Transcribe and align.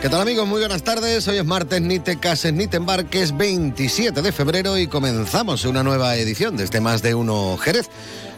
¿Qué 0.00 0.08
tal 0.08 0.20
amigos? 0.20 0.46
Muy 0.46 0.60
buenas 0.60 0.84
tardes. 0.84 1.26
Hoy 1.26 1.38
es 1.38 1.44
martes, 1.44 1.82
ni 1.82 1.98
te 1.98 2.20
cases 2.20 2.52
ni 2.52 2.68
te 2.68 2.76
embarques, 2.76 3.36
27 3.36 4.22
de 4.22 4.30
febrero 4.30 4.78
y 4.78 4.86
comenzamos 4.86 5.64
una 5.64 5.82
nueva 5.82 6.14
edición 6.14 6.56
de 6.56 6.62
este 6.62 6.80
Más 6.80 7.02
de 7.02 7.16
Uno 7.16 7.56
Jerez. 7.56 7.90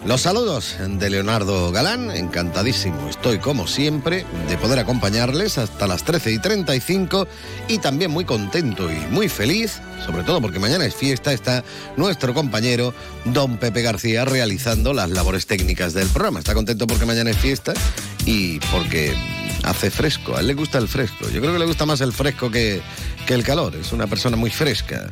Los 0.07 0.23
saludos 0.23 0.77
de 0.81 1.11
Leonardo 1.11 1.71
Galán, 1.71 2.11
encantadísimo 2.13 3.11
estoy 3.11 3.41
como 3.41 3.67
siempre 3.67 4.25
de 4.49 4.57
poder 4.57 4.79
acompañarles 4.79 5.59
hasta 5.59 5.87
las 5.87 6.03
13 6.05 6.33
y 6.33 6.39
35 6.39 7.29
y 7.69 7.77
también 7.77 8.11
muy 8.11 8.25
contento 8.25 8.91
y 8.91 8.97
muy 9.11 9.29
feliz, 9.29 9.83
sobre 10.07 10.23
todo 10.23 10.41
porque 10.41 10.59
mañana 10.59 10.87
es 10.87 10.95
fiesta, 10.95 11.35
está 11.35 11.63
nuestro 11.99 12.33
compañero 12.33 12.95
don 13.27 13.59
Pepe 13.59 13.83
García 13.83 14.25
realizando 14.25 14.95
las 14.95 15.11
labores 15.11 15.45
técnicas 15.45 15.93
del 15.93 16.09
programa. 16.09 16.39
Está 16.39 16.55
contento 16.55 16.87
porque 16.87 17.05
mañana 17.05 17.29
es 17.29 17.37
fiesta 17.37 17.75
y 18.25 18.61
porque 18.61 19.15
hace 19.65 19.91
fresco, 19.91 20.37
a 20.37 20.41
él 20.41 20.47
le 20.47 20.55
gusta 20.55 20.79
el 20.79 20.89
fresco. 20.89 21.29
Yo 21.31 21.41
creo 21.41 21.53
que 21.53 21.59
le 21.59 21.67
gusta 21.67 21.87
más 21.87 22.01
el 22.01 22.13
fresco 22.13 22.51
que, 22.51 22.81
que 23.27 23.35
el 23.35 23.43
calor, 23.43 23.77
es 23.77 23.93
una 23.93 24.07
persona 24.07 24.37
muy 24.37 24.51
fresca 24.51 25.09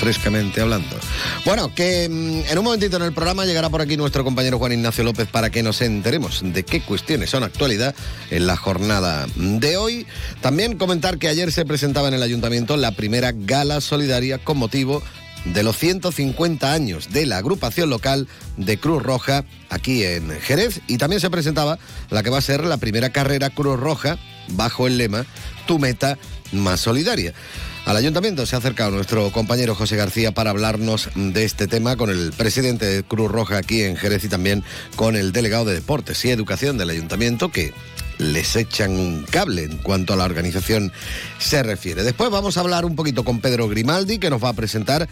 frescamente 0.00 0.62
hablando. 0.62 0.96
Bueno, 1.44 1.74
que 1.74 2.08
mm, 2.08 2.50
en 2.50 2.58
un 2.58 2.64
momentito 2.64 2.96
en 2.96 3.02
el 3.02 3.12
programa 3.12 3.44
llegará 3.44 3.68
por 3.68 3.82
aquí 3.82 3.98
nuestro 3.98 4.24
compañero 4.24 4.58
Juan 4.58 4.72
Ignacio 4.72 5.04
López 5.04 5.28
para 5.28 5.50
que 5.50 5.62
nos 5.62 5.82
enteremos 5.82 6.40
de 6.42 6.64
qué 6.64 6.80
cuestiones 6.80 7.28
son 7.28 7.42
actualidad 7.42 7.94
en 8.30 8.46
la 8.46 8.56
jornada 8.56 9.26
de 9.36 9.76
hoy. 9.76 10.06
También 10.40 10.78
comentar 10.78 11.18
que 11.18 11.28
ayer 11.28 11.52
se 11.52 11.66
presentaba 11.66 12.08
en 12.08 12.14
el 12.14 12.22
ayuntamiento 12.22 12.78
la 12.78 12.92
primera 12.92 13.32
gala 13.34 13.82
solidaria 13.82 14.38
con 14.38 14.56
motivo 14.56 15.02
de 15.44 15.62
los 15.62 15.78
150 15.78 16.72
años 16.72 17.12
de 17.12 17.26
la 17.26 17.38
agrupación 17.38 17.90
local 17.90 18.28
de 18.56 18.78
Cruz 18.78 19.02
Roja 19.02 19.44
aquí 19.68 20.04
en 20.04 20.30
Jerez 20.40 20.80
y 20.86 20.98
también 20.98 21.20
se 21.20 21.30
presentaba 21.30 21.78
la 22.10 22.22
que 22.22 22.30
va 22.30 22.38
a 22.38 22.42
ser 22.42 22.64
la 22.64 22.76
primera 22.76 23.10
carrera 23.10 23.50
Cruz 23.50 23.78
Roja 23.78 24.18
bajo 24.48 24.86
el 24.86 24.98
lema 24.98 25.24
Tu 25.66 25.78
meta 25.78 26.18
más 26.52 26.80
solidaria. 26.80 27.32
Al 27.86 27.96
ayuntamiento 27.96 28.44
se 28.44 28.54
ha 28.54 28.58
acercado 28.58 28.90
nuestro 28.90 29.30
compañero 29.32 29.74
José 29.74 29.96
García 29.96 30.32
para 30.32 30.50
hablarnos 30.50 31.08
de 31.14 31.44
este 31.44 31.66
tema 31.66 31.96
con 31.96 32.10
el 32.10 32.32
presidente 32.32 32.84
de 32.84 33.02
Cruz 33.02 33.30
Roja 33.30 33.56
aquí 33.56 33.82
en 33.82 33.96
Jerez 33.96 34.24
y 34.24 34.28
también 34.28 34.62
con 34.96 35.16
el 35.16 35.32
delegado 35.32 35.64
de 35.64 35.74
Deportes 35.74 36.24
y 36.24 36.30
Educación 36.30 36.76
del 36.76 36.90
ayuntamiento 36.90 37.50
que 37.50 37.72
les 38.20 38.54
echan 38.54 38.92
un 38.92 39.24
cable 39.24 39.64
en 39.64 39.78
cuanto 39.78 40.12
a 40.12 40.16
la 40.16 40.24
organización 40.24 40.92
se 41.38 41.62
refiere. 41.62 42.04
Después 42.04 42.30
vamos 42.30 42.56
a 42.56 42.60
hablar 42.60 42.84
un 42.84 42.94
poquito 42.94 43.24
con 43.24 43.40
Pedro 43.40 43.68
Grimaldi 43.68 44.18
que 44.18 44.30
nos 44.30 44.42
va 44.42 44.50
a 44.50 44.52
presentar 44.52 45.08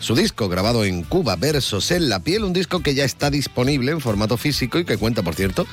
su 0.00 0.14
disco 0.14 0.48
grabado 0.48 0.84
en 0.84 1.02
Cuba, 1.02 1.36
Versos 1.36 1.90
en 1.90 2.08
la 2.08 2.20
piel, 2.20 2.44
un 2.44 2.52
disco 2.52 2.80
que 2.80 2.94
ya 2.94 3.04
está 3.04 3.30
disponible 3.30 3.92
en 3.92 4.00
formato 4.00 4.36
físico 4.36 4.78
y 4.78 4.84
que 4.84 4.96
cuenta, 4.96 5.22
por 5.22 5.34
cierto, 5.34 5.66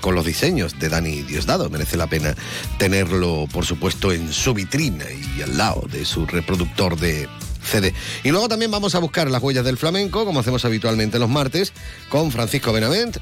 con 0.00 0.14
los 0.14 0.26
diseños 0.26 0.78
de 0.78 0.88
Dani 0.88 1.22
Diosdado. 1.22 1.70
Merece 1.70 1.96
la 1.96 2.08
pena 2.08 2.34
tenerlo, 2.78 3.46
por 3.52 3.64
supuesto, 3.64 4.12
en 4.12 4.32
su 4.32 4.54
vitrina 4.54 5.06
y 5.36 5.42
al 5.42 5.56
lado 5.56 5.86
de 5.90 6.04
su 6.04 6.26
reproductor 6.26 6.98
de 6.98 7.28
CD. 7.64 7.94
Y 8.22 8.30
luego 8.30 8.48
también 8.48 8.70
vamos 8.70 8.94
a 8.94 8.98
buscar 8.98 9.30
las 9.30 9.42
huellas 9.42 9.64
del 9.64 9.78
flamenco, 9.78 10.24
como 10.24 10.40
hacemos 10.40 10.64
habitualmente 10.64 11.18
los 11.18 11.30
martes, 11.30 11.72
con 12.08 12.30
Francisco 12.30 12.72
Benavent. 12.72 13.18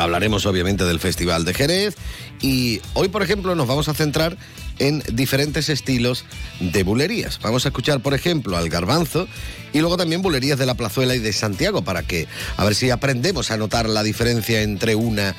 Hablaremos 0.00 0.46
obviamente 0.46 0.84
del 0.84 0.98
Festival 0.98 1.44
de 1.44 1.52
Jerez 1.52 1.94
y 2.40 2.80
hoy, 2.94 3.08
por 3.08 3.22
ejemplo, 3.22 3.54
nos 3.54 3.66
vamos 3.66 3.88
a 3.90 3.94
centrar 3.94 4.38
en 4.78 5.02
diferentes 5.12 5.68
estilos 5.68 6.24
de 6.58 6.82
bulerías. 6.84 7.38
Vamos 7.42 7.66
a 7.66 7.68
escuchar, 7.68 8.00
por 8.00 8.14
ejemplo, 8.14 8.56
al 8.56 8.70
garbanzo 8.70 9.28
y 9.74 9.80
luego 9.80 9.98
también 9.98 10.22
bulerías 10.22 10.58
de 10.58 10.64
la 10.64 10.74
Plazuela 10.74 11.14
y 11.14 11.18
de 11.18 11.34
Santiago 11.34 11.82
para 11.82 12.02
que 12.02 12.28
a 12.56 12.64
ver 12.64 12.74
si 12.74 12.88
aprendemos 12.88 13.50
a 13.50 13.58
notar 13.58 13.90
la 13.90 14.02
diferencia 14.02 14.62
entre 14.62 14.94
una 14.94 15.36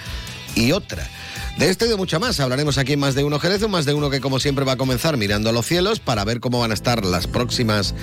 y 0.54 0.74
otra. 0.74 1.10
De 1.58 1.70
esto 1.70 1.86
y 1.86 1.90
de 1.90 1.98
mucho 1.98 2.20
más 2.20 2.40
hablaremos 2.40 2.78
aquí 2.78 2.94
en 2.94 3.00
Más 3.00 3.16
de 3.16 3.24
Uno 3.24 3.40
Jerez, 3.40 3.64
un 3.64 3.72
Más 3.72 3.86
de 3.86 3.94
Uno 3.94 4.10
que 4.10 4.22
como 4.22 4.40
siempre 4.40 4.64
va 4.64 4.74
a 4.74 4.78
comenzar 4.78 5.18
mirando 5.18 5.50
a 5.50 5.54
los 5.54 5.66
cielos 5.66 6.00
para 6.00 6.24
ver 6.24 6.40
cómo 6.40 6.60
van 6.60 6.72
a 6.72 6.76
estar 6.76 7.04
las 7.04 7.28
próximas 7.28 7.94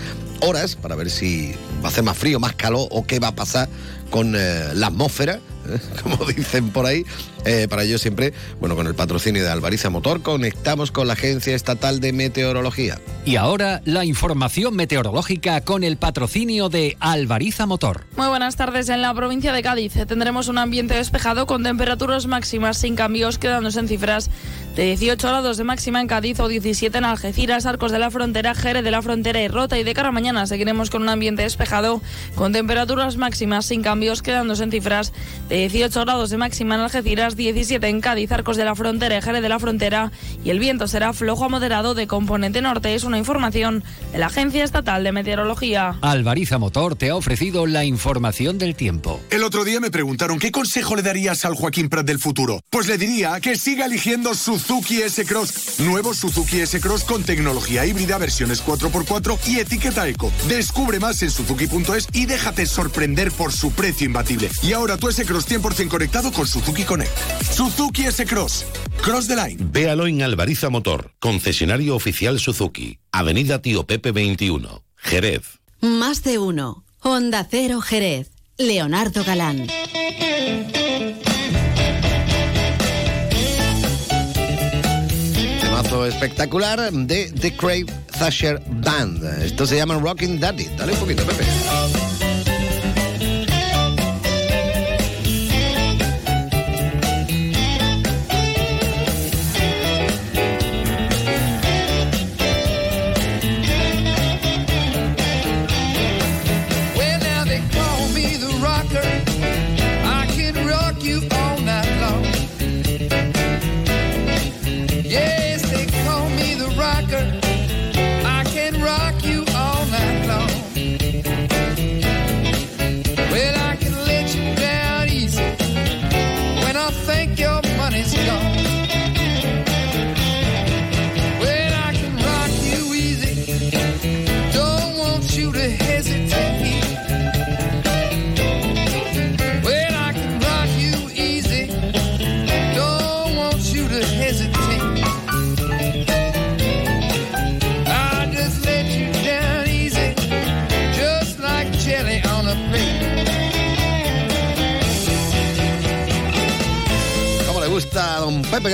horas, 0.41 0.77
para 0.77 0.97
ver 0.97 1.09
si 1.09 1.55
va 1.83 1.87
a 1.87 1.89
hacer 1.89 2.05
más 2.05 2.19
frío, 2.19 2.41
más 2.41 2.55
calor 2.55 2.89
o 2.91 3.07
qué 3.07 3.21
va 3.21 3.29
a 3.29 3.35
pasar 3.35 3.69
con 4.11 4.35
eh, 4.37 4.71
la 4.75 4.89
atmósfera, 4.89 5.41
¿eh? 5.69 5.79
como 6.03 6.25
dicen 6.27 6.71
por 6.71 6.87
ahí. 6.87 7.05
Eh, 7.45 7.67
para 7.69 7.85
ello 7.85 7.99
siempre, 7.99 8.33
bueno, 8.61 8.77
con 8.77 8.87
el 8.87 8.95
patrocinio 8.95 9.43
de 9.43 9.49
Alvariza 9.49 9.91
Motor, 9.91 10.23
conectamos 10.23 10.91
con 10.91 11.07
la 11.07 11.13
Agencia 11.15 11.55
Estatal 11.55 12.01
de 12.01 12.13
Meteorología. 12.13 13.01
Y 13.25 13.37
ahora 13.37 13.81
la 13.85 14.05
información 14.05 14.75
meteorológica 14.75 15.61
con 15.63 15.85
el 15.85 15.97
patrocinio 15.97 16.69
de 16.69 16.97
Alvariza 17.01 17.67
Motor. 17.67 18.07
Muy 18.17 18.29
buenas 18.29 18.57
tardes. 18.57 18.89
En 18.89 19.03
la 19.03 19.15
provincia 19.15 19.53
de 19.53 19.63
Cádiz 19.63 19.95
tendremos 20.07 20.49
un 20.49 20.59
ambiente 20.59 20.95
despejado 20.95 21.47
con 21.47 21.63
temperaturas 21.63 22.27
máximas 22.27 22.79
sin 22.79 22.97
cambios, 22.97 23.39
quedándose 23.39 23.81
en 23.81 23.89
cifras 23.89 24.31
de 24.75 24.85
18 24.85 25.27
grados 25.27 25.57
de 25.57 25.65
máxima 25.65 26.01
en 26.01 26.07
Cádiz 26.07 26.39
o 26.41 26.49
17 26.49 26.99
en 26.99 27.05
Algeciras, 27.05 27.67
Arcos 27.67 27.93
de 27.93 27.99
la 27.99 28.11
Frontera, 28.11 28.55
Jerez 28.55 28.85
de 28.85 28.91
la 28.91 29.03
Frontera 29.03 29.41
y 29.43 29.49
Rota. 29.49 29.79
Y 29.79 29.85
de 29.85 29.95
cara 29.95 30.09
a 30.09 30.13
mañana 30.13 30.47
seguiremos 30.47 30.91
con 30.91 31.03
un 31.03 31.09
ambiente 31.09 31.43
despejado 31.43 32.01
con 32.35 32.53
temperaturas 32.53 33.17
máximas 33.17 33.67
sin 33.67 33.83
cambios, 33.83 33.98
quedándose 34.23 34.63
en 34.63 34.71
cifras 34.71 35.13
de 35.49 35.69
18 35.69 36.01
grados 36.05 36.31
de 36.31 36.37
máxima 36.37 36.77
en 36.77 36.83
Algeciras, 36.83 37.37
17 37.37 37.87
en 37.89 38.01
Cádiz, 38.01 38.31
Arcos 38.31 38.57
de 38.57 38.65
la 38.65 38.75
Frontera 38.75 39.19
y 39.19 39.23
Jerez 39.23 39.43
de 39.43 39.49
la 39.49 39.59
Frontera. 39.59 40.13
Y 40.45 40.51
el 40.51 40.61
viento 40.61 40.87
será 40.87 41.13
flojo 41.13 41.45
a 41.45 41.49
moderado 41.49 41.95
de 41.95 42.07
componente 42.07 42.63
norte. 42.63 42.95
Es 42.95 43.03
una 43.03 43.19
información 43.19 43.83
de 44.13 44.19
la 44.19 44.27
Agencia 44.27 44.63
Estatal 44.63 45.03
de 45.03 45.13
Meteorología. 45.13 45.97
Alvariza 46.01 46.59
Motor 46.59 46.95
te 46.95 47.11
ha 47.11 47.17
ofrecido 47.17 47.67
la 47.67 47.85
información 47.85 48.57
del 48.57 48.77
tiempo. 48.77 49.21
El 49.31 49.43
otro 49.43 49.65
día 49.65 49.81
me 49.81 49.91
preguntaron 49.91 50.39
qué 50.39 50.53
consejo 50.53 50.95
le 50.95 51.03
darías 51.03 51.45
al 51.45 51.55
Joaquín 51.55 51.89
Prat 51.89 52.07
del 52.07 52.21
futuro. 52.21 52.61
Pues 52.71 52.87
le 52.87 52.99
diría 52.99 53.41
que 53.41 53.57
siga 53.57 53.87
eligiendo 53.87 54.33
Suzuki 54.35 55.03
S-Cross. 55.03 55.81
Nuevo 55.81 56.15
Suzuki 56.15 56.61
S-Cross 56.61 57.05
con 57.05 57.25
tecnología 57.25 57.85
híbrida, 57.85 58.17
versiones 58.19 58.65
4x4 58.65 59.39
y 59.49 59.59
etiqueta 59.59 60.07
eco. 60.09 60.33
Descubre 60.49 61.01
más 61.01 61.21
en 61.23 61.31
suzuki.es 61.31 62.07
y 62.13 62.27
déjate 62.27 62.65
sorprender 62.67 63.33
por 63.33 63.53
su 63.53 63.73
precio 63.73 63.88
imbatible. 64.01 64.51
Y 64.63 64.73
ahora 64.73 64.97
tu 64.97 65.09
S-Cross 65.09 65.49
100% 65.49 65.89
conectado 65.89 66.33
con 66.33 66.47
Suzuki 66.47 66.85
Connect. 66.85 67.11
Suzuki 67.43 68.07
S-Cross. 68.07 68.67
Cross 69.03 69.29
the 69.29 69.37
line. 69.37 69.57
Véalo 69.73 70.07
en 70.07 70.23
Alvariza 70.23 70.69
Motor, 70.71 71.13
concesionario 71.19 71.97
oficial 71.97 72.39
Suzuki. 72.39 72.99
Avenida 73.13 73.61
Tío 73.61 73.87
Pepe 73.87 74.13
21, 74.13 74.85
Jerez. 74.97 75.59
Más 75.81 76.23
de 76.23 76.39
uno. 76.39 76.85
Honda 77.01 77.47
Cero 77.49 77.81
Jerez. 77.81 78.31
Leonardo 78.59 79.25
Galán. 79.25 79.69
Temazo 85.61 86.07
espectacular 86.07 86.93
de 86.93 87.31
The 87.31 87.57
Crave 87.57 87.87
Thatcher 88.19 88.61
Band. 88.67 89.23
Esto 89.45 89.67
se 89.67 89.77
llama 89.77 89.95
Rocking 89.99 90.41
Daddy. 90.41 90.67
Dale 90.77 90.93
un 90.93 90.99
poquito, 90.99 91.25
Pepe. 91.25 91.45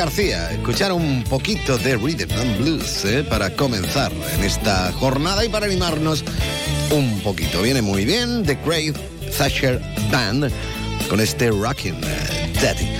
García. 0.04 0.50
Escuchar 0.50 0.92
un 0.92 1.24
poquito 1.24 1.78
de 1.78 1.96
Rhythm 1.96 2.30
and 2.38 2.58
Blues 2.58 3.06
eh, 3.06 3.24
para 3.24 3.48
comenzar 3.56 4.12
en 4.12 4.44
esta 4.44 4.92
jornada 4.92 5.42
y 5.46 5.48
para 5.48 5.64
animarnos 5.64 6.22
un 6.90 7.20
poquito. 7.20 7.62
Viene 7.62 7.80
muy 7.80 8.04
bien 8.04 8.42
The 8.42 8.58
Great 8.66 8.98
Thatcher 9.38 9.80
Band 10.12 10.52
con 11.08 11.20
este 11.20 11.50
Rockin' 11.50 11.98
Daddy. 12.60 12.93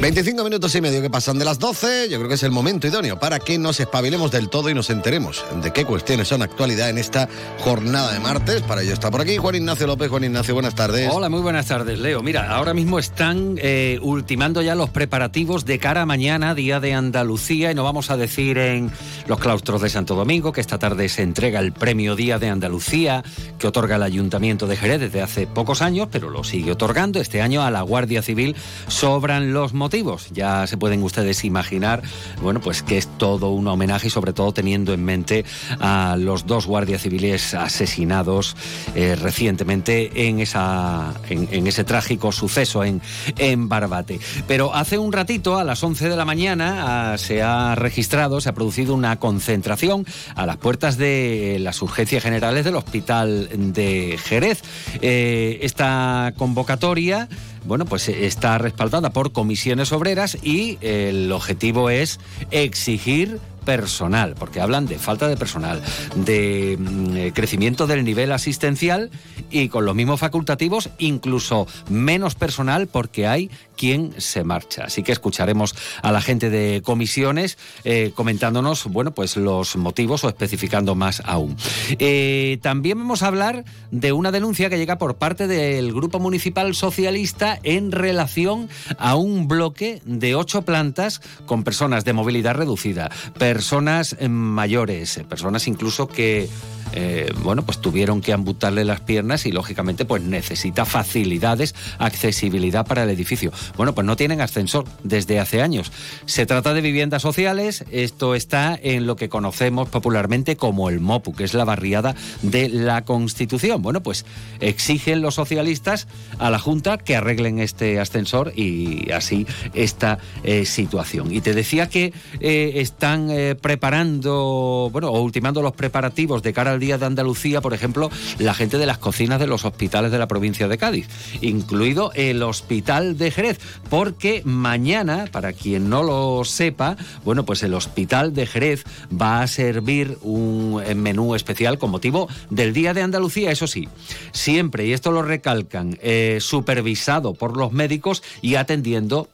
25 0.00 0.44
minutos 0.44 0.72
y 0.76 0.80
medio 0.80 1.02
que 1.02 1.10
pasan 1.10 1.40
de 1.40 1.44
las 1.44 1.58
12, 1.58 2.08
yo 2.08 2.18
creo 2.18 2.28
que 2.28 2.36
es 2.36 2.44
el 2.44 2.52
momento 2.52 2.86
idóneo 2.86 3.18
para 3.18 3.40
que 3.40 3.58
nos 3.58 3.80
espabilemos 3.80 4.30
del 4.30 4.48
todo 4.48 4.70
y 4.70 4.74
nos 4.74 4.90
enteremos 4.90 5.44
de 5.60 5.72
qué 5.72 5.84
cuestiones 5.84 6.28
son 6.28 6.40
actualidad 6.40 6.88
en 6.88 6.98
esta 6.98 7.28
jornada 7.58 8.12
de 8.12 8.20
martes. 8.20 8.62
Para 8.62 8.82
ello 8.82 8.92
está 8.92 9.10
por 9.10 9.22
aquí 9.22 9.38
Juan 9.38 9.56
Ignacio 9.56 9.88
López. 9.88 10.08
Juan 10.08 10.22
Ignacio, 10.22 10.54
buenas 10.54 10.76
tardes. 10.76 11.10
Hola, 11.12 11.28
muy 11.28 11.40
buenas 11.40 11.66
tardes, 11.66 11.98
Leo. 11.98 12.22
Mira, 12.22 12.54
ahora 12.54 12.74
mismo 12.74 13.00
están 13.00 13.56
eh, 13.58 13.98
ultimando 14.00 14.62
ya 14.62 14.76
los 14.76 14.88
preparativos 14.88 15.64
de 15.64 15.80
cara 15.80 16.02
a 16.02 16.06
mañana, 16.06 16.54
Día 16.54 16.78
de 16.78 16.94
Andalucía, 16.94 17.72
y 17.72 17.74
no 17.74 17.82
vamos 17.82 18.12
a 18.12 18.16
decir 18.16 18.56
en 18.56 18.92
los 19.26 19.40
claustros 19.40 19.82
de 19.82 19.90
Santo 19.90 20.14
Domingo 20.14 20.52
que 20.52 20.60
esta 20.60 20.78
tarde 20.78 21.08
se 21.08 21.22
entrega 21.22 21.58
el 21.58 21.72
premio 21.72 22.14
Día 22.14 22.38
de 22.38 22.48
Andalucía 22.48 23.24
que 23.58 23.66
otorga 23.66 23.96
el 23.96 24.04
Ayuntamiento 24.04 24.68
de 24.68 24.76
Jerez 24.76 25.00
desde 25.00 25.22
hace 25.22 25.48
pocos 25.48 25.82
años, 25.82 26.06
pero 26.12 26.30
lo 26.30 26.44
sigue 26.44 26.70
otorgando. 26.70 27.20
Este 27.20 27.42
año 27.42 27.64
a 27.64 27.72
la 27.72 27.82
Guardia 27.82 28.22
Civil 28.22 28.54
sobran 28.86 29.52
los 29.52 29.72
motivos. 29.72 29.87
Ya 30.32 30.66
se 30.66 30.76
pueden 30.76 31.02
ustedes 31.02 31.44
imaginar, 31.44 32.02
bueno, 32.42 32.60
pues 32.60 32.82
que 32.82 32.98
es 32.98 33.06
todo 33.18 33.50
un 33.50 33.66
homenaje 33.66 34.08
y 34.08 34.10
sobre 34.10 34.32
todo 34.32 34.52
teniendo 34.52 34.92
en 34.92 35.04
mente 35.04 35.44
a 35.80 36.16
los 36.18 36.46
dos 36.46 36.66
guardias 36.66 37.02
civiles 37.02 37.54
asesinados 37.54 38.56
eh, 38.94 39.16
recientemente 39.16 40.28
en, 40.28 40.40
esa, 40.40 41.14
en, 41.30 41.66
ese 41.66 41.84
trágico 41.84 42.32
suceso 42.32 42.84
en, 42.84 43.00
en 43.38 43.68
Barbate. 43.68 44.20
Pero 44.46 44.74
hace 44.74 44.98
un 44.98 45.12
ratito, 45.12 45.58
a 45.58 45.64
las 45.64 45.82
11 45.82 46.08
de 46.08 46.16
la 46.16 46.24
mañana, 46.24 47.12
a, 47.12 47.18
se 47.18 47.42
ha 47.42 47.74
registrado, 47.74 48.40
se 48.40 48.48
ha 48.48 48.54
producido 48.54 48.94
una 48.94 49.18
concentración 49.18 50.06
a 50.34 50.46
las 50.46 50.56
puertas 50.56 50.96
de 50.96 51.58
las 51.60 51.80
urgencias 51.82 52.22
generales 52.22 52.64
del 52.64 52.76
Hospital 52.76 53.48
de 53.72 54.18
Jerez. 54.22 54.62
Eh, 55.00 55.58
esta 55.62 56.32
convocatoria 56.36 57.28
bueno, 57.68 57.84
pues 57.84 58.08
está 58.08 58.56
respaldada 58.56 59.10
por 59.10 59.30
comisiones 59.32 59.92
obreras 59.92 60.38
y 60.42 60.78
el 60.80 61.30
objetivo 61.30 61.90
es 61.90 62.18
exigir 62.50 63.38
personal, 63.68 64.34
porque 64.38 64.62
hablan 64.62 64.86
de 64.86 64.98
falta 64.98 65.28
de 65.28 65.36
personal, 65.36 65.82
de 66.14 66.78
mm, 66.80 67.34
crecimiento 67.34 67.86
del 67.86 68.02
nivel 68.02 68.32
asistencial 68.32 69.10
y 69.50 69.68
con 69.68 69.84
los 69.84 69.94
mismos 69.94 70.20
facultativos 70.20 70.88
incluso 70.96 71.66
menos 71.90 72.34
personal 72.34 72.86
porque 72.86 73.26
hay 73.26 73.50
quien 73.76 74.14
se 74.16 74.42
marcha. 74.42 74.84
Así 74.84 75.02
que 75.02 75.12
escucharemos 75.12 75.74
a 76.02 76.12
la 76.12 76.22
gente 76.22 76.48
de 76.48 76.80
comisiones 76.82 77.58
eh, 77.84 78.12
comentándonos, 78.14 78.86
bueno, 78.86 79.12
pues 79.12 79.36
los 79.36 79.76
motivos 79.76 80.24
o 80.24 80.28
especificando 80.28 80.94
más 80.94 81.22
aún. 81.26 81.54
Eh, 81.98 82.58
también 82.62 82.98
vamos 82.98 83.22
a 83.22 83.26
hablar 83.26 83.64
de 83.90 84.12
una 84.12 84.32
denuncia 84.32 84.70
que 84.70 84.78
llega 84.78 84.98
por 84.98 85.16
parte 85.16 85.46
del 85.46 85.92
Grupo 85.92 86.18
Municipal 86.18 86.74
Socialista 86.74 87.60
en 87.62 87.92
relación 87.92 88.68
a 88.98 89.14
un 89.14 89.46
bloque 89.46 90.00
de 90.06 90.34
ocho 90.34 90.62
plantas 90.62 91.20
con 91.44 91.64
personas 91.64 92.04
de 92.04 92.14
movilidad 92.14 92.54
reducida, 92.54 93.10
personas 93.58 94.14
mayores, 94.20 95.18
personas 95.28 95.66
incluso 95.66 96.06
que 96.06 96.48
eh, 96.92 97.32
bueno, 97.42 97.64
pues 97.64 97.78
tuvieron 97.78 98.20
que 98.20 98.32
amputarle 98.32 98.84
las 98.84 99.00
piernas 99.00 99.46
y 99.46 99.52
lógicamente 99.52 100.04
pues 100.04 100.22
necesita 100.22 100.84
facilidades, 100.84 101.74
accesibilidad 101.98 102.86
para 102.86 103.04
el 103.04 103.10
edificio. 103.10 103.52
Bueno, 103.76 103.94
pues 103.94 104.06
no 104.06 104.16
tienen 104.16 104.40
ascensor 104.40 104.84
desde 105.02 105.38
hace 105.38 105.62
años. 105.62 105.92
Se 106.26 106.46
trata 106.46 106.74
de 106.74 106.80
viviendas 106.80 107.22
sociales, 107.22 107.84
esto 107.90 108.34
está 108.34 108.78
en 108.80 109.06
lo 109.06 109.16
que 109.16 109.28
conocemos 109.28 109.88
popularmente 109.88 110.56
como 110.56 110.88
el 110.88 111.00
MOPU, 111.00 111.34
que 111.34 111.44
es 111.44 111.54
la 111.54 111.64
barriada 111.64 112.14
de 112.42 112.68
la 112.68 113.04
Constitución. 113.04 113.82
Bueno, 113.82 114.02
pues 114.02 114.24
exigen 114.60 115.20
los 115.20 115.34
socialistas 115.34 116.06
a 116.38 116.50
la 116.50 116.58
Junta 116.58 116.98
que 116.98 117.16
arreglen 117.16 117.58
este 117.58 118.00
ascensor 118.00 118.52
y 118.56 119.10
así 119.12 119.46
esta 119.74 120.18
eh, 120.42 120.64
situación. 120.64 121.32
Y 121.32 121.40
te 121.40 121.54
decía 121.54 121.88
que 121.88 122.12
eh, 122.40 122.72
están 122.76 123.28
eh, 123.50 123.54
preparando, 123.54 124.88
bueno, 124.92 125.08
o 125.08 125.20
ultimando 125.20 125.62
los 125.62 125.72
preparativos 125.72 126.42
de 126.42 126.52
cara 126.52 126.72
al 126.72 126.80
Día 126.80 126.98
de 126.98 127.06
Andalucía, 127.06 127.60
por 127.60 127.74
ejemplo, 127.74 128.10
la 128.38 128.54
gente 128.54 128.78
de 128.78 128.86
las 128.86 128.98
cocinas 128.98 129.40
de 129.40 129.46
los 129.46 129.64
hospitales 129.64 130.12
de 130.12 130.18
la 130.18 130.28
provincia 130.28 130.68
de 130.68 130.78
Cádiz, 130.78 131.08
incluido 131.40 132.12
el 132.14 132.42
Hospital 132.42 133.16
de 133.18 133.30
Jerez, 133.30 133.58
porque 133.88 134.42
mañana, 134.44 135.26
para 135.30 135.52
quien 135.52 135.88
no 135.88 136.02
lo 136.02 136.44
sepa, 136.44 136.96
bueno, 137.24 137.44
pues 137.44 137.62
el 137.62 137.74
Hospital 137.74 138.34
de 138.34 138.46
Jerez 138.46 138.84
va 139.10 139.42
a 139.42 139.46
servir 139.46 140.18
un 140.22 140.82
menú 140.96 141.34
especial 141.34 141.78
con 141.78 141.90
motivo 141.90 142.28
del 142.50 142.72
Día 142.72 142.94
de 142.94 143.02
Andalucía, 143.02 143.50
eso 143.50 143.66
sí, 143.66 143.88
siempre, 144.32 144.86
y 144.86 144.92
esto 144.92 145.10
lo 145.10 145.22
recalcan, 145.22 145.98
eh, 146.02 146.38
supervisado 146.40 147.34
por 147.34 147.56
los 147.56 147.72
médicos 147.72 148.22
y 148.42 148.56
atendiendo 148.56 149.28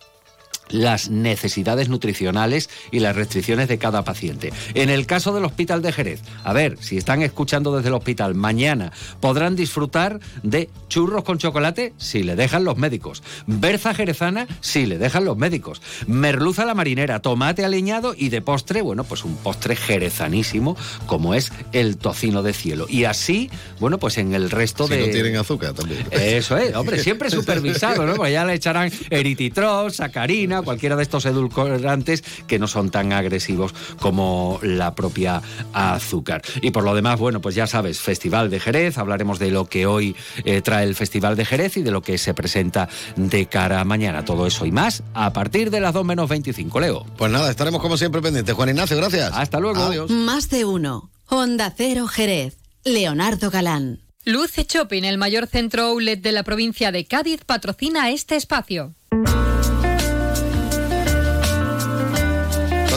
las 0.68 1.10
necesidades 1.10 1.88
nutricionales 1.88 2.70
y 2.90 3.00
las 3.00 3.16
restricciones 3.16 3.68
de 3.68 3.78
cada 3.78 4.04
paciente. 4.04 4.52
En 4.74 4.90
el 4.90 5.06
caso 5.06 5.34
del 5.34 5.44
Hospital 5.44 5.82
de 5.82 5.92
Jerez, 5.92 6.20
a 6.42 6.52
ver, 6.52 6.78
si 6.80 6.96
están 6.96 7.22
escuchando 7.22 7.76
desde 7.76 7.88
el 7.88 7.94
hospital, 7.94 8.34
mañana 8.34 8.92
podrán 9.20 9.56
disfrutar 9.56 10.20
de 10.42 10.70
churros 10.88 11.24
con 11.24 11.38
chocolate 11.38 11.92
si 11.98 12.22
le 12.22 12.36
dejan 12.36 12.64
los 12.64 12.76
médicos, 12.76 13.22
berza 13.46 13.94
jerezana 13.94 14.46
si 14.60 14.86
le 14.86 14.98
dejan 14.98 15.24
los 15.24 15.36
médicos, 15.36 15.82
merluza 16.06 16.62
a 16.62 16.66
la 16.66 16.74
marinera, 16.74 17.20
tomate 17.20 17.64
aliñado 17.64 18.14
y 18.16 18.28
de 18.28 18.40
postre, 18.40 18.82
bueno, 18.82 19.04
pues 19.04 19.24
un 19.24 19.36
postre 19.36 19.76
jerezanísimo 19.76 20.76
como 21.06 21.34
es 21.34 21.52
el 21.72 21.96
tocino 21.96 22.42
de 22.42 22.52
cielo. 22.52 22.86
Y 22.88 23.04
así, 23.04 23.50
bueno, 23.80 23.98
pues 23.98 24.18
en 24.18 24.34
el 24.34 24.50
resto 24.50 24.86
si 24.86 24.94
de... 24.94 25.06
no 25.06 25.12
tienen 25.12 25.36
azúcar 25.36 25.72
también. 25.72 26.06
Eso 26.10 26.56
es, 26.56 26.74
hombre, 26.74 27.02
siempre 27.02 27.30
supervisado, 27.34 28.06
¿no? 28.06 28.14
Pues 28.14 28.32
ya 28.32 28.44
le 28.44 28.54
echarán 28.54 28.90
eritritol, 29.10 29.92
sacarina, 29.92 30.53
cualquiera 30.62 30.96
de 30.96 31.02
estos 31.02 31.26
edulcorantes 31.26 32.22
que 32.46 32.58
no 32.58 32.68
son 32.68 32.90
tan 32.90 33.12
agresivos 33.12 33.74
como 34.00 34.58
la 34.62 34.94
propia 34.94 35.42
azúcar. 35.72 36.42
Y 36.62 36.70
por 36.70 36.84
lo 36.84 36.94
demás, 36.94 37.18
bueno, 37.18 37.40
pues 37.40 37.54
ya 37.54 37.66
sabes, 37.66 38.00
Festival 38.00 38.50
de 38.50 38.60
Jerez, 38.60 38.98
hablaremos 38.98 39.38
de 39.38 39.50
lo 39.50 39.66
que 39.66 39.86
hoy 39.86 40.16
eh, 40.44 40.62
trae 40.62 40.84
el 40.84 40.94
Festival 40.94 41.36
de 41.36 41.44
Jerez 41.44 41.76
y 41.76 41.82
de 41.82 41.90
lo 41.90 42.02
que 42.02 42.18
se 42.18 42.34
presenta 42.34 42.88
de 43.16 43.46
cara 43.46 43.80
a 43.80 43.84
mañana. 43.84 44.24
Todo 44.24 44.46
eso 44.46 44.66
y 44.66 44.72
más 44.72 45.02
a 45.14 45.32
partir 45.32 45.70
de 45.70 45.80
las 45.80 45.94
2 45.94 46.04
menos 46.04 46.28
25, 46.28 46.80
Leo. 46.80 47.06
Pues 47.16 47.30
nada, 47.30 47.50
estaremos 47.50 47.80
como 47.80 47.96
siempre 47.96 48.22
pendientes. 48.22 48.54
Juan 48.54 48.70
Ignacio, 48.70 48.96
gracias. 48.96 49.32
Hasta 49.34 49.60
luego. 49.60 49.82
Adiós. 49.82 50.10
Más 50.10 50.50
de 50.50 50.64
uno. 50.64 51.10
Honda 51.26 51.72
Cero 51.76 52.06
Jerez. 52.06 52.56
Leonardo 52.84 53.50
Galán. 53.50 54.00
Luce 54.26 54.64
Shopping, 54.66 55.04
el 55.04 55.18
mayor 55.18 55.46
centro 55.46 55.84
outlet 55.84 56.22
de 56.22 56.32
la 56.32 56.44
provincia 56.44 56.90
de 56.90 57.04
Cádiz, 57.04 57.44
patrocina 57.44 58.10
este 58.10 58.36
espacio. 58.36 58.94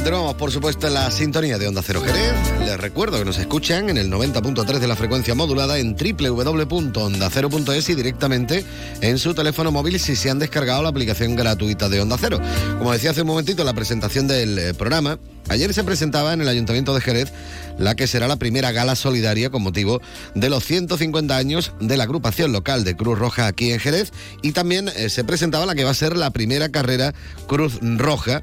Continuamos, 0.07 0.35
por 0.35 0.51
supuesto, 0.53 0.87
en 0.87 0.93
la 0.93 1.11
sintonía 1.11 1.57
de 1.57 1.67
Onda 1.67 1.81
Cero 1.85 2.01
Jerez. 2.01 2.31
Les 2.65 2.79
recuerdo 2.79 3.19
que 3.19 3.25
nos 3.25 3.37
escuchan 3.39 3.89
en 3.89 3.97
el 3.97 4.09
90.3 4.09 4.79
de 4.79 4.87
la 4.87 4.95
frecuencia 4.95 5.35
modulada 5.35 5.79
en 5.79 5.97
www.ondacero.es 5.97 7.89
y 7.89 7.95
directamente 7.95 8.63
en 9.01 9.17
su 9.17 9.33
teléfono 9.33 9.69
móvil 9.73 9.99
si 9.99 10.15
se 10.15 10.29
han 10.29 10.39
descargado 10.39 10.81
la 10.81 10.87
aplicación 10.87 11.35
gratuita 11.35 11.89
de 11.89 11.99
Onda 11.99 12.15
Cero. 12.17 12.39
Como 12.77 12.93
decía 12.93 13.09
hace 13.11 13.23
un 13.23 13.27
momentito 13.27 13.63
en 13.63 13.65
la 13.65 13.73
presentación 13.73 14.29
del 14.29 14.57
eh, 14.57 14.73
programa, 14.73 15.19
ayer 15.49 15.73
se 15.73 15.83
presentaba 15.83 16.31
en 16.31 16.39
el 16.39 16.47
Ayuntamiento 16.47 16.95
de 16.95 17.01
Jerez 17.01 17.33
la 17.77 17.95
que 17.95 18.07
será 18.07 18.29
la 18.29 18.37
primera 18.37 18.71
gala 18.71 18.95
solidaria 18.95 19.49
con 19.49 19.61
motivo 19.61 20.01
de 20.35 20.49
los 20.49 20.63
150 20.63 21.35
años 21.35 21.73
de 21.81 21.97
la 21.97 22.05
agrupación 22.05 22.53
local 22.53 22.85
de 22.85 22.95
Cruz 22.95 23.19
Roja 23.19 23.47
aquí 23.47 23.73
en 23.73 23.81
Jerez 23.81 24.13
y 24.41 24.53
también 24.53 24.89
eh, 24.95 25.09
se 25.09 25.25
presentaba 25.25 25.65
la 25.65 25.75
que 25.75 25.83
va 25.83 25.91
a 25.91 25.95
ser 25.95 26.15
la 26.15 26.31
primera 26.31 26.69
carrera 26.69 27.13
Cruz 27.45 27.79
Roja 27.81 28.41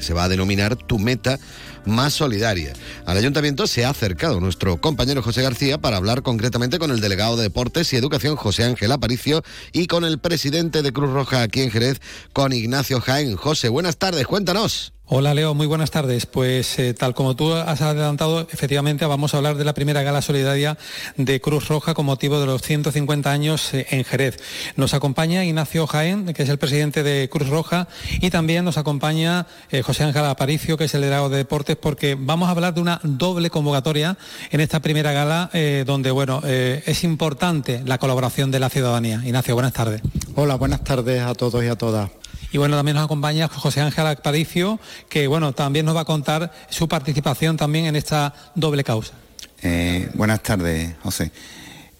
se 0.00 0.14
va 0.14 0.24
a 0.24 0.28
denominar 0.28 0.76
Tu 0.76 0.98
Meta 0.98 1.38
Más 1.84 2.14
Solidaria. 2.14 2.72
Al 3.06 3.16
ayuntamiento 3.16 3.66
se 3.66 3.84
ha 3.84 3.90
acercado 3.90 4.40
nuestro 4.40 4.80
compañero 4.80 5.22
José 5.22 5.42
García 5.42 5.78
para 5.78 5.96
hablar 5.96 6.22
concretamente 6.22 6.78
con 6.78 6.90
el 6.90 7.00
delegado 7.00 7.36
de 7.36 7.44
Deportes 7.44 7.92
y 7.92 7.96
Educación 7.96 8.36
José 8.36 8.64
Ángel 8.64 8.92
Aparicio 8.92 9.42
y 9.72 9.86
con 9.86 10.04
el 10.04 10.18
presidente 10.18 10.82
de 10.82 10.92
Cruz 10.92 11.10
Roja 11.10 11.42
aquí 11.42 11.62
en 11.62 11.70
Jerez, 11.70 12.00
con 12.32 12.52
Ignacio 12.52 13.00
Jaén. 13.00 13.36
José, 13.36 13.68
buenas 13.68 13.96
tardes, 13.96 14.26
cuéntanos. 14.26 14.92
Hola 15.12 15.34
Leo, 15.34 15.54
muy 15.54 15.66
buenas 15.66 15.90
tardes. 15.90 16.26
Pues 16.26 16.78
eh, 16.78 16.94
tal 16.94 17.14
como 17.14 17.34
tú 17.34 17.52
has 17.52 17.82
adelantado, 17.82 18.46
efectivamente 18.52 19.04
vamos 19.06 19.34
a 19.34 19.38
hablar 19.38 19.56
de 19.56 19.64
la 19.64 19.74
primera 19.74 20.04
gala 20.04 20.22
solidaria 20.22 20.78
de 21.16 21.40
Cruz 21.40 21.66
Roja 21.66 21.94
con 21.94 22.06
motivo 22.06 22.38
de 22.38 22.46
los 22.46 22.62
150 22.62 23.28
años 23.28 23.74
eh, 23.74 23.88
en 23.90 24.04
Jerez. 24.04 24.36
Nos 24.76 24.94
acompaña 24.94 25.44
Ignacio 25.44 25.88
Jaén, 25.88 26.32
que 26.32 26.44
es 26.44 26.48
el 26.48 26.58
presidente 26.58 27.02
de 27.02 27.28
Cruz 27.28 27.48
Roja, 27.48 27.88
y 28.20 28.30
también 28.30 28.64
nos 28.64 28.78
acompaña 28.78 29.48
eh, 29.72 29.82
José 29.82 30.04
Ángel 30.04 30.26
Aparicio, 30.26 30.76
que 30.78 30.84
es 30.84 30.94
el 30.94 31.00
delegado 31.00 31.28
de 31.28 31.38
Deportes, 31.38 31.74
porque 31.74 32.16
vamos 32.16 32.46
a 32.46 32.52
hablar 32.52 32.74
de 32.74 32.80
una 32.80 33.00
doble 33.02 33.50
convocatoria 33.50 34.16
en 34.52 34.60
esta 34.60 34.78
primera 34.78 35.10
gala, 35.10 35.50
donde 35.86 36.12
bueno 36.12 36.40
es 36.44 37.02
importante 37.02 37.82
la 37.84 37.98
colaboración 37.98 38.52
de 38.52 38.60
la 38.60 38.70
ciudadanía. 38.70 39.20
Ignacio, 39.24 39.54
buenas 39.54 39.72
tardes. 39.72 40.02
Hola, 40.36 40.54
buenas 40.54 40.84
tardes 40.84 41.20
a 41.20 41.34
todos 41.34 41.64
y 41.64 41.66
a 41.66 41.74
todas. 41.74 42.19
Y 42.52 42.58
bueno, 42.58 42.76
también 42.76 42.96
nos 42.96 43.04
acompaña 43.04 43.48
José 43.48 43.80
Ángel 43.80 44.06
Aparicio, 44.06 44.80
que 45.08 45.26
bueno, 45.26 45.52
también 45.52 45.86
nos 45.86 45.96
va 45.96 46.00
a 46.00 46.04
contar 46.04 46.52
su 46.68 46.88
participación 46.88 47.56
también 47.56 47.86
en 47.86 47.96
esta 47.96 48.34
doble 48.54 48.82
causa. 48.82 49.14
Eh, 49.62 50.08
buenas 50.14 50.42
tardes, 50.42 50.94
José. 51.02 51.30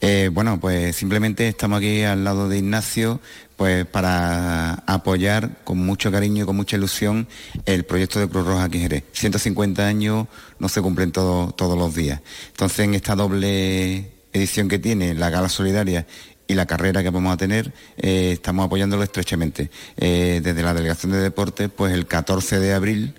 Eh, 0.01 0.31
bueno, 0.33 0.59
pues 0.59 0.97
simplemente 0.97 1.47
estamos 1.47 1.79
aquí 1.79 2.03
al 2.03 2.25
lado 2.25 2.49
de 2.49 2.59
Ignacio, 2.59 3.21
pues 3.57 3.85
para 3.85 4.75
apoyar 4.87 5.59
con 5.63 5.79
mucho 5.79 6.11
cariño 6.11 6.45
y 6.45 6.47
con 6.47 6.57
mucha 6.57 6.77
ilusión 6.77 7.29
el 7.67 7.85
proyecto 7.85 8.19
de 8.19 8.29
Cruz 8.29 8.47
Roja 8.47 8.69
Jerez. 8.71 9.05
150 9.13 9.87
años 9.87 10.27
no 10.59 10.69
se 10.71 10.81
cumplen 10.81 11.13
todos 11.13 11.79
los 11.79 11.95
días. 11.95 12.21
Entonces, 12.49 12.81
en 12.81 12.95
esta 12.95 13.15
doble 13.15 14.11
edición 14.33 14.69
que 14.69 14.79
tiene 14.79 15.15
la 15.15 15.29
Gala 15.29 15.49
Solidaria 15.49 16.07
y 16.51 16.55
la 16.55 16.67
carrera 16.67 17.03
que 17.05 17.11
vamos 17.11 17.33
a 17.33 17.37
tener, 17.37 17.73
eh, 17.97 18.33
estamos 18.33 18.67
apoyándolo 18.67 19.05
estrechamente. 19.05 19.71
Eh, 19.97 20.41
desde 20.43 20.63
la 20.65 20.75
Delegación 20.75 21.13
de 21.13 21.19
Deportes, 21.19 21.71
pues 21.75 21.95
el 21.95 22.07
14 22.07 22.59
de 22.59 22.73
abril 22.75 23.15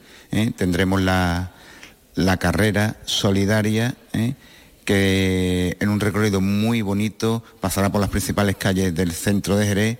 tendremos 0.58 1.02
la, 1.02 1.52
la 2.16 2.38
carrera 2.38 2.98
solidaria 3.06 3.96
que 4.86 5.78
en 5.80 5.90
un 5.90 6.00
recorrido 6.00 6.40
muy 6.40 6.82
bonito 6.82 7.44
pasará 7.60 7.92
por 7.92 8.00
las 8.02 8.10
principales 8.10 8.56
calles 8.56 8.96
del 8.96 9.12
centro 9.12 9.58
de 9.58 9.68
Jerez 9.68 9.98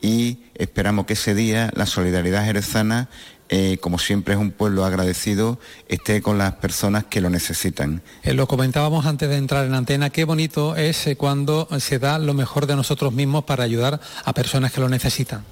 y 0.00 0.38
esperamos 0.54 1.06
que 1.06 1.14
ese 1.14 1.34
día 1.34 1.70
la 1.74 1.86
solidaridad 1.86 2.44
jerezana, 2.44 3.08
eh, 3.56 3.78
como 3.78 4.00
siempre 4.00 4.34
es 4.34 4.40
un 4.40 4.50
pueblo 4.50 4.84
agradecido, 4.84 5.60
esté 5.86 6.20
con 6.22 6.38
las 6.38 6.54
personas 6.54 7.04
que 7.04 7.20
lo 7.20 7.30
necesitan. 7.30 8.02
Eh, 8.24 8.34
lo 8.34 8.48
comentábamos 8.48 9.06
antes 9.06 9.28
de 9.28 9.36
entrar 9.36 9.64
en 9.64 9.74
antena, 9.74 10.10
qué 10.10 10.24
bonito 10.24 10.74
es 10.74 11.06
eh, 11.06 11.14
cuando 11.14 11.68
se 11.78 12.00
da 12.00 12.18
lo 12.18 12.34
mejor 12.34 12.66
de 12.66 12.74
nosotros 12.74 13.12
mismos 13.12 13.44
para 13.44 13.62
ayudar 13.62 14.00
a 14.24 14.32
personas 14.32 14.72
que 14.72 14.80
lo 14.80 14.88
necesitan. 14.88 15.44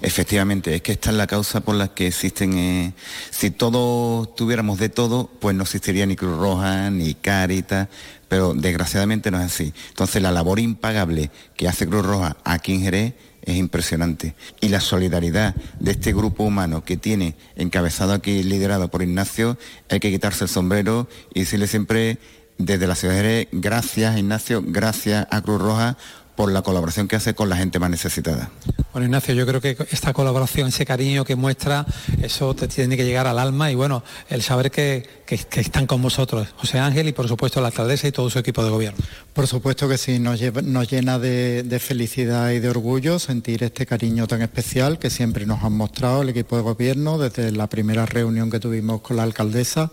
Efectivamente, 0.00 0.76
es 0.76 0.82
que 0.82 0.92
esta 0.92 1.10
es 1.10 1.16
la 1.16 1.26
causa 1.26 1.60
por 1.60 1.74
la 1.74 1.88
que 1.88 2.06
existen. 2.06 2.94
si 3.30 3.50
todos 3.50 4.36
tuviéramos 4.36 4.78
de 4.78 4.88
todo, 4.88 5.28
pues 5.40 5.56
no 5.56 5.64
existiría 5.64 6.06
ni 6.06 6.14
Cruz 6.14 6.38
Roja, 6.38 6.90
ni 6.90 7.14
Caritas, 7.14 7.88
pero 8.28 8.54
desgraciadamente 8.54 9.32
no 9.32 9.38
es 9.40 9.46
así. 9.46 9.74
Entonces 9.88 10.22
la 10.22 10.30
labor 10.30 10.60
impagable 10.60 11.32
que 11.56 11.66
hace 11.66 11.88
Cruz 11.88 12.06
Roja 12.06 12.36
aquí 12.44 12.74
en 12.74 12.82
Jerez 12.82 13.14
es 13.52 13.56
impresionante. 13.56 14.34
Y 14.60 14.68
la 14.68 14.80
solidaridad 14.80 15.54
de 15.80 15.92
este 15.92 16.12
grupo 16.12 16.44
humano 16.44 16.84
que 16.84 16.96
tiene 16.96 17.34
encabezado 17.56 18.12
aquí, 18.12 18.42
liderado 18.42 18.88
por 18.88 19.02
Ignacio, 19.02 19.58
hay 19.88 20.00
que 20.00 20.10
quitarse 20.10 20.44
el 20.44 20.50
sombrero 20.50 21.08
y 21.34 21.40
decirle 21.40 21.66
siempre 21.66 22.18
desde 22.58 22.86
la 22.86 22.94
ciudad 22.94 23.14
de 23.14 23.20
Jerez, 23.20 23.48
gracias 23.52 24.18
Ignacio, 24.18 24.62
gracias 24.66 25.26
a 25.30 25.40
Cruz 25.42 25.60
Roja 25.60 25.96
por 26.36 26.52
la 26.52 26.62
colaboración 26.62 27.08
que 27.08 27.16
hace 27.16 27.34
con 27.34 27.48
la 27.48 27.56
gente 27.56 27.78
más 27.78 27.90
necesitada. 27.90 28.50
Bueno, 28.98 29.10
Ignacio, 29.10 29.32
yo 29.32 29.46
creo 29.46 29.60
que 29.60 29.76
esta 29.92 30.12
colaboración, 30.12 30.70
ese 30.70 30.84
cariño 30.84 31.24
que 31.24 31.36
muestra, 31.36 31.86
eso 32.20 32.52
te 32.56 32.66
tiene 32.66 32.96
que 32.96 33.04
llegar 33.04 33.28
al 33.28 33.38
alma 33.38 33.70
y 33.70 33.76
bueno, 33.76 34.02
el 34.28 34.42
saber 34.42 34.72
que, 34.72 35.18
están 35.28 35.86
con 35.86 36.02
vosotros, 36.02 36.48
José 36.56 36.80
Ángel 36.80 37.06
y 37.06 37.12
por 37.12 37.28
supuesto 37.28 37.60
la 37.60 37.68
alcaldesa 37.68 38.08
y 38.08 38.12
todo 38.12 38.28
su 38.28 38.40
equipo 38.40 38.64
de 38.64 38.70
gobierno. 38.70 38.98
Por 39.34 39.46
supuesto 39.46 39.88
que 39.88 39.98
sí, 39.98 40.18
nos, 40.18 40.40
llena 40.40 41.20
de, 41.20 41.80
felicidad 41.80 42.50
y 42.50 42.58
de 42.58 42.68
orgullo 42.70 43.20
sentir 43.20 43.62
este 43.62 43.86
cariño 43.86 44.26
tan 44.26 44.42
especial 44.42 44.98
que 44.98 45.10
siempre 45.10 45.46
nos 45.46 45.62
han 45.62 45.74
mostrado 45.74 46.22
el 46.22 46.30
equipo 46.30 46.56
de 46.56 46.62
gobierno 46.62 47.18
desde 47.18 47.52
la 47.52 47.68
primera 47.68 48.04
reunión 48.04 48.50
que 48.50 48.58
tuvimos 48.58 49.00
con 49.02 49.16
la 49.16 49.22
alcaldesa 49.22 49.92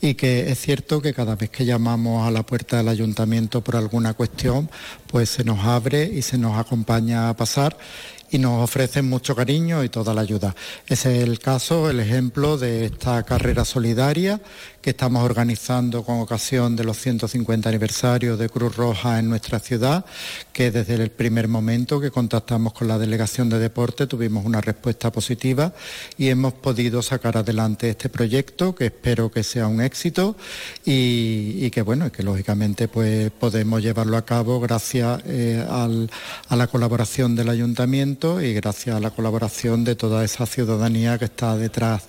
y 0.00 0.14
que 0.14 0.50
es 0.50 0.58
cierto 0.58 1.00
que 1.00 1.14
cada 1.14 1.36
vez 1.36 1.50
que 1.50 1.64
llamamos 1.64 2.26
a 2.26 2.32
la 2.32 2.42
puerta 2.42 2.78
del 2.78 2.88
ayuntamiento 2.88 3.60
por 3.60 3.76
alguna 3.76 4.14
cuestión, 4.14 4.68
pues 5.06 5.28
se 5.28 5.44
nos 5.44 5.60
abre 5.60 6.02
y 6.02 6.22
se 6.22 6.36
nos 6.36 6.58
acompaña 6.58 7.28
a 7.28 7.36
pasar 7.36 7.76
y 8.30 8.38
nos 8.38 8.62
ofrecen 8.62 9.08
mucho 9.08 9.34
cariño 9.34 9.82
y 9.82 9.88
toda 9.88 10.14
la 10.14 10.20
ayuda. 10.20 10.54
Ese 10.86 11.16
es 11.16 11.22
el 11.24 11.38
caso, 11.38 11.90
el 11.90 12.00
ejemplo 12.00 12.58
de 12.58 12.86
esta 12.86 13.22
carrera 13.24 13.64
solidaria 13.64 14.40
que 14.80 14.90
estamos 14.90 15.22
organizando 15.24 16.04
con 16.04 16.20
ocasión 16.20 16.74
de 16.74 16.84
los 16.84 16.96
150 16.98 17.68
aniversarios 17.68 18.38
de 18.38 18.48
Cruz 18.48 18.76
Roja 18.76 19.18
en 19.18 19.28
nuestra 19.28 19.58
ciudad, 19.58 20.04
que 20.52 20.70
desde 20.70 20.94
el 20.94 21.10
primer 21.10 21.48
momento 21.48 22.00
que 22.00 22.10
contactamos 22.10 22.72
con 22.72 22.88
la 22.88 22.98
Delegación 22.98 23.50
de 23.50 23.58
Deporte 23.58 24.06
tuvimos 24.06 24.46
una 24.46 24.60
respuesta 24.60 25.12
positiva 25.12 25.74
y 26.16 26.28
hemos 26.28 26.54
podido 26.54 27.02
sacar 27.02 27.36
adelante 27.36 27.90
este 27.90 28.08
proyecto 28.08 28.74
que 28.74 28.86
espero 28.86 29.30
que 29.30 29.42
sea 29.42 29.66
un 29.66 29.82
éxito 29.82 30.36
y, 30.84 31.70
que 31.70 31.82
bueno, 31.82 32.10
que 32.10 32.22
lógicamente 32.22 32.88
pues 32.88 33.30
podemos 33.30 33.82
llevarlo 33.82 34.16
a 34.16 34.24
cabo 34.24 34.60
gracias 34.60 35.22
eh, 35.26 35.64
a 35.68 36.56
la 36.56 36.66
colaboración 36.68 37.36
del 37.36 37.50
ayuntamiento 37.50 38.19
y 38.20 38.52
gracias 38.52 38.94
a 38.94 39.00
la 39.00 39.10
colaboración 39.10 39.82
de 39.82 39.96
toda 39.96 40.22
esa 40.24 40.44
ciudadanía 40.44 41.18
que 41.18 41.24
está 41.24 41.56
detrás 41.56 42.02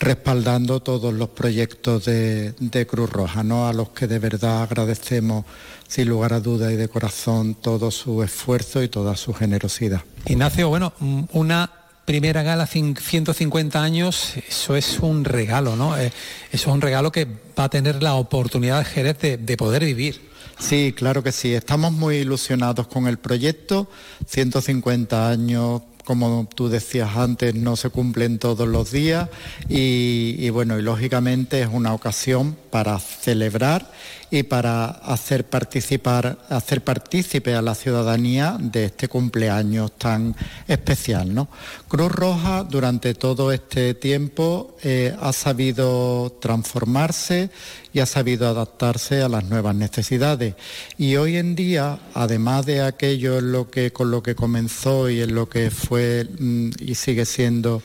respaldando 0.00 0.80
todos 0.80 1.14
los 1.14 1.28
proyectos 1.28 2.06
de 2.06 2.86
Cruz 2.90 3.10
Roja, 3.10 3.44
¿no? 3.44 3.68
a 3.68 3.72
los 3.72 3.90
que 3.90 4.08
de 4.08 4.18
verdad 4.18 4.62
agradecemos 4.62 5.44
sin 5.86 6.08
lugar 6.08 6.32
a 6.32 6.40
duda 6.40 6.72
y 6.72 6.76
de 6.76 6.88
corazón 6.88 7.54
todo 7.54 7.92
su 7.92 8.24
esfuerzo 8.24 8.82
y 8.82 8.88
toda 8.88 9.14
su 9.14 9.32
generosidad. 9.32 10.02
Ignacio, 10.26 10.68
bueno, 10.68 10.94
una 11.32 11.70
primera 12.04 12.42
gala 12.42 12.66
150 12.66 13.80
años, 13.80 14.34
eso 14.48 14.74
es 14.74 14.98
un 14.98 15.24
regalo, 15.24 15.76
¿no? 15.76 15.96
Eh, 15.96 16.12
eso 16.50 16.70
es 16.70 16.74
un 16.74 16.80
regalo 16.80 17.12
que 17.12 17.28
va 17.56 17.64
a 17.64 17.68
tener 17.68 18.02
la 18.02 18.14
oportunidad 18.14 18.84
Jerez 18.84 19.18
de 19.20 19.56
poder 19.56 19.84
vivir. 19.84 20.31
Sí, 20.62 20.94
claro 20.96 21.24
que 21.24 21.32
sí. 21.32 21.52
Estamos 21.52 21.92
muy 21.92 22.18
ilusionados 22.18 22.86
con 22.86 23.08
el 23.08 23.18
proyecto. 23.18 23.88
150 24.26 25.28
años 25.28 25.82
como 26.04 26.48
tú 26.54 26.68
decías 26.68 27.16
antes, 27.16 27.54
no 27.54 27.76
se 27.76 27.90
cumplen 27.90 28.38
todos 28.38 28.68
los 28.68 28.90
días 28.90 29.28
y, 29.68 30.48
bueno, 30.50 30.78
y 30.78 30.82
lógicamente 30.82 31.62
es 31.62 31.68
una 31.70 31.94
ocasión 31.94 32.56
para 32.70 32.98
celebrar 32.98 33.90
y 34.30 34.44
para 34.44 34.86
hacer 34.86 35.44
participar, 35.44 36.38
hacer 36.48 36.82
partícipe 36.82 37.54
a 37.54 37.60
la 37.60 37.74
ciudadanía 37.74 38.56
de 38.58 38.86
este 38.86 39.06
cumpleaños 39.06 39.92
tan 39.98 40.34
especial. 40.66 41.34
¿no? 41.34 41.48
Cruz 41.86 42.10
Roja 42.10 42.64
durante 42.64 43.14
todo 43.14 43.52
este 43.52 43.92
tiempo 43.92 44.74
eh, 44.82 45.14
ha 45.20 45.34
sabido 45.34 46.32
transformarse 46.40 47.50
y 47.92 48.00
ha 48.00 48.06
sabido 48.06 48.48
adaptarse 48.48 49.20
a 49.20 49.28
las 49.28 49.44
nuevas 49.44 49.74
necesidades. 49.74 50.54
Y 50.96 51.16
hoy 51.16 51.36
en 51.36 51.54
día, 51.54 51.98
además 52.14 52.64
de 52.64 52.80
aquello 52.80 53.40
lo 53.42 53.70
que, 53.70 53.92
con 53.92 54.10
lo 54.10 54.22
que 54.22 54.34
comenzó 54.34 55.10
y 55.10 55.20
en 55.20 55.34
lo 55.34 55.50
que 55.50 55.70
fue 55.70 55.91
mm, 55.92 56.70
y 56.80 56.94
sigue 56.94 57.24
siendo 57.24 57.82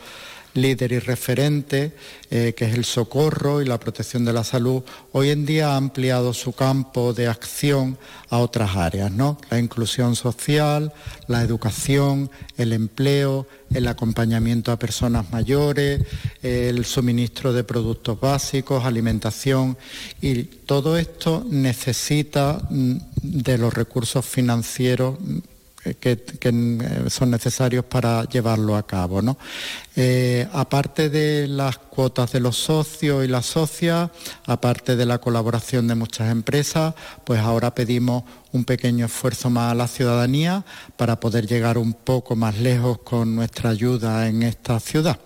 líder 0.57 0.91
y 0.91 0.99
referente, 0.99 1.93
eh, 2.29 2.53
que 2.57 2.65
es 2.65 2.73
el 2.73 2.83
socorro 2.83 3.61
y 3.61 3.65
la 3.65 3.79
protección 3.79 4.25
de 4.25 4.33
la 4.33 4.43
salud, 4.43 4.83
hoy 5.11 5.29
en 5.29 5.45
día 5.45 5.73
ha 5.73 5.77
ampliado 5.77 6.33
su 6.33 6.51
campo 6.53 7.13
de 7.13 7.27
acción 7.27 7.97
a 8.29 8.39
otras 8.39 8.75
áreas, 8.75 9.11
¿no? 9.11 9.37
La 9.49 9.59
inclusión 9.59 10.15
social, 10.15 10.91
la 11.27 11.41
educación, 11.41 12.29
el 12.57 12.73
empleo, 12.73 13.47
el 13.73 13.87
acompañamiento 13.87 14.71
a 14.71 14.79
personas 14.79 15.31
mayores, 15.31 16.01
el 16.41 16.83
suministro 16.85 17.53
de 17.53 17.63
productos 17.63 18.19
básicos, 18.19 18.83
alimentación 18.83 19.77
y 20.21 20.43
todo 20.43 20.97
esto 20.97 21.45
necesita 21.49 22.61
mm, 22.69 22.95
de 23.21 23.57
los 23.57 23.73
recursos 23.73 24.25
financieros 24.25 25.17
que, 25.95 26.25
eh, 26.41 27.09
son 27.09 27.31
necesarios 27.31 27.85
para 27.85 28.25
llevarlo 28.25 28.75
a 28.75 28.85
cabo. 28.85 29.21
Eh, 29.95 30.47
aparte 30.53 31.09
de 31.09 31.47
las 31.47 31.77
cuotas 31.77 32.31
de 32.31 32.39
los 32.39 32.57
socios 32.57 33.25
y 33.25 33.27
las 33.27 33.45
socias, 33.45 34.09
aparte 34.45 34.95
de 34.95 35.05
la 35.05 35.19
colaboración 35.19 35.87
de 35.87 35.95
muchas 35.95 36.31
empresas, 36.31 36.93
pues 37.23 37.39
ahora 37.39 37.73
pedimos 37.73 38.23
un 38.51 38.65
pequeño 38.65 39.05
esfuerzo 39.05 39.49
más 39.49 39.71
a 39.71 39.75
la 39.75 39.87
ciudadanía 39.87 40.63
para 40.95 41.19
poder 41.19 41.47
llegar 41.47 41.77
un 41.77 41.93
poco 41.93 42.35
más 42.35 42.57
lejos 42.57 42.99
con 42.99 43.35
nuestra 43.35 43.71
ayuda 43.71 44.27
en 44.27 44.43
esta 44.43 44.79
ciudad. 44.79 45.19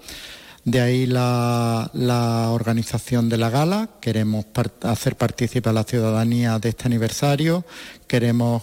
De 0.64 0.80
ahí 0.80 1.08
la, 1.08 1.90
la, 1.94 2.52
organización 2.52 3.30
de 3.30 3.38
la 3.38 3.50
gala. 3.50 3.90
Queremos 4.00 4.46
hacer 4.84 5.16
partícipe 5.16 5.70
a 5.70 5.74
la 5.74 5.84
ciudadanía 5.84 6.60
de 6.60 6.70
este 6.70 6.86
aniversario. 6.86 7.66
Queremos 8.08 8.62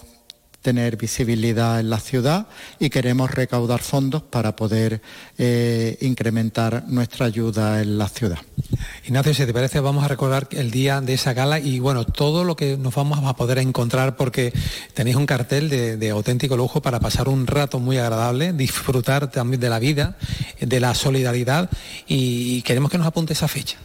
tener 0.62 0.96
visibilidad 0.96 1.78
en 1.80 1.88
la 1.88 2.00
ciudad 2.00 2.46
y 2.78 2.90
queremos 2.90 3.30
recaudar 3.30 3.80
fondos 3.80 4.22
para 4.22 4.56
poder 4.56 5.00
eh, 5.38 5.96
incrementar 6.00 6.84
nuestra 6.88 7.26
ayuda 7.26 7.80
en 7.80 7.96
la 7.96 8.08
ciudad. 8.08 8.38
Ignacio, 9.06 9.32
si 9.34 9.46
te 9.46 9.54
parece, 9.54 9.80
vamos 9.80 10.04
a 10.04 10.08
recordar 10.08 10.48
el 10.50 10.70
día 10.70 11.00
de 11.00 11.14
esa 11.14 11.32
gala 11.32 11.58
y 11.58 11.78
bueno, 11.78 12.04
todo 12.04 12.44
lo 12.44 12.56
que 12.56 12.76
nos 12.76 12.94
vamos 12.94 13.20
a 13.24 13.36
poder 13.36 13.58
encontrar 13.58 14.16
porque 14.16 14.52
tenéis 14.94 15.16
un 15.16 15.26
cartel 15.26 15.70
de, 15.70 16.10
auténtico 16.10 16.56
lujo 16.56 16.82
para 16.82 17.00
pasar 17.00 17.28
un 17.28 17.46
rato 17.46 17.78
muy 17.78 17.98
agradable, 17.98 18.52
disfrutar 18.52 19.30
también 19.30 19.60
de 19.60 19.70
la 19.70 19.78
vida, 19.78 20.16
de 20.60 20.80
la 20.80 20.94
solidaridad 20.94 21.70
y 22.06 22.62
queremos 22.62 22.90
que 22.90 22.98
nos 22.98 23.06
apunte 23.06 23.32
esa 23.32 23.48
fecha. 23.48 23.78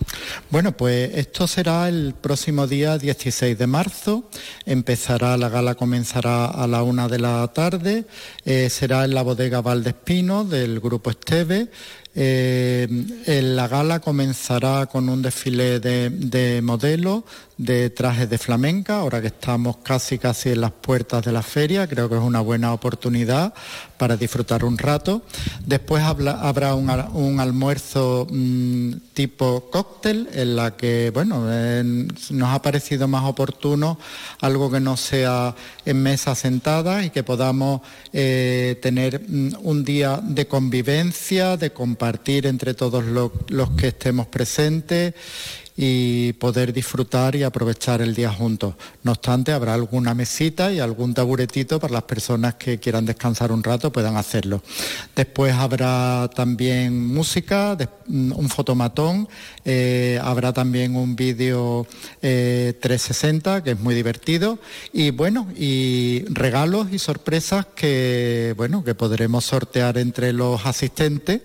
Bueno, 0.49 0.71
pues 0.71 1.11
esto 1.15 1.47
será 1.47 1.87
el 1.87 2.15
próximo 2.19 2.67
día 2.67 2.97
16 2.97 3.57
de 3.57 3.67
marzo, 3.67 4.29
empezará, 4.65 5.37
la 5.37 5.49
gala 5.49 5.75
comenzará 5.75 6.45
a 6.45 6.62
la 6.67 6.83
una 6.83 7.07
de 7.07 7.19
la 7.19 7.47
tarde, 7.53 8.05
eh, 8.45 8.69
será 8.69 9.05
en 9.05 9.13
la 9.13 9.21
bodega 9.21 9.61
Valdespino 9.61 10.43
del 10.45 10.79
Grupo 10.79 11.09
Esteve. 11.09 11.69
Eh, 12.15 12.87
en 13.25 13.55
la 13.55 13.67
gala 13.67 13.99
comenzará 13.99 14.85
con 14.85 15.09
un 15.09 15.23
desfile 15.23 15.79
de, 15.79 16.11
de 16.11 16.61
modelos 16.61 17.23
de 17.57 17.89
trajes 17.91 18.29
de 18.29 18.37
flamenca, 18.37 18.97
ahora 18.99 19.21
que 19.21 19.27
estamos 19.27 19.77
casi 19.77 20.17
casi 20.17 20.49
en 20.49 20.61
las 20.61 20.71
puertas 20.71 21.23
de 21.23 21.31
la 21.31 21.43
feria, 21.43 21.87
creo 21.87 22.09
que 22.09 22.15
es 22.15 22.21
una 22.21 22.41
buena 22.41 22.73
oportunidad 22.73 23.53
para 23.97 24.17
disfrutar 24.17 24.65
un 24.65 24.77
rato. 24.77 25.21
Después 25.65 26.03
habrá 26.03 26.73
un, 26.75 26.89
al- 26.89 27.09
un 27.13 27.39
almuerzo 27.39 28.27
mm, 28.29 28.93
tipo 29.13 29.69
cóctel 29.71 30.29
en 30.33 30.55
la 30.55 30.75
que, 30.75 31.11
bueno, 31.13 31.51
en- 31.53 32.07
nos 32.31 32.49
ha 32.49 32.61
parecido 32.61 33.07
más 33.07 33.23
oportuno 33.25 33.99
algo 34.41 34.71
que 34.71 34.79
no 34.79 34.97
sea 34.97 35.55
en 35.85 36.01
mesas 36.01 36.39
sentadas 36.39 37.05
y 37.05 37.11
que 37.11 37.23
podamos 37.23 37.81
eh, 38.11 38.79
tener 38.81 39.21
mm, 39.27 39.53
un 39.61 39.83
día 39.85 40.19
de 40.23 40.47
convivencia, 40.47 41.55
de 41.55 41.71
compartir 41.71 42.47
entre 42.47 42.73
todos 42.73 43.05
lo- 43.05 43.31
los 43.49 43.69
que 43.71 43.89
estemos 43.89 44.27
presentes 44.27 45.13
y 45.75 46.33
poder 46.33 46.71
disfrutar 46.71 47.35
y 47.35 47.43
aprovechar 47.43 48.01
el 48.01 48.13
día 48.13 48.31
juntos. 48.31 48.75
No 49.01 49.11
obstante, 49.13 49.51
habrá 49.51 49.73
alguna 49.73 50.13
mesita 50.13 50.71
y 50.71 50.79
algún 50.79 51.13
taburetito 51.13 51.79
para 51.79 51.93
las 51.93 52.03
personas 52.03 52.55
que 52.55 52.79
quieran 52.79 53.05
descansar 53.05 53.51
un 53.51 53.63
rato 53.63 53.91
puedan 53.91 54.15
hacerlo. 54.17 54.61
Después 55.15 55.53
habrá 55.53 56.29
también 56.35 57.07
música, 57.07 57.77
mm, 58.07 58.33
un 58.33 58.49
fotomatón, 58.49 59.27
eh, 59.65 60.19
habrá 60.21 60.53
también 60.53 60.95
un 60.95 61.15
vídeo 61.15 61.87
eh, 62.21 62.77
360 62.81 63.63
que 63.63 63.71
es 63.71 63.79
muy 63.79 63.95
divertido 63.95 64.59
y 64.91 65.11
bueno, 65.11 65.47
y 65.57 66.25
regalos 66.29 66.91
y 66.91 66.99
sorpresas 66.99 67.65
que 67.75 68.53
bueno, 68.57 68.83
que 68.83 68.93
podremos 68.93 69.45
sortear 69.45 69.97
entre 69.97 70.33
los 70.33 70.65
asistentes 70.65 71.41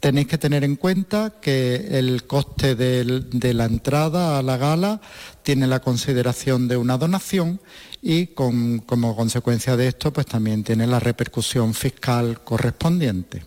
tenéis 0.00 0.26
que 0.28 0.38
tener 0.38 0.64
en 0.64 0.76
cuenta 0.76 1.34
que 1.40 1.98
el 1.98 2.24
coste 2.26 2.74
de 2.74 3.54
la 3.54 3.64
entrada 3.64 4.38
a 4.38 4.42
la 4.42 4.56
gala 4.56 5.00
tiene 5.42 5.66
la 5.66 5.80
consideración 5.80 6.68
de 6.68 6.76
una 6.76 6.98
donación 6.98 7.60
y 8.02 8.26
con- 8.28 8.78
como 8.80 9.16
consecuencia 9.16 9.76
de 9.76 9.88
esto 9.88 10.12
pues 10.12 10.26
también 10.26 10.62
tiene 10.62 10.86
la 10.86 11.00
repercusión 11.00 11.74
fiscal 11.74 12.40
correspondiente. 12.44 13.44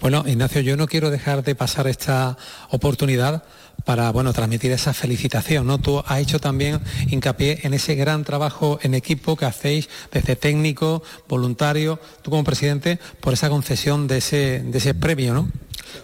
Bueno, 0.00 0.24
Ignacio, 0.26 0.60
yo 0.60 0.76
no 0.76 0.86
quiero 0.86 1.10
dejar 1.10 1.42
de 1.42 1.54
pasar 1.54 1.86
esta 1.86 2.36
oportunidad 2.70 3.44
para 3.84 4.10
bueno, 4.10 4.32
transmitir 4.32 4.72
esa 4.72 4.92
felicitación. 4.92 5.66
¿no? 5.66 5.78
Tú 5.78 6.02
has 6.06 6.20
hecho 6.20 6.38
también 6.38 6.80
hincapié 7.08 7.60
en 7.62 7.74
ese 7.74 7.94
gran 7.94 8.24
trabajo 8.24 8.78
en 8.82 8.94
equipo 8.94 9.36
que 9.36 9.46
hacéis 9.46 9.88
desde 10.12 10.36
técnico, 10.36 11.02
voluntario, 11.28 11.98
tú 12.22 12.30
como 12.30 12.44
presidente, 12.44 12.98
por 13.20 13.32
esa 13.32 13.48
concesión 13.48 14.06
de 14.06 14.18
ese, 14.18 14.60
de 14.64 14.78
ese 14.78 14.94
premio, 14.94 15.34
¿no? 15.34 15.48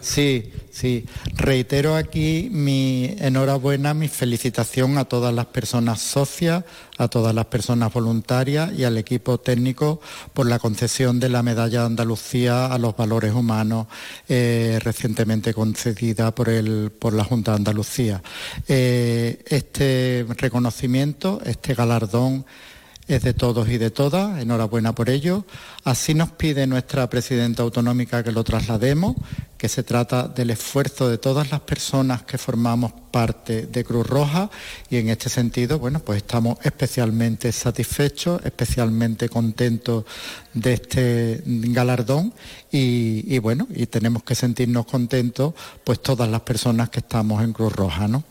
Sí, 0.00 0.52
sí. 0.70 1.06
Reitero 1.34 1.96
aquí 1.96 2.48
mi 2.52 3.16
enhorabuena, 3.18 3.94
mi 3.94 4.08
felicitación 4.08 4.98
a 4.98 5.04
todas 5.04 5.34
las 5.34 5.46
personas 5.46 6.00
socias, 6.00 6.64
a 6.98 7.08
todas 7.08 7.34
las 7.34 7.46
personas 7.46 7.92
voluntarias 7.92 8.72
y 8.72 8.84
al 8.84 8.98
equipo 8.98 9.38
técnico 9.38 10.00
por 10.32 10.46
la 10.46 10.58
concesión 10.58 11.20
de 11.20 11.28
la 11.28 11.42
medalla 11.42 11.80
de 11.80 11.86
Andalucía 11.86 12.66
a 12.66 12.78
los 12.78 12.96
valores 12.96 13.34
humanos 13.34 13.86
eh, 14.28 14.78
recientemente 14.82 15.54
concedida 15.54 16.34
por, 16.34 16.48
el, 16.48 16.90
por 16.90 17.12
la 17.12 17.24
Junta 17.24 17.52
de 17.52 17.56
Andalucía. 17.56 18.22
Eh, 18.68 19.42
este 19.46 20.26
reconocimiento, 20.36 21.40
este 21.44 21.74
galardón, 21.74 22.44
es 23.08 23.22
de 23.22 23.34
todos 23.34 23.68
y 23.68 23.78
de 23.78 23.90
todas, 23.90 24.40
enhorabuena 24.40 24.94
por 24.94 25.10
ello. 25.10 25.44
Así 25.84 26.14
nos 26.14 26.30
pide 26.32 26.66
nuestra 26.66 27.08
presidenta 27.08 27.62
autonómica 27.62 28.24
que 28.24 28.32
lo 28.32 28.42
traslademos, 28.42 29.14
que 29.56 29.68
se 29.68 29.82
trata 29.82 30.26
del 30.28 30.50
esfuerzo 30.50 31.08
de 31.08 31.18
todas 31.18 31.50
las 31.50 31.60
personas 31.60 32.22
que 32.22 32.36
formamos 32.36 32.92
parte 33.10 33.66
de 33.66 33.84
Cruz 33.84 34.06
Roja 34.06 34.50
y 34.90 34.96
en 34.96 35.08
este 35.08 35.28
sentido, 35.28 35.78
bueno, 35.78 36.00
pues 36.00 36.18
estamos 36.18 36.58
especialmente 36.62 37.52
satisfechos, 37.52 38.44
especialmente 38.44 39.28
contentos 39.28 40.04
de 40.52 40.72
este 40.74 41.42
galardón 41.46 42.34
y, 42.70 43.38
bueno, 43.38 43.66
y 43.74 43.86
tenemos 43.86 44.22
que 44.24 44.34
sentirnos 44.34 44.84
contentos 44.84 45.54
pues 45.84 46.02
todas 46.02 46.28
las 46.28 46.40
personas 46.42 46.90
que 46.90 46.98
estamos 46.98 47.42
en 47.42 47.52
Cruz 47.52 47.72
Roja, 47.72 48.08
¿no? 48.08 48.24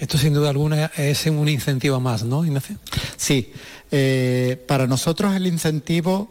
Esto 0.00 0.16
sin 0.16 0.32
duda 0.32 0.48
alguna 0.48 0.86
es 0.96 1.26
un 1.26 1.46
incentivo 1.46 2.00
más, 2.00 2.24
¿no, 2.24 2.42
Ignacio? 2.42 2.76
Sí, 3.18 3.52
eh, 3.90 4.64
para 4.66 4.86
nosotros 4.86 5.36
el 5.36 5.46
incentivo 5.46 6.30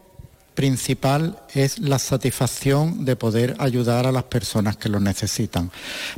principal 0.56 1.40
es 1.54 1.78
la 1.78 2.00
satisfacción 2.00 3.06
de 3.06 3.16
poder 3.16 3.56
ayudar 3.60 4.08
a 4.08 4.12
las 4.12 4.24
personas 4.24 4.76
que 4.76 4.90
lo 4.90 5.00
necesitan. 5.00 5.70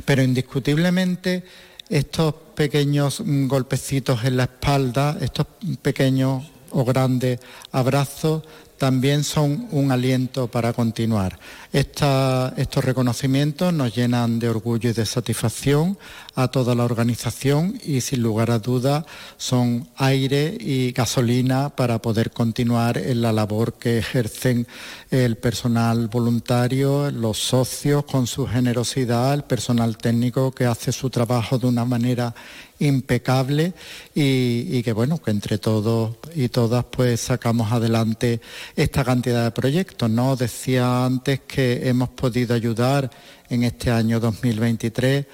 Pero 0.06 0.22
indiscutiblemente 0.22 1.44
estos 1.90 2.34
pequeños 2.54 3.20
mm, 3.20 3.46
golpecitos 3.48 4.24
en 4.24 4.38
la 4.38 4.44
espalda, 4.44 5.18
estos 5.20 5.46
pequeños 5.82 6.44
o 6.70 6.86
grandes 6.86 7.38
abrazos 7.70 8.44
también 8.78 9.24
son 9.24 9.68
un 9.72 9.92
aliento 9.92 10.48
para 10.48 10.72
continuar. 10.72 11.38
Estos 11.72 12.84
reconocimientos 12.84 13.72
nos 13.72 13.94
llenan 13.94 14.38
de 14.38 14.50
orgullo 14.50 14.90
y 14.90 14.92
de 14.92 15.06
satisfacción 15.06 15.96
a 16.34 16.48
toda 16.48 16.74
la 16.74 16.84
organización 16.84 17.80
y 17.82 18.02
sin 18.02 18.22
lugar 18.22 18.50
a 18.50 18.58
dudas 18.58 19.06
son 19.38 19.88
aire 19.96 20.54
y 20.60 20.92
gasolina 20.92 21.70
para 21.70 22.02
poder 22.02 22.30
continuar 22.30 22.98
en 22.98 23.22
la 23.22 23.32
labor 23.32 23.72
que 23.72 23.96
ejercen 23.96 24.66
el 25.10 25.36
personal 25.36 26.08
voluntario, 26.08 27.10
los 27.10 27.38
socios 27.38 28.04
con 28.04 28.26
su 28.26 28.46
generosidad, 28.46 29.32
el 29.32 29.44
personal 29.44 29.96
técnico 29.96 30.52
que 30.52 30.66
hace 30.66 30.92
su 30.92 31.08
trabajo 31.08 31.58
de 31.58 31.68
una 31.68 31.86
manera 31.86 32.34
impecable 32.80 33.72
y, 34.14 34.66
y 34.76 34.82
que 34.82 34.92
bueno, 34.92 35.22
que 35.22 35.30
entre 35.30 35.56
todos 35.56 36.16
y 36.34 36.48
todas 36.48 36.84
pues 36.84 37.20
sacamos 37.20 37.70
adelante 37.72 38.40
esta 38.74 39.04
cantidad 39.04 39.44
de 39.44 39.50
proyectos. 39.52 40.10
¿no? 40.10 40.36
Decía 40.36 41.06
antes 41.06 41.40
que 41.46 41.61
hemos 41.88 42.08
podido 42.10 42.54
ayudar 42.54 43.10
en 43.48 43.62
este 43.64 43.90
año 43.90 44.18
2023 44.20 45.26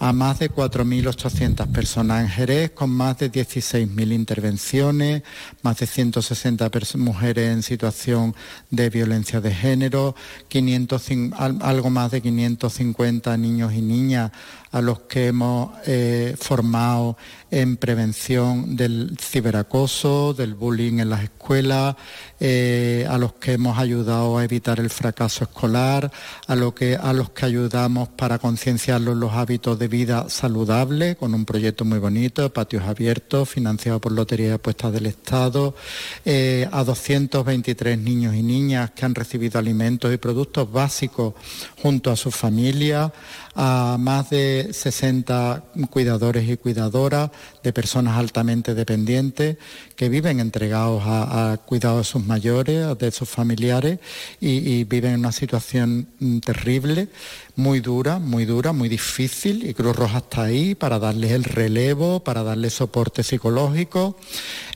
a 0.00 0.12
más 0.12 0.40
de 0.40 0.50
4.800 0.50 1.68
personas 1.70 2.22
en 2.24 2.28
Jerez, 2.28 2.70
con 2.72 2.90
más 2.90 3.16
de 3.18 3.30
16.000 3.30 4.12
intervenciones, 4.12 5.22
más 5.62 5.78
de 5.78 5.86
160 5.86 6.68
pers- 6.70 6.96
mujeres 6.96 7.50
en 7.52 7.62
situación 7.62 8.34
de 8.70 8.90
violencia 8.90 9.40
de 9.40 9.54
género, 9.54 10.16
500 10.48 11.10
cin- 11.10 11.32
al- 11.38 11.58
algo 11.62 11.90
más 11.90 12.10
de 12.10 12.20
550 12.22 13.36
niños 13.36 13.72
y 13.72 13.82
niñas 13.82 14.32
a 14.74 14.80
los 14.80 15.02
que 15.02 15.28
hemos 15.28 15.70
eh, 15.86 16.34
formado 16.36 17.16
en 17.52 17.76
prevención 17.76 18.74
del 18.74 19.16
ciberacoso, 19.20 20.34
del 20.34 20.54
bullying 20.54 20.98
en 20.98 21.10
las 21.10 21.22
escuelas, 21.22 21.94
eh, 22.40 23.06
a 23.08 23.16
los 23.16 23.34
que 23.34 23.52
hemos 23.52 23.78
ayudado 23.78 24.36
a 24.36 24.42
evitar 24.42 24.80
el 24.80 24.90
fracaso 24.90 25.44
escolar, 25.44 26.10
a, 26.48 26.56
lo 26.56 26.74
que, 26.74 26.96
a 26.96 27.12
los 27.12 27.30
que 27.30 27.46
ayudamos 27.46 28.08
para 28.08 28.40
concienciarlos 28.40 29.14
en 29.14 29.20
los 29.20 29.32
hábitos 29.34 29.78
de 29.78 29.86
vida 29.86 30.28
saludable 30.28 31.14
con 31.14 31.32
un 31.34 31.44
proyecto 31.44 31.84
muy 31.84 32.00
bonito, 32.00 32.52
patios 32.52 32.82
abiertos, 32.82 33.48
financiado 33.48 34.00
por 34.00 34.10
Lotería 34.10 34.48
de 34.48 34.54
Apuestas 34.54 34.92
del 34.92 35.06
Estado, 35.06 35.76
eh, 36.24 36.68
a 36.72 36.82
223 36.82 37.96
niños 37.96 38.34
y 38.34 38.42
niñas 38.42 38.90
que 38.90 39.04
han 39.04 39.14
recibido 39.14 39.60
alimentos 39.60 40.12
y 40.12 40.16
productos 40.16 40.72
básicos 40.72 41.34
junto 41.80 42.10
a 42.10 42.16
sus 42.16 42.34
familias, 42.34 43.12
a 43.54 43.96
más 43.98 44.30
de 44.30 44.68
60 44.72 45.62
cuidadores 45.90 46.48
y 46.48 46.56
cuidadoras 46.56 47.30
de 47.64 47.72
personas 47.72 48.16
altamente 48.16 48.74
dependientes 48.74 49.56
que 49.96 50.08
viven 50.08 50.38
entregados 50.38 51.02
a, 51.04 51.52
a 51.52 51.56
cuidado 51.56 51.98
de 51.98 52.04
sus 52.04 52.24
mayores, 52.24 52.96
de 52.98 53.10
sus 53.10 53.28
familiares 53.28 53.98
y, 54.40 54.84
viven 54.84 55.14
en 55.14 55.20
una 55.20 55.32
situación 55.32 56.06
mm, 56.20 56.38
terrible, 56.38 57.08
muy 57.56 57.80
dura, 57.80 58.18
muy 58.18 58.44
dura, 58.44 58.72
muy 58.72 58.88
difícil 58.88 59.68
y 59.68 59.74
Cruz 59.74 59.96
Roja 59.96 60.18
está 60.18 60.42
ahí 60.42 60.74
para 60.74 60.98
darles 60.98 61.32
el 61.32 61.44
relevo, 61.44 62.20
para 62.20 62.42
darles 62.42 62.74
soporte 62.74 63.22
psicológico. 63.22 64.16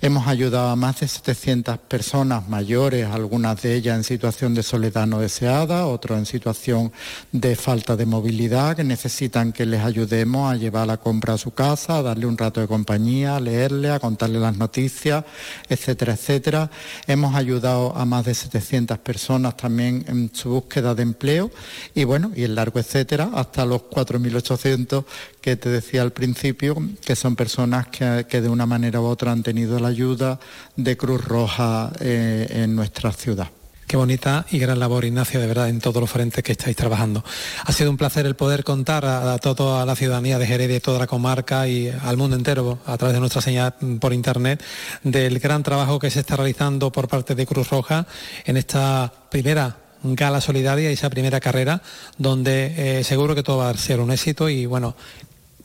Hemos 0.01 0.27
ayudado 0.27 0.68
a 0.70 0.77
más 0.77 1.01
de 1.01 1.09
700 1.09 1.79
personas 1.79 2.48
mayores, 2.48 3.07
algunas 3.07 3.61
de 3.62 3.74
ellas 3.74 3.96
en 3.96 4.05
situación 4.05 4.55
de 4.55 4.62
soledad 4.62 5.07
no 5.07 5.18
deseada, 5.18 5.87
otros 5.87 6.18
en 6.18 6.27
situación 6.27 6.92
de 7.33 7.57
falta 7.57 7.96
de 7.96 8.07
movilidad, 8.07 8.77
que 8.77 8.85
necesitan 8.85 9.53
que 9.53 9.66
les 9.66 9.83
ayudemos 9.83 10.51
a 10.51 10.57
llevar 10.57 10.87
la 10.87 10.96
compra 10.96 11.35
a 11.35 11.38
su 11.38 11.51
casa, 11.51 11.98
a 11.98 12.03
darle 12.03 12.27
un 12.27 12.38
rato 12.38 12.61
de 12.61 12.66
compañía, 12.79 13.41
leerle, 13.41 13.91
a 13.91 13.99
contarle 13.99 14.38
las 14.38 14.57
noticias, 14.57 15.25
etcétera, 15.69 16.12
etcétera. 16.12 16.71
Hemos 17.09 17.35
ayudado 17.35 17.97
a 17.97 18.05
más 18.05 18.25
de 18.25 18.35
700 18.35 18.99
personas 18.99 19.57
también 19.57 20.05
en 20.07 20.31
su 20.33 20.51
búsqueda 20.51 20.95
de 20.95 21.03
empleo 21.03 21.51
y 21.95 22.05
bueno, 22.05 22.31
y 22.37 22.45
el 22.45 22.55
largo 22.55 22.79
etcétera, 22.79 23.31
hasta 23.35 23.67
los 23.67 23.83
4.800 23.83 25.05
que 25.41 25.57
te 25.57 25.71
decía 25.71 26.03
al 26.03 26.12
principio, 26.12 26.77
que 27.05 27.17
son 27.17 27.35
personas 27.35 27.88
que, 27.88 28.27
que 28.29 28.41
de 28.41 28.49
una 28.49 28.67
manera 28.67 29.01
u 29.01 29.07
otra 29.07 29.33
han 29.33 29.43
tenido 29.43 29.81
la 29.81 29.88
ayuda 29.88 30.38
de 30.77 30.97
Cruz 30.97 31.25
Roja 31.25 31.93
eh, 31.99 32.47
en 32.62 32.77
nuestra 32.77 33.11
ciudad. 33.12 33.49
Qué 33.88 33.96
bonita 33.96 34.44
y 34.51 34.59
gran 34.59 34.79
labor, 34.79 35.07
Ignacio, 35.07 35.40
de 35.40 35.46
verdad, 35.46 35.70
en 35.70 35.81
todos 35.81 35.98
los 35.98 36.11
frentes 36.11 36.44
que 36.44 36.53
estáis 36.53 36.77
trabajando. 36.77 37.24
Ha 37.64 37.72
sido 37.72 37.88
un 37.88 37.96
placer 37.96 38.27
el 38.27 38.37
poder 38.37 38.62
contar 38.62 39.07
a, 39.07 39.38
toda 39.38 39.87
la 39.87 39.96
ciudadanía 39.96 40.38
de 40.38 40.46
Jerez, 40.46 40.68
de 40.68 40.81
toda 40.81 40.98
la 40.98 41.07
comarca 41.07 41.66
y 41.66 41.88
al 41.88 42.18
mundo 42.18 42.37
entero, 42.37 42.81
a 42.85 42.98
través 42.98 43.14
de 43.14 43.20
nuestra 43.20 43.40
señal 43.40 43.74
por 43.98 44.12
internet, 44.12 44.62
del 45.05 45.38
gran 45.38 45.62
trabajo 45.62 45.98
que 45.98 46.11
se 46.11 46.20
está 46.20 46.37
realizando 46.37 46.92
por 46.92 47.09
parte 47.09 47.35
de 47.35 47.46
Cruz 47.46 47.70
Roja 47.70 48.07
en 48.44 48.59
esta 48.59 49.11
primera 49.31 49.79
gala 50.03 50.42
solidaria 50.42 50.90
y 50.90 50.92
esa 50.92 51.09
primera 51.09 51.40
carrera, 51.40 51.81
donde 52.18 52.98
eh, 52.98 53.05
seguro 53.05 53.35
que 53.35 53.42
todo 53.42 53.57
va 53.57 53.70
a 53.70 53.77
ser 53.79 54.01
un 54.01 54.11
éxito 54.11 54.51
y 54.51 54.66
bueno, 54.66 54.96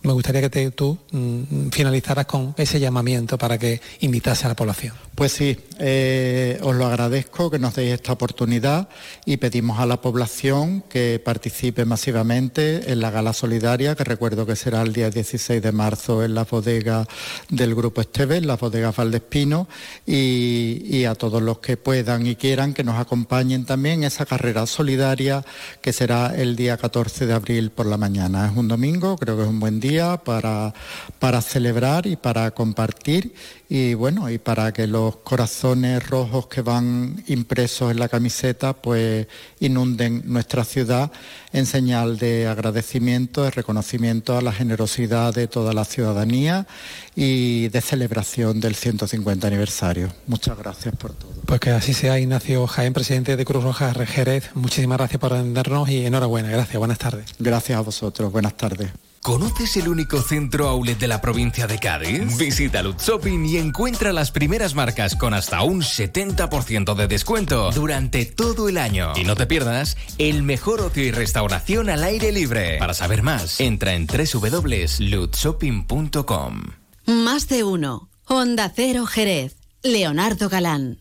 me 0.04 0.12
gustaría 0.12 0.50
que 0.50 0.72
tú 0.72 0.98
mm, 1.12 1.70
finalizaras 1.70 2.26
con 2.26 2.54
ese 2.58 2.80
llamamiento 2.80 3.38
para 3.38 3.58
que 3.58 3.82
invitase 4.02 4.46
a 4.46 4.50
la 4.50 4.56
población. 4.56 4.94
Pues 5.16 5.32
sí, 5.32 5.58
eh, 5.80 6.60
os 6.62 6.76
lo 6.76 6.86
agradezco 6.86 7.50
que 7.50 7.60
nos 7.60 7.76
deis 7.76 7.94
esta 7.94 8.14
oportunidad 8.14 8.90
y 9.26 9.38
pedimos 9.38 9.80
a 9.80 9.86
la 9.86 10.02
población 10.02 10.84
que 10.90 11.22
participe 11.24 11.86
masivamente 11.86 12.92
en 12.92 13.00
la 13.00 13.12
gala 13.12 13.34
solidaria, 13.34 13.96
que 13.96 14.04
recuerdo 14.04 14.46
que 14.46 14.56
será 14.56 14.82
el 14.82 14.94
día 14.94 15.10
16 15.10 15.62
de 15.62 15.72
marzo 15.72 16.24
en 16.24 16.36
la 16.36 16.44
bodega 16.44 17.08
del 17.50 17.76
Grupo 17.76 18.02
Esteve, 18.02 18.38
en 18.38 18.48
la 18.48 18.56
bodega 18.56 18.92
Valdespino, 18.92 19.68
y, 20.06 20.84
y 20.86 21.06
a 21.06 21.16
todos 21.16 21.42
los 21.42 21.60
que 21.60 21.78
puedan 21.78 22.28
y 22.28 22.36
quieran 22.36 22.74
que 22.74 22.84
nos 22.84 23.00
acompañen 23.00 23.66
también 23.66 24.00
en 24.00 24.04
esa 24.06 24.26
carrera 24.26 24.66
solidaria 24.66 25.44
que 25.82 25.94
será 25.94 26.34
el 26.36 26.56
día 26.56 26.78
14 26.78 27.26
de 27.26 27.34
abril 27.34 27.72
por 27.72 27.86
la 27.86 27.98
mañana. 27.98 28.48
Es 28.48 28.58
un 28.58 28.68
domingo, 28.68 29.18
creo 29.18 29.38
que 29.38 29.44
es 29.44 29.50
un 29.50 29.60
buen 29.60 29.80
día 29.80 30.18
para, 30.18 30.74
para 31.20 31.42
celebrar 31.42 32.08
y 32.08 32.16
para 32.16 32.52
compartir 32.52 33.34
y 33.76 33.96
bueno, 33.96 34.30
y 34.30 34.38
para 34.38 34.72
que 34.72 34.86
los 34.86 35.16
corazones 35.16 36.08
rojos 36.08 36.46
que 36.46 36.62
van 36.62 37.24
impresos 37.26 37.90
en 37.90 37.98
la 37.98 38.08
camiseta 38.08 38.74
pues 38.74 39.26
inunden 39.60 40.22
nuestra 40.26 40.64
ciudad 40.64 41.12
en 41.54 41.66
señal 41.66 42.20
de 42.20 42.46
agradecimiento, 42.46 43.42
de 43.42 43.50
reconocimiento 43.50 44.38
a 44.38 44.44
la 44.44 44.52
generosidad 44.52 45.34
de 45.34 45.48
toda 45.48 45.74
la 45.74 45.86
ciudadanía 45.86 46.68
y 47.16 47.70
de 47.70 47.82
celebración 47.82 48.60
del 48.60 48.76
150 48.76 49.48
aniversario. 49.48 50.14
Muchas 50.28 50.56
gracias 50.56 50.96
por 50.96 51.14
todo. 51.14 51.32
Pues 51.48 51.60
que 51.60 51.72
así 51.72 51.96
sea, 51.96 52.20
Ignacio 52.20 52.68
Jaén, 52.68 52.94
presidente 52.94 53.36
de 53.36 53.44
Cruz 53.44 53.64
Roja 53.64 53.92
Jerez. 54.06 54.52
Muchísimas 54.54 55.00
gracias 55.00 55.20
por 55.20 55.34
atendernos 55.34 55.90
y 55.90 56.06
enhorabuena. 56.06 56.50
Gracias, 56.50 56.78
buenas 56.78 57.00
tardes. 57.00 57.26
Gracias 57.40 57.76
a 57.76 57.82
vosotros, 57.82 58.32
buenas 58.32 58.56
tardes. 58.56 58.92
¿Conoces 59.24 59.76
el 59.78 59.88
único 59.88 60.22
centro 60.22 60.68
outlet 60.68 61.00
de 61.00 61.08
la 61.08 61.22
provincia 61.22 61.66
de 61.66 61.80
Cádiz? 61.80 62.38
Visita 62.38 62.84
Lutz 62.84 63.08
Shopping 63.08 63.46
y 63.46 63.56
encuentra 63.56 64.12
las 64.12 64.32
primeras 64.32 64.76
marcas 64.76 65.16
con 65.16 65.34
hasta 65.34 65.64
un 65.64 65.82
70% 65.82 66.94
de 66.94 67.08
descuento 67.08 67.72
durante 67.72 68.26
todo 68.26 68.68
el 68.68 68.78
año. 68.78 69.14
Y 69.16 69.24
no 69.24 69.38
te 69.38 69.48
pierdas 69.48 69.96
el 70.18 70.44
mejor 70.44 70.82
ocio 70.82 71.06
y 71.06 71.12
restauración 71.12 71.90
al 71.90 72.04
aire 72.04 72.34
libre. 72.34 72.78
Para 72.80 72.94
saber 72.94 73.24
más, 73.24 73.62
entra 73.62 73.94
en 73.94 74.08
www.lutzshopping.com. 74.08 76.62
Más 77.06 77.48
de 77.48 77.64
uno. 77.64 78.10
Honda 78.26 78.74
Cero 78.76 79.06
Jerez. 79.06 79.56
Leonardo 79.84 80.50
Galán. 80.50 81.00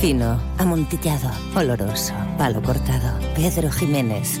Fino, 0.00 0.40
amontillado, 0.56 1.30
oloroso, 1.54 2.14
palo 2.38 2.62
cortado. 2.62 3.18
Pedro 3.34 3.70
Jiménez. 3.70 4.40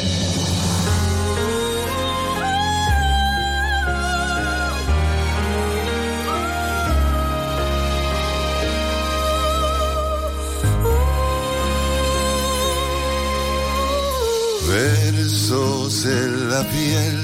Versos 14.71 16.05
en 16.05 16.49
la 16.49 16.63
piel, 16.63 17.17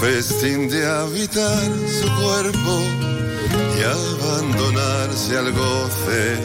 festín 0.00 0.68
de 0.68 0.86
habitar 0.86 1.68
su 2.00 2.06
cuerpo 2.22 2.80
y 3.76 3.82
abandonarse 3.82 5.36
al 5.36 5.50
goce 5.50 6.36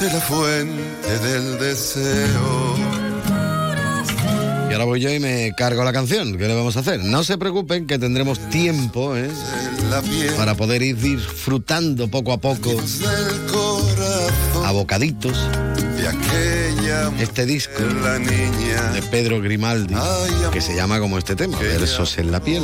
de 0.00 0.12
la 0.12 0.20
fuente 0.20 1.18
del 1.24 1.58
deseo. 1.58 2.76
Y 4.70 4.72
ahora 4.72 4.84
voy 4.84 5.00
yo 5.00 5.12
y 5.12 5.18
me 5.18 5.52
cargo 5.56 5.82
la 5.82 5.92
canción. 5.92 6.38
¿Qué 6.38 6.46
le 6.46 6.54
vamos 6.54 6.76
a 6.76 6.80
hacer? 6.80 7.02
No 7.02 7.24
se 7.24 7.36
preocupen 7.36 7.88
que 7.88 7.98
tendremos 7.98 8.38
tiempo 8.48 9.16
¿eh? 9.16 9.28
para 10.36 10.54
poder 10.54 10.82
ir 10.82 10.96
disfrutando 10.98 12.06
poco 12.06 12.32
a 12.32 12.38
poco, 12.38 12.70
a 14.64 14.70
bocaditos, 14.70 15.36
de 15.96 16.06
aquella 16.06 16.63
este 17.18 17.46
disco 17.46 17.82
la 18.02 18.18
niña 18.18 18.92
de 18.92 19.02
Pedro 19.02 19.40
Grimaldi, 19.40 19.94
que 20.52 20.60
se 20.60 20.74
llama 20.74 20.98
como 20.98 21.18
este 21.18 21.36
tema, 21.36 21.58
Versos 21.58 22.18
en 22.18 22.32
la 22.32 22.40
piel. 22.40 22.62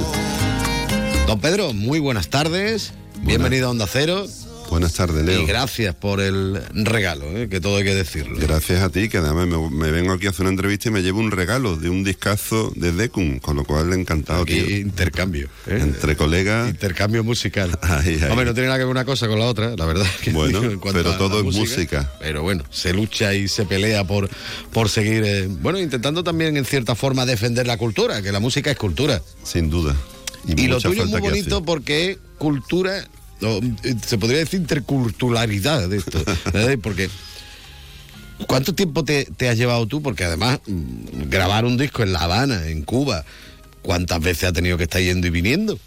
Don 1.27 1.41
Pedro, 1.41 1.73
muy 1.73 1.99
buenas 1.99 2.29
tardes. 2.29 2.93
Bienvenido 3.23 3.69
a 3.69 3.71
Onda 3.71 3.87
Cero. 3.87 4.27
Buenas 4.71 4.95
tardes, 4.95 5.25
Leo. 5.25 5.43
Y 5.43 5.47
gracias 5.47 5.95
por 5.97 6.21
el 6.21 6.63
regalo, 6.73 7.27
¿eh? 7.37 7.49
que 7.49 7.61
todo 7.61 7.79
hay 7.79 7.85
que 7.85 7.95
decirlo. 7.95 8.39
Gracias 8.39 8.81
a 8.83 8.89
ti, 8.89 9.09
que 9.09 9.19
además 9.19 9.49
me, 9.49 9.69
me 9.69 9.91
vengo 9.91 10.13
aquí 10.13 10.27
a 10.27 10.31
hacer 10.31 10.43
una 10.43 10.51
entrevista 10.51 10.89
y 10.89 10.93
me 10.93 11.03
llevo 11.03 11.19
un 11.19 11.33
regalo 11.33 11.77
de 11.77 11.91
un 11.91 12.05
discazo 12.05 12.73
de 12.77 12.93
Decum, 12.93 13.41
con 13.41 13.57
lo 13.57 13.65
cual 13.65 13.93
encantado, 13.93 14.43
Aquí 14.43 14.63
tío. 14.63 14.77
intercambio. 14.77 15.49
¿eh? 15.67 15.79
Entre 15.81 16.15
colegas. 16.17 16.71
Intercambio 16.71 17.25
musical. 17.25 17.77
Ay, 17.83 18.21
ay. 18.23 18.31
Hombre, 18.31 18.47
no 18.47 18.55
tiene 18.55 18.69
nada 18.69 18.79
que 18.79 18.85
ver 18.85 18.91
una 18.93 19.05
cosa 19.05 19.27
con 19.27 19.41
la 19.41 19.47
otra, 19.47 19.75
la 19.77 19.87
verdad. 19.87 20.07
que 20.23 20.31
Bueno, 20.41 20.63
en 20.63 20.81
pero 20.81 21.17
todo 21.17 21.41
es 21.41 21.57
música. 21.57 22.13
Pero 22.21 22.43
bueno, 22.43 22.63
se 22.71 22.93
lucha 22.93 23.35
y 23.35 23.49
se 23.49 23.67
pelea 23.67 24.07
por, 24.07 24.31
por 24.73 24.89
seguir, 24.89 25.25
eh, 25.25 25.49
bueno, 25.49 25.81
intentando 25.81 26.23
también 26.23 26.57
en 26.57 26.65
cierta 26.65 26.95
forma 26.95 27.27
defender 27.27 27.67
la 27.67 27.77
cultura, 27.77 28.23
que 28.23 28.31
la 28.31 28.39
música 28.41 28.71
es 28.71 28.77
cultura. 28.77 29.21
Sin 29.43 29.69
duda. 29.69 29.97
Y, 30.47 30.69
lo 30.69 30.77
mucha 30.77 30.89
tuyo 30.89 31.03
es 31.03 31.11
muy 31.11 31.21
bonito 31.21 31.63
porque 31.65 32.13
es 32.13 32.19
cultura, 32.39 33.05
o, 33.43 33.61
eh, 33.85 33.95
se 34.07 34.19
podría 34.19 34.39
decir 34.41 34.61
interculturalidad 34.61 35.89
de 35.89 35.97
esto, 35.99 36.23
¿verdad? 36.53 36.77
porque 36.83 37.09
¿cuánto 38.47 38.75
tiempo 38.75 39.05
te, 39.05 39.25
te 39.37 39.49
has 39.49 39.57
llevado 39.59 39.87
tú? 39.87 40.03
Porque 40.03 40.25
además 40.25 40.61
mm, 40.67 41.29
grabar 41.29 41.65
un 41.65 41.77
disco 41.77 42.03
en 42.03 42.13
La 42.13 42.21
Habana, 42.21 42.67
en 42.69 42.83
Cuba, 42.83 43.25
¿cuántas 43.83 44.21
veces 44.21 44.45
ha 44.45 44.53
tenido 44.53 44.77
que 44.77 44.85
estar 44.85 45.01
yendo 45.03 45.27
y 45.27 45.31
viniendo? 45.31 45.79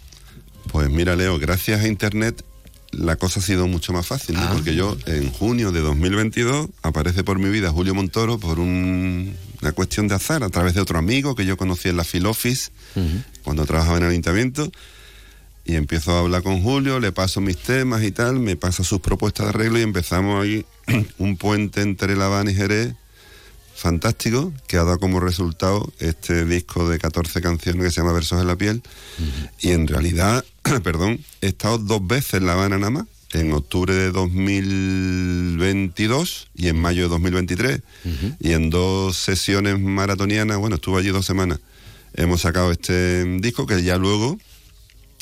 Pues 0.72 0.88
mira, 0.90 1.14
Leo, 1.16 1.38
gracias 1.38 1.82
a 1.82 1.88
Internet 1.88 2.44
la 2.92 3.16
cosa 3.16 3.40
ha 3.40 3.42
sido 3.42 3.66
mucho 3.66 3.92
más 3.92 4.06
fácil, 4.06 4.36
¿no? 4.36 4.42
Ah. 4.42 4.50
porque 4.52 4.76
yo 4.76 4.96
en 5.06 5.28
junio 5.32 5.72
de 5.72 5.80
2022 5.80 6.68
aparece 6.82 7.24
por 7.24 7.40
mi 7.40 7.48
vida 7.50 7.70
Julio 7.72 7.92
Montoro 7.92 8.38
por 8.38 8.60
un- 8.60 9.34
una 9.62 9.72
cuestión 9.72 10.06
de 10.06 10.14
azar, 10.14 10.44
a 10.44 10.48
través 10.50 10.74
de 10.74 10.80
otro 10.80 10.98
amigo 10.98 11.34
que 11.34 11.44
yo 11.46 11.56
conocí 11.56 11.88
en 11.88 11.96
la 11.96 12.04
Phil 12.04 12.26
Office, 12.26 12.70
cuando 13.42 13.64
trabajaba 13.66 13.96
en 13.96 14.04
el 14.04 14.10
ayuntamiento, 14.10 14.70
y 15.64 15.76
empiezo 15.76 16.12
a 16.12 16.20
hablar 16.20 16.42
con 16.42 16.62
Julio, 16.62 17.00
le 17.00 17.12
paso 17.12 17.40
mis 17.40 17.56
temas 17.56 18.02
y 18.02 18.12
tal, 18.12 18.38
me 18.38 18.56
pasa 18.56 18.84
sus 18.84 19.00
propuestas 19.00 19.46
de 19.46 19.50
arreglo 19.50 19.78
y 19.78 19.82
empezamos 19.82 20.42
ahí 20.42 20.66
un 21.18 21.36
puente 21.36 21.80
entre 21.80 22.16
La 22.16 22.26
Habana 22.26 22.50
y 22.50 22.54
Jerez 22.54 22.94
fantástico 23.74 24.52
que 24.68 24.76
ha 24.76 24.84
dado 24.84 25.00
como 25.00 25.20
resultado 25.20 25.90
este 25.98 26.44
disco 26.44 26.86
de 26.88 26.98
14 26.98 27.40
canciones 27.40 27.82
que 27.82 27.90
se 27.90 28.00
llama 28.00 28.12
Versos 28.12 28.40
en 28.40 28.46
la 28.46 28.56
piel. 28.56 28.82
Y 29.60 29.72
en 29.72 29.88
realidad, 29.88 30.44
perdón, 30.82 31.18
he 31.40 31.48
estado 31.48 31.78
dos 31.78 32.06
veces 32.06 32.34
en 32.34 32.46
La 32.46 32.52
Habana 32.52 32.78
nada 32.78 32.90
más, 32.90 33.06
en 33.32 33.52
octubre 33.52 33.92
de 33.94 34.12
2022 34.12 36.50
y 36.54 36.68
en 36.68 36.80
mayo 36.80 37.02
de 37.02 37.08
2023 37.08 37.80
y 38.38 38.52
en 38.52 38.70
dos 38.70 39.16
sesiones 39.16 39.80
maratonianas, 39.80 40.58
bueno, 40.58 40.76
estuve 40.76 41.00
allí 41.00 41.08
dos 41.08 41.26
semanas, 41.26 41.58
hemos 42.14 42.42
sacado 42.42 42.70
este 42.70 43.24
disco 43.40 43.66
que 43.66 43.82
ya 43.82 43.98
luego 43.98 44.38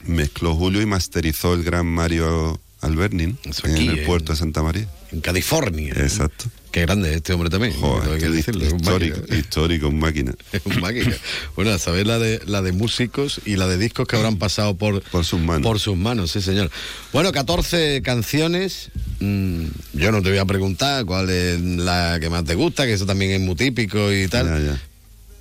mezcló 0.06 0.54
Julio 0.54 0.80
y 0.82 0.86
masterizó 0.86 1.54
el 1.54 1.62
gran 1.64 1.86
Mario 1.86 2.60
Albernin 2.80 3.38
en 3.44 3.52
aquí, 3.72 3.88
el 3.88 3.98
en- 4.00 4.06
puerto 4.06 4.32
de 4.32 4.38
Santa 4.38 4.62
María. 4.62 4.88
En 5.12 5.20
California. 5.20 5.92
Exacto. 5.96 6.46
Qué 6.70 6.80
grande 6.80 7.10
es 7.10 7.16
este 7.16 7.34
hombre 7.34 7.50
también. 7.50 7.74
Joder, 7.74 8.12
hay 8.14 8.18
que 8.18 8.24
qué 8.26 8.30
decirlo, 8.30 8.64
es 8.64 8.72
un 8.72 8.80
histórico, 8.80 9.18
máquina. 9.20 9.38
histórico, 9.40 9.88
un 9.88 9.98
máquina. 9.98 10.34
Es 10.52 10.62
un 10.64 10.80
máquina. 10.80 11.14
Bueno, 11.54 11.70
a 11.72 11.78
saber 11.78 12.06
la 12.06 12.18
de, 12.18 12.40
la 12.46 12.62
de 12.62 12.72
músicos 12.72 13.42
y 13.44 13.56
la 13.56 13.66
de 13.68 13.76
discos 13.76 14.08
que 14.08 14.16
habrán 14.16 14.38
pasado 14.38 14.74
por, 14.78 15.02
por 15.02 15.26
sus 15.26 15.38
manos. 15.38 15.62
Por 15.66 15.78
sus 15.80 15.98
manos, 15.98 16.30
sí, 16.30 16.40
señor. 16.40 16.70
Bueno, 17.12 17.30
14 17.30 18.00
canciones. 18.00 18.90
Mm, 19.20 19.66
yo 19.92 20.12
no 20.12 20.22
te 20.22 20.30
voy 20.30 20.38
a 20.38 20.46
preguntar 20.46 21.04
cuál 21.04 21.28
es 21.28 21.60
la 21.60 22.16
que 22.18 22.30
más 22.30 22.44
te 22.44 22.54
gusta, 22.54 22.86
que 22.86 22.94
eso 22.94 23.04
también 23.04 23.32
es 23.32 23.40
muy 23.40 23.54
típico 23.54 24.10
y 24.10 24.26
tal. 24.28 24.80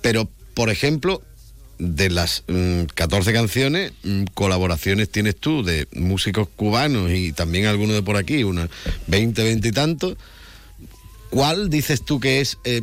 Pero, 0.02 0.28
por 0.52 0.68
ejemplo, 0.68 1.22
de 1.84 2.10
las 2.10 2.44
mm, 2.46 2.82
14 2.94 3.32
canciones, 3.32 3.92
mm, 4.04 4.24
colaboraciones 4.34 5.10
tienes 5.10 5.36
tú 5.36 5.64
de 5.64 5.88
músicos 5.92 6.48
cubanos 6.54 7.10
y 7.10 7.32
también 7.32 7.66
algunos 7.66 7.94
de 7.96 8.02
por 8.02 8.16
aquí, 8.16 8.44
unos 8.44 8.68
20, 9.08 9.42
20 9.42 9.68
y 9.68 9.72
tantos. 9.72 10.16
¿Cuál 11.30 11.70
dices 11.70 12.04
tú 12.04 12.20
que 12.20 12.40
es... 12.40 12.58
eh, 12.64 12.82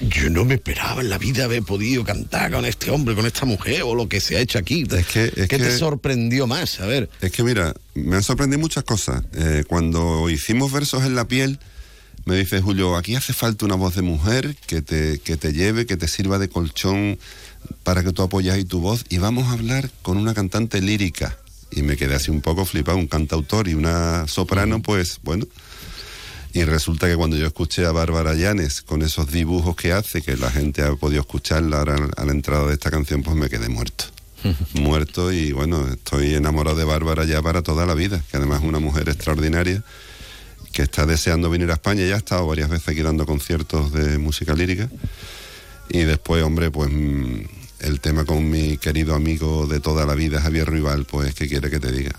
yo 0.00 0.28
no 0.28 0.44
me 0.44 0.54
esperaba 0.56 1.00
en 1.00 1.08
la 1.08 1.16
vida 1.16 1.44
haber 1.44 1.62
podido 1.62 2.04
cantar 2.04 2.50
con 2.52 2.66
este 2.66 2.90
hombre, 2.90 3.14
con 3.14 3.24
esta 3.24 3.46
mujer 3.46 3.82
o 3.84 3.94
lo 3.94 4.08
que 4.10 4.20
se 4.20 4.36
ha 4.36 4.40
hecho 4.40 4.58
aquí. 4.58 4.84
Es 4.90 5.06
que, 5.06 5.24
es 5.24 5.48
¿Qué 5.48 5.56
te 5.56 5.58
que- 5.58 5.78
sorprendió 5.78 6.46
más? 6.46 6.80
A 6.80 6.86
ver. 6.86 7.08
Es 7.22 7.32
que 7.32 7.42
mira, 7.42 7.74
me 7.94 8.16
han 8.16 8.22
sorprendido 8.22 8.60
muchas 8.60 8.84
cosas. 8.84 9.22
Eh, 9.34 9.64
cuando 9.66 10.28
hicimos 10.28 10.70
versos 10.70 11.04
en 11.04 11.14
la 11.14 11.26
piel, 11.26 11.58
me 12.26 12.36
dice 12.36 12.60
Julio, 12.60 12.94
aquí 12.96 13.14
hace 13.14 13.32
falta 13.32 13.64
una 13.64 13.76
voz 13.76 13.94
de 13.94 14.02
mujer 14.02 14.54
que 14.66 14.82
te, 14.82 15.18
que 15.20 15.38
te 15.38 15.54
lleve, 15.54 15.86
que 15.86 15.96
te 15.96 16.08
sirva 16.08 16.38
de 16.38 16.50
colchón 16.50 17.18
para 17.82 18.02
que 18.02 18.12
tú 18.12 18.22
apoyes 18.22 18.54
ahí 18.54 18.64
tu 18.64 18.80
voz 18.80 19.04
y 19.08 19.18
vamos 19.18 19.48
a 19.48 19.52
hablar 19.52 19.90
con 20.02 20.16
una 20.16 20.34
cantante 20.34 20.80
lírica. 20.80 21.36
Y 21.70 21.82
me 21.82 21.96
quedé 21.96 22.14
así 22.14 22.30
un 22.30 22.40
poco 22.40 22.64
flipado, 22.64 22.98
un 22.98 23.08
cantautor 23.08 23.68
y 23.68 23.74
una 23.74 24.26
soprano, 24.28 24.80
pues 24.82 25.20
bueno. 25.22 25.46
Y 26.52 26.64
resulta 26.64 27.06
que 27.06 27.16
cuando 27.16 27.36
yo 27.36 27.46
escuché 27.46 27.84
a 27.84 27.92
Bárbara 27.92 28.34
Llanes 28.34 28.80
con 28.80 29.02
esos 29.02 29.30
dibujos 29.30 29.76
que 29.76 29.92
hace, 29.92 30.22
que 30.22 30.36
la 30.36 30.50
gente 30.50 30.82
ha 30.82 30.94
podido 30.94 31.20
escucharla 31.20 31.78
ahora 31.78 31.96
a 32.16 32.24
la 32.24 32.32
entrada 32.32 32.66
de 32.66 32.74
esta 32.74 32.90
canción, 32.90 33.22
pues 33.22 33.36
me 33.36 33.50
quedé 33.50 33.68
muerto. 33.68 34.04
muerto 34.74 35.32
y 35.32 35.52
bueno, 35.52 35.86
estoy 35.88 36.34
enamorado 36.34 36.76
de 36.76 36.84
Bárbara 36.84 37.24
ya 37.24 37.42
para 37.42 37.62
toda 37.62 37.84
la 37.84 37.94
vida, 37.94 38.22
que 38.30 38.36
además 38.36 38.62
es 38.62 38.68
una 38.68 38.78
mujer 38.78 39.08
extraordinaria 39.08 39.82
que 40.72 40.82
está 40.82 41.06
deseando 41.06 41.48
venir 41.48 41.70
a 41.70 41.74
España, 41.74 42.04
ya 42.04 42.16
ha 42.16 42.18
estado 42.18 42.46
varias 42.46 42.68
veces 42.68 42.88
aquí 42.88 43.00
dando 43.00 43.24
conciertos 43.24 43.92
de 43.92 44.18
música 44.18 44.54
lírica. 44.54 44.90
Y 45.88 46.00
después, 46.00 46.42
hombre, 46.42 46.70
pues 46.70 46.90
mm, 46.92 47.44
el 47.80 48.00
tema 48.00 48.24
con 48.24 48.48
mi 48.50 48.78
querido 48.78 49.14
amigo 49.14 49.66
de 49.66 49.80
toda 49.80 50.06
la 50.06 50.14
vida, 50.14 50.40
Javier 50.40 50.70
Rival, 50.70 51.04
pues 51.04 51.34
¿qué 51.34 51.48
quiere 51.48 51.70
que 51.70 51.80
te 51.80 51.92
diga? 51.92 52.12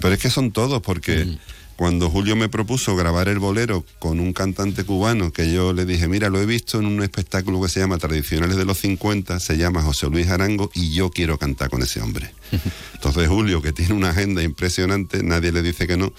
Pero 0.00 0.14
es 0.14 0.20
que 0.20 0.30
son 0.30 0.52
todos, 0.52 0.80
porque 0.82 1.38
cuando 1.76 2.10
Julio 2.10 2.36
me 2.36 2.48
propuso 2.48 2.94
grabar 2.94 3.28
el 3.28 3.38
bolero 3.38 3.84
con 3.98 4.20
un 4.20 4.32
cantante 4.32 4.84
cubano, 4.84 5.32
que 5.32 5.52
yo 5.52 5.72
le 5.72 5.84
dije, 5.84 6.08
mira, 6.08 6.28
lo 6.28 6.40
he 6.40 6.46
visto 6.46 6.78
en 6.78 6.86
un 6.86 7.02
espectáculo 7.02 7.60
que 7.62 7.68
se 7.68 7.80
llama 7.80 7.98
Tradicionales 7.98 8.56
de 8.56 8.64
los 8.64 8.78
50, 8.78 9.40
se 9.40 9.56
llama 9.56 9.82
José 9.82 10.08
Luis 10.08 10.28
Arango, 10.28 10.70
y 10.74 10.92
yo 10.92 11.10
quiero 11.10 11.38
cantar 11.38 11.70
con 11.70 11.82
ese 11.82 12.00
hombre. 12.00 12.32
Entonces 12.94 13.28
Julio, 13.28 13.62
que 13.62 13.72
tiene 13.72 13.94
una 13.94 14.10
agenda 14.10 14.42
impresionante, 14.42 15.22
nadie 15.22 15.52
le 15.52 15.62
dice 15.62 15.86
que 15.86 15.96
no, 15.96 16.12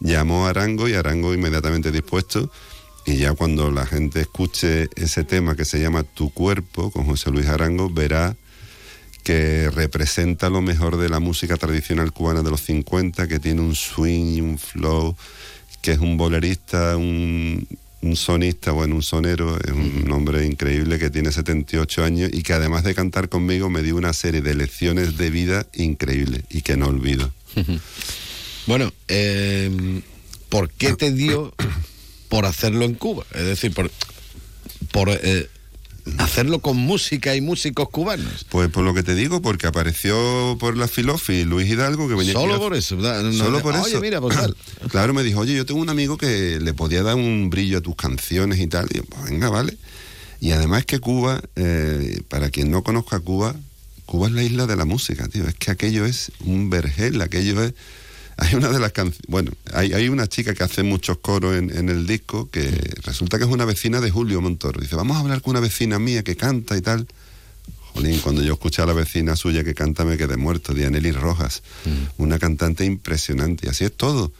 llamó 0.00 0.46
a 0.46 0.50
Arango 0.50 0.88
y 0.88 0.94
Arango 0.94 1.34
inmediatamente 1.34 1.92
dispuesto. 1.92 2.50
Y 3.06 3.18
ya 3.18 3.34
cuando 3.34 3.70
la 3.70 3.86
gente 3.86 4.20
escuche 4.20 4.88
ese 4.96 5.22
tema 5.22 5.54
que 5.54 5.64
se 5.64 5.80
llama 5.80 6.02
Tu 6.02 6.30
cuerpo 6.30 6.90
con 6.90 7.04
José 7.04 7.30
Luis 7.30 7.46
Arango, 7.46 7.88
verá 7.88 8.36
que 9.22 9.70
representa 9.70 10.50
lo 10.50 10.60
mejor 10.60 10.96
de 10.96 11.08
la 11.08 11.20
música 11.20 11.56
tradicional 11.56 12.12
cubana 12.12 12.42
de 12.42 12.50
los 12.50 12.62
50, 12.62 13.26
que 13.28 13.38
tiene 13.38 13.60
un 13.60 13.74
swing 13.74 14.36
y 14.36 14.40
un 14.40 14.58
flow, 14.58 15.16
que 15.82 15.92
es 15.92 15.98
un 15.98 16.16
bolerista, 16.16 16.96
un, 16.96 17.66
un 18.02 18.16
sonista, 18.16 18.72
bueno, 18.72 18.96
un 18.96 19.02
sonero, 19.02 19.56
es 19.58 19.72
un 19.72 20.10
hombre 20.12 20.44
increíble 20.44 20.98
que 20.98 21.10
tiene 21.10 21.32
78 21.32 22.04
años 22.04 22.30
y 22.32 22.42
que 22.42 22.52
además 22.52 22.84
de 22.84 22.94
cantar 22.94 23.28
conmigo 23.28 23.70
me 23.70 23.82
dio 23.82 23.96
una 23.96 24.12
serie 24.12 24.42
de 24.42 24.54
lecciones 24.54 25.16
de 25.16 25.30
vida 25.30 25.66
increíbles 25.74 26.42
y 26.50 26.62
que 26.62 26.76
no 26.76 26.88
olvido. 26.88 27.32
Bueno, 28.66 28.92
eh, 29.06 30.02
¿por 30.48 30.70
qué 30.70 30.94
te 30.94 31.12
dio 31.12 31.54
por 32.28 32.46
hacerlo 32.46 32.84
en 32.84 32.94
Cuba? 32.94 33.24
Es 33.34 33.44
decir, 33.44 33.72
por, 33.72 33.90
por 34.92 35.08
eh, 35.10 35.48
hacerlo 36.18 36.60
con 36.60 36.76
música 36.76 37.34
y 37.34 37.40
músicos 37.40 37.88
cubanos. 37.90 38.46
Pues 38.48 38.68
por 38.70 38.84
lo 38.84 38.94
que 38.94 39.02
te 39.02 39.14
digo, 39.14 39.42
porque 39.42 39.66
apareció 39.66 40.56
por 40.60 40.76
la 40.76 40.88
Filofi 40.88 41.44
Luis 41.44 41.68
Hidalgo 41.68 42.08
que 42.08 42.14
venía 42.14 42.32
Solo 42.32 42.54
aquí 42.54 42.62
a- 42.62 42.64
por 42.66 42.76
eso. 42.76 42.96
No, 42.96 43.32
Solo 43.32 43.60
por 43.62 43.74
oye, 43.74 43.88
eso. 43.90 44.00
mira, 44.00 44.20
pues 44.20 44.36
tal. 44.36 44.56
claro, 44.90 45.12
me 45.14 45.22
dijo, 45.22 45.40
oye, 45.40 45.54
yo 45.56 45.66
tengo 45.66 45.80
un 45.80 45.88
amigo 45.88 46.16
que 46.16 46.58
le 46.60 46.74
podía 46.74 47.02
dar 47.02 47.16
un 47.16 47.50
brillo 47.50 47.78
a 47.78 47.80
tus 47.80 47.96
canciones 47.96 48.60
y 48.60 48.66
tal. 48.66 48.86
Y 48.92 48.98
yo, 48.98 49.04
pues 49.04 49.24
venga, 49.30 49.48
vale. 49.50 49.76
Y 50.40 50.52
además 50.52 50.84
que 50.84 50.98
Cuba, 51.00 51.40
eh, 51.56 52.20
para 52.28 52.50
quien 52.50 52.70
no 52.70 52.82
conozca 52.82 53.18
Cuba, 53.20 53.56
Cuba 54.04 54.28
es 54.28 54.34
la 54.34 54.42
isla 54.44 54.66
de 54.66 54.76
la 54.76 54.84
música, 54.84 55.26
tío. 55.28 55.48
Es 55.48 55.54
que 55.54 55.70
aquello 55.72 56.04
es 56.06 56.30
un 56.44 56.70
vergel, 56.70 57.20
aquello 57.22 57.62
es... 57.64 57.72
Hay 58.38 58.54
una 58.54 58.68
de 58.70 58.78
las 58.78 58.92
canciones, 58.92 59.22
bueno, 59.28 59.50
hay, 59.72 59.94
hay 59.94 60.08
una 60.10 60.26
chica 60.26 60.52
que 60.54 60.62
hace 60.62 60.82
muchos 60.82 61.18
coros 61.18 61.56
en, 61.56 61.74
en 61.74 61.88
el 61.88 62.06
disco 62.06 62.50
que 62.50 62.68
resulta 63.02 63.38
que 63.38 63.44
es 63.44 63.50
una 63.50 63.64
vecina 63.64 64.00
de 64.00 64.10
Julio 64.10 64.40
Montoro. 64.42 64.78
Dice, 64.80 64.94
vamos 64.94 65.16
a 65.16 65.20
hablar 65.20 65.40
con 65.40 65.52
una 65.52 65.60
vecina 65.60 65.98
mía 65.98 66.22
que 66.22 66.36
canta 66.36 66.76
y 66.76 66.82
tal. 66.82 67.06
Jolín, 67.94 68.18
cuando 68.20 68.42
yo 68.42 68.52
escuché 68.52 68.82
a 68.82 68.86
la 68.86 68.92
vecina 68.92 69.36
suya 69.36 69.64
que 69.64 69.72
canta 69.74 70.04
me 70.04 70.18
quedé 70.18 70.36
muerto, 70.36 70.74
Dianely 70.74 71.12
Rojas, 71.12 71.62
una 72.18 72.38
cantante 72.38 72.84
impresionante. 72.84 73.66
Y 73.66 73.70
así 73.70 73.84
es 73.84 73.92
todo, 73.96 74.30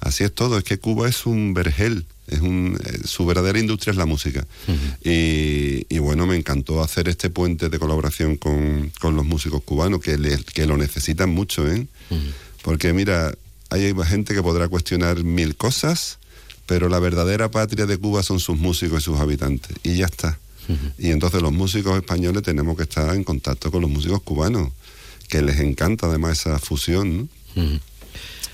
así 0.00 0.24
es 0.24 0.34
todo. 0.34 0.58
Es 0.58 0.64
que 0.64 0.78
Cuba 0.78 1.08
es 1.08 1.24
un 1.24 1.54
vergel, 1.54 2.06
es 2.26 2.40
un, 2.40 2.76
eh, 2.84 2.98
su 3.06 3.24
verdadera 3.24 3.60
industria 3.60 3.92
es 3.92 3.96
la 3.98 4.06
música. 4.06 4.44
y, 5.04 5.86
y 5.88 5.98
bueno, 6.00 6.26
me 6.26 6.34
encantó 6.34 6.82
hacer 6.82 7.08
este 7.08 7.30
puente 7.30 7.68
de 7.68 7.78
colaboración 7.78 8.36
con, 8.36 8.90
con 9.00 9.14
los 9.14 9.24
músicos 9.24 9.62
cubanos 9.62 10.00
que, 10.00 10.18
le- 10.18 10.42
que 10.42 10.66
lo 10.66 10.76
necesitan 10.76 11.30
mucho, 11.30 11.70
¿eh? 11.70 11.86
Porque 12.62 12.92
mira, 12.92 13.32
hay 13.82 13.94
gente 14.06 14.34
que 14.34 14.42
podrá 14.42 14.68
cuestionar 14.68 15.22
mil 15.24 15.56
cosas, 15.56 16.18
pero 16.66 16.88
la 16.88 16.98
verdadera 16.98 17.50
patria 17.50 17.86
de 17.86 17.98
Cuba 17.98 18.22
son 18.22 18.40
sus 18.40 18.56
músicos 18.56 19.02
y 19.02 19.04
sus 19.04 19.20
habitantes. 19.20 19.76
Y 19.82 19.96
ya 19.96 20.06
está. 20.06 20.38
Y 20.98 21.10
entonces 21.10 21.42
los 21.42 21.52
músicos 21.52 21.96
españoles 21.96 22.42
tenemos 22.42 22.76
que 22.76 22.84
estar 22.84 23.14
en 23.14 23.22
contacto 23.22 23.70
con 23.70 23.82
los 23.82 23.90
músicos 23.90 24.22
cubanos, 24.22 24.70
que 25.28 25.42
les 25.42 25.60
encanta 25.60 26.06
además 26.06 26.38
esa 26.40 26.58
fusión. 26.58 27.28
¿no? 27.54 27.80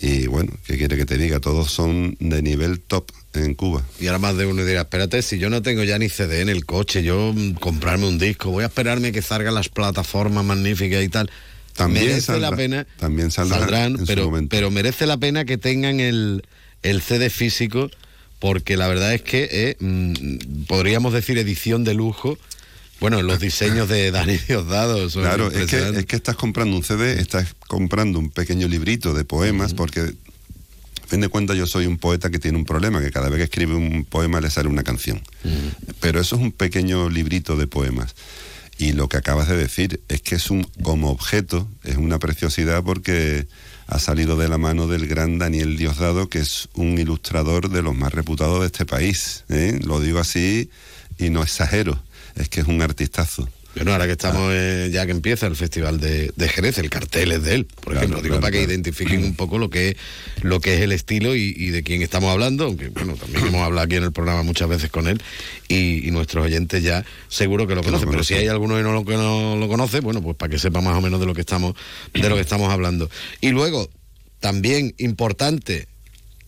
Y 0.00 0.26
bueno, 0.26 0.52
¿qué 0.66 0.76
quiere 0.76 0.96
que 0.96 1.06
te 1.06 1.16
diga? 1.16 1.38
Todos 1.38 1.70
son 1.70 2.16
de 2.18 2.42
nivel 2.42 2.80
top 2.80 3.08
en 3.34 3.54
Cuba. 3.54 3.84
Y 4.00 4.08
ahora 4.08 4.18
más 4.18 4.36
de 4.36 4.46
uno 4.46 4.64
dirá, 4.64 4.80
espérate, 4.82 5.22
si 5.22 5.38
yo 5.38 5.48
no 5.48 5.62
tengo 5.62 5.84
ya 5.84 5.96
ni 5.98 6.08
CD 6.08 6.40
en 6.40 6.48
el 6.48 6.66
coche, 6.66 7.04
yo 7.04 7.32
mm, 7.34 7.52
comprarme 7.54 8.08
un 8.08 8.18
disco, 8.18 8.50
voy 8.50 8.64
a 8.64 8.66
esperarme 8.66 9.12
que 9.12 9.22
salgan 9.22 9.54
las 9.54 9.68
plataformas 9.68 10.44
magníficas 10.44 11.02
y 11.04 11.08
tal. 11.08 11.30
También 11.74 12.06
merece 12.06 12.32
saldrá- 12.32 12.50
la 12.50 12.56
pena, 12.56 12.86
también 12.98 13.30
saldrá 13.30 13.58
saldrán, 13.60 13.92
en 13.92 13.98
su 14.00 14.06
pero, 14.06 14.24
momento. 14.26 14.48
pero 14.50 14.70
merece 14.72 15.06
la 15.06 15.16
pena 15.18 15.44
que 15.44 15.56
tengan 15.56 16.00
el, 16.00 16.42
el 16.82 17.00
CD 17.00 17.30
físico, 17.30 17.88
porque 18.42 18.76
la 18.76 18.88
verdad 18.88 19.14
es 19.14 19.22
que 19.22 19.48
eh, 19.52 19.76
mm, 19.78 20.64
podríamos 20.66 21.12
decir 21.12 21.38
edición 21.38 21.84
de 21.84 21.94
lujo. 21.94 22.36
Bueno, 22.98 23.22
los 23.22 23.38
diseños 23.38 23.88
de 23.88 24.10
Dani 24.10 24.36
Diosdado 24.48 25.08
son 25.10 25.22
Claro, 25.22 25.46
es 25.46 25.52
que, 25.52 25.60
impresionantes. 25.60 26.00
es 26.00 26.06
que 26.06 26.16
estás 26.16 26.34
comprando 26.34 26.76
un 26.76 26.82
CD, 26.82 27.20
estás 27.20 27.54
comprando 27.68 28.18
un 28.18 28.30
pequeño 28.30 28.66
librito 28.66 29.14
de 29.14 29.24
poemas, 29.24 29.74
porque 29.74 30.00
a 30.00 31.06
fin 31.06 31.20
de 31.20 31.28
cuentas 31.28 31.56
yo 31.56 31.68
soy 31.68 31.86
un 31.86 31.98
poeta 31.98 32.30
que 32.30 32.40
tiene 32.40 32.58
un 32.58 32.64
problema, 32.64 33.00
que 33.00 33.12
cada 33.12 33.28
vez 33.28 33.38
que 33.38 33.44
escribe 33.44 33.76
un 33.76 34.04
poema 34.04 34.40
le 34.40 34.50
sale 34.50 34.68
una 34.68 34.82
canción. 34.82 35.22
Pero 36.00 36.20
eso 36.20 36.34
es 36.34 36.42
un 36.42 36.50
pequeño 36.50 37.10
librito 37.10 37.56
de 37.56 37.68
poemas. 37.68 38.16
Y 38.76 38.90
lo 38.90 39.08
que 39.08 39.18
acabas 39.18 39.46
de 39.46 39.56
decir 39.56 40.00
es 40.08 40.20
que 40.20 40.34
es 40.34 40.50
un, 40.50 40.64
como 40.82 41.12
objeto, 41.12 41.68
es 41.84 41.96
una 41.96 42.18
preciosidad 42.18 42.82
porque 42.82 43.46
ha 43.92 43.98
salido 43.98 44.38
de 44.38 44.48
la 44.48 44.56
mano 44.56 44.86
del 44.86 45.06
gran 45.06 45.38
Daniel 45.38 45.76
Diosdado, 45.76 46.30
que 46.30 46.38
es 46.38 46.70
un 46.72 46.98
ilustrador 46.98 47.68
de 47.68 47.82
los 47.82 47.94
más 47.94 48.12
reputados 48.14 48.60
de 48.60 48.66
este 48.66 48.86
país. 48.86 49.44
¿eh? 49.50 49.78
Lo 49.84 50.00
digo 50.00 50.18
así 50.18 50.70
y 51.18 51.28
no 51.28 51.42
exagero, 51.42 52.02
es 52.34 52.48
que 52.48 52.60
es 52.60 52.66
un 52.66 52.80
artistazo. 52.80 53.46
Bueno, 53.74 53.92
ahora 53.92 54.06
que 54.06 54.12
estamos, 54.12 54.52
eh, 54.52 54.90
ya 54.92 55.06
que 55.06 55.12
empieza 55.12 55.46
el 55.46 55.56
Festival 55.56 55.98
de, 55.98 56.30
de 56.36 56.48
Jerez, 56.48 56.76
el 56.78 56.90
cartel 56.90 57.32
es 57.32 57.42
de 57.42 57.54
él, 57.54 57.64
por 57.64 57.96
ejemplo, 57.96 58.18
digo 58.18 58.34
claro, 58.36 58.40
para 58.42 58.52
que 58.52 58.62
identifiquen 58.62 59.24
un 59.24 59.34
poco 59.34 59.56
lo 59.58 59.70
que 59.70 59.90
es, 59.90 59.96
lo 60.42 60.60
que 60.60 60.74
es 60.74 60.80
el 60.82 60.92
estilo 60.92 61.34
y, 61.34 61.54
y 61.56 61.70
de 61.70 61.82
quién 61.82 62.02
estamos 62.02 62.30
hablando, 62.30 62.64
aunque 62.64 62.88
bueno, 62.88 63.14
también 63.14 63.46
hemos 63.46 63.62
hablado 63.62 63.86
aquí 63.86 63.96
en 63.96 64.04
el 64.04 64.12
programa 64.12 64.42
muchas 64.42 64.68
veces 64.68 64.90
con 64.90 65.08
él 65.08 65.22
y, 65.68 66.06
y 66.06 66.10
nuestros 66.10 66.44
oyentes 66.44 66.82
ya 66.82 67.04
seguro 67.28 67.66
que 67.66 67.74
lo 67.74 67.82
conocen, 67.82 68.10
pero 68.10 68.22
si 68.24 68.34
hay 68.34 68.48
alguno 68.48 68.76
que 68.76 68.82
no 68.82 68.92
lo, 68.92 69.04
que 69.06 69.14
no 69.14 69.56
lo 69.56 69.68
conoce, 69.68 70.00
bueno, 70.00 70.22
pues 70.22 70.36
para 70.36 70.50
que 70.50 70.58
sepa 70.58 70.82
más 70.82 70.96
o 70.96 71.00
menos 71.00 71.18
de 71.18 71.26
lo 71.26 71.34
que 71.34 71.40
estamos, 71.40 71.74
de 72.12 72.28
lo 72.28 72.34
que 72.34 72.42
estamos 72.42 72.70
hablando. 72.70 73.08
Y 73.40 73.50
luego, 73.50 73.88
también 74.40 74.94
importante, 74.98 75.88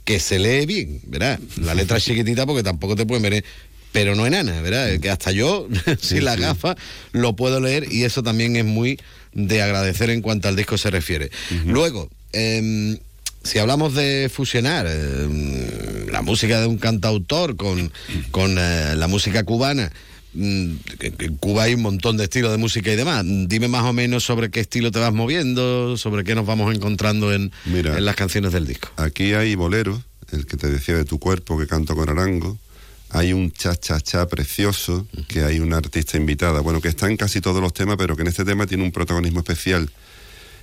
que 0.05 0.21
se 0.21 0.39
lee 0.39 0.67
bien, 0.67 1.01
¿verdad? 1.07 1.41
La 1.57 1.75
letra 1.75 1.97
es 1.97 2.05
chiquitita 2.05 2.45
porque 2.45 2.63
tampoco 2.63 2.95
te 2.95 3.07
pueden 3.07 3.23
ver, 3.23 3.45
pero 3.95 4.17
no 4.17 4.27
enana, 4.27 4.61
¿verdad? 4.61 4.99
Que 4.99 5.09
hasta 5.09 5.31
yo, 5.31 5.69
sin 6.01 6.25
la 6.25 6.35
gafa, 6.35 6.75
lo 7.13 7.37
puedo 7.37 7.61
leer 7.61 7.87
y 7.93 8.03
eso 8.03 8.25
también 8.25 8.57
es 8.57 8.65
muy 8.65 8.99
de 9.33 9.63
agradecer 9.63 10.11
en 10.11 10.21
cuanto 10.21 10.49
al 10.49 10.57
disco 10.57 10.77
se 10.77 10.91
refiere. 10.91 11.31
Luego, 11.65 12.11
em, 12.33 12.99
si 13.45 13.61
hablamos 13.61 13.95
de 13.95 14.29
fusionar 14.35 14.89
em, 14.89 16.09
la 16.11 16.23
música 16.23 16.61
de 16.61 16.67
un 16.67 16.77
cantautor 16.77 17.55
con, 17.55 17.93
con 18.33 18.57
eh, 18.59 18.97
la 18.97 19.07
música 19.07 19.45
cubana, 19.45 19.93
mm, 20.33 20.71
en 20.99 21.37
Cuba 21.37 21.63
hay 21.63 21.75
un 21.75 21.83
montón 21.83 22.17
de 22.17 22.25
estilos 22.25 22.51
de 22.51 22.59
música 22.59 22.93
y 22.93 22.97
demás. 22.97 23.25
Dime 23.25 23.69
más 23.69 23.85
o 23.85 23.93
menos 23.93 24.25
sobre 24.25 24.51
qué 24.51 24.59
estilo 24.59 24.91
te 24.91 24.99
vas 24.99 25.13
moviendo, 25.13 25.97
sobre 25.99 26.25
qué 26.25 26.35
nos 26.35 26.47
vamos 26.47 26.75
encontrando 26.75 27.33
en, 27.33 27.53
en 27.65 28.05
las 28.05 28.17
canciones 28.17 28.51
del 28.51 28.67
disco. 28.67 28.89
Aquí 28.97 29.35
hay 29.35 29.55
bolero, 29.55 30.03
el 30.33 30.47
que 30.47 30.57
te 30.57 30.69
decía 30.69 30.97
de 30.97 31.05
tu 31.05 31.21
cuerpo 31.21 31.57
que 31.57 31.69
canto 31.69 31.95
con 31.95 32.09
arango. 32.09 32.59
Hay 33.15 33.33
un 33.33 33.53
cha-cha-cha 33.53 34.27
precioso, 34.27 35.07
que 35.29 35.45
hay 35.45 35.61
una 35.61 35.77
artista 35.77 36.17
invitada, 36.17 36.59
bueno, 36.59 36.81
que 36.81 36.89
está 36.89 37.09
en 37.09 37.17
casi 37.17 37.41
todos 37.41 37.63
los 37.63 37.73
temas, 37.73 37.97
pero 37.97 38.17
que 38.17 38.23
en 38.23 38.29
este 38.29 38.45
tema 38.45 38.67
tiene 38.67 38.83
un 38.83 38.91
protagonismo 38.91 39.39
especial, 39.39 39.89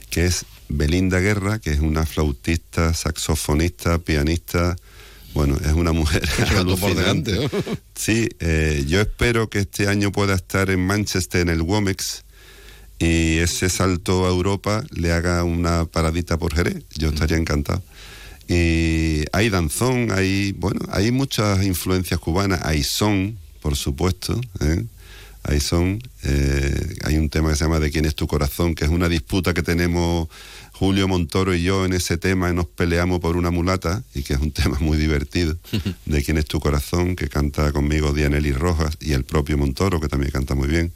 que 0.09 0.25
es 0.25 0.45
Belinda 0.67 1.19
Guerra, 1.21 1.59
que 1.59 1.71
es 1.71 1.79
una 1.79 2.05
flautista, 2.05 2.93
saxofonista, 2.93 3.99
pianista, 3.99 4.75
bueno, 5.33 5.55
es 5.63 5.71
una 5.71 5.93
mujer. 5.93 6.27
Sí, 7.95 8.27
eh, 8.39 8.83
yo 8.85 8.99
espero 8.99 9.49
que 9.49 9.59
este 9.59 9.87
año 9.87 10.11
pueda 10.11 10.33
estar 10.35 10.71
en 10.71 10.85
Manchester, 10.85 11.41
en 11.41 11.49
el 11.49 11.61
Womex, 11.61 12.25
y 12.99 13.37
ese 13.37 13.69
salto 13.69 14.25
a 14.25 14.29
Europa 14.29 14.83
le 14.91 15.13
haga 15.13 15.43
una 15.45 15.85
paradita 15.85 16.37
por 16.37 16.53
Jerez. 16.53 16.83
Yo 16.97 17.09
estaría 17.09 17.37
encantado. 17.37 17.81
Y 18.47 19.23
hay 19.32 19.49
danzón, 19.49 20.12
hay, 20.12 20.54
bueno, 20.54 20.82
hay 20.89 21.12
muchas 21.12 21.63
influencias 21.63 22.19
cubanas, 22.19 22.62
hay 22.63 22.84
son, 22.84 23.38
por 23.62 23.75
supuesto, 23.75 24.39
¿eh? 24.60 24.84
hay 25.43 25.60
son, 25.60 26.01
eh, 26.23 26.95
hay 27.04 27.17
un 27.17 27.30
tema 27.30 27.49
que 27.49 27.56
se 27.56 27.63
llama 27.63 27.80
De 27.80 27.91
quién 27.91 28.06
es 28.06 28.15
tu 28.15 28.27
corazón, 28.27 28.75
que 28.75 28.86
es 28.86 28.91
una 28.91 29.10
disputa 29.10 29.54
que 29.54 29.63
tenemos 29.63 30.27
Julio 30.73 31.08
Montoro 31.08 31.54
y 31.54 31.63
yo 31.63 31.86
en 31.86 31.93
ese 31.93 32.17
tema 32.17 32.49
y 32.49 32.54
nos 32.54 32.65
peleamos 32.65 33.19
por 33.19 33.38
una 33.38 33.51
mulata, 33.51 34.04
y 34.13 34.23
que 34.23 34.34
es 34.34 34.39
un 34.39 34.51
tema 34.51 34.77
muy 34.80 34.97
divertido, 34.97 35.56
De 36.06 36.23
quién 36.23 36.38
es 36.38 36.45
tu 36.45 36.60
corazón, 36.60 37.15
que 37.15 37.30
canta 37.30 37.71
conmigo 37.71 38.13
Dianelli 38.13 38.51
Rojas 38.51 38.97
y 38.99 39.13
el 39.13 39.23
propio 39.23 39.58
Montoro, 39.58 39.99
que 39.99 40.08
también 40.08 40.32
canta 40.32 40.56
muy 40.56 40.67
bien. 40.67 40.91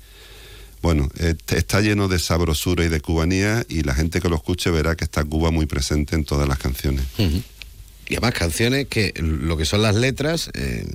Bueno, 0.85 1.09
este- 1.17 1.57
está 1.57 1.81
lleno 1.81 2.07
de 2.07 2.19
sabrosura 2.19 2.85
y 2.85 2.89
de 2.89 3.01
cubanía 3.01 3.65
y 3.67 3.81
la 3.81 3.95
gente 3.95 4.21
que 4.21 4.29
lo 4.29 4.35
escuche 4.35 4.69
verá 4.69 4.95
que 4.95 5.03
está 5.03 5.23
Cuba 5.23 5.49
muy 5.49 5.65
presente 5.65 6.13
en 6.15 6.23
todas 6.25 6.47
las 6.47 6.59
canciones. 6.59 7.03
Y 7.17 8.13
además 8.13 8.35
canciones 8.35 8.85
que 8.87 9.11
lo 9.17 9.57
que 9.57 9.65
son 9.65 9.81
las 9.81 9.95
letras, 9.95 10.51
eh, 10.53 10.85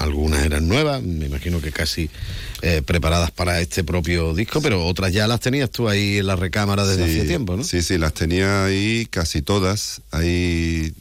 algunas 0.00 0.44
eran 0.44 0.68
nuevas, 0.68 1.02
me 1.02 1.24
imagino 1.24 1.62
que 1.62 1.72
casi 1.72 2.10
eh, 2.60 2.82
preparadas 2.84 3.30
para 3.30 3.58
este 3.62 3.84
propio 3.84 4.34
disco, 4.34 4.60
pero 4.60 4.84
otras 4.84 5.14
ya 5.14 5.26
las 5.26 5.40
tenías 5.40 5.70
tú 5.70 5.88
ahí 5.88 6.18
en 6.18 6.26
la 6.26 6.36
recámara 6.36 6.86
desde 6.86 7.06
Sí, 7.10 7.18
hace 7.20 7.28
tiempo, 7.28 7.56
¿no? 7.56 7.64
Sí, 7.64 7.80
sí, 7.80 7.96
las 7.96 8.12
tenía 8.12 8.66
ahí 8.66 9.06
casi 9.10 9.40
todas. 9.40 10.02
Hay 10.10 10.92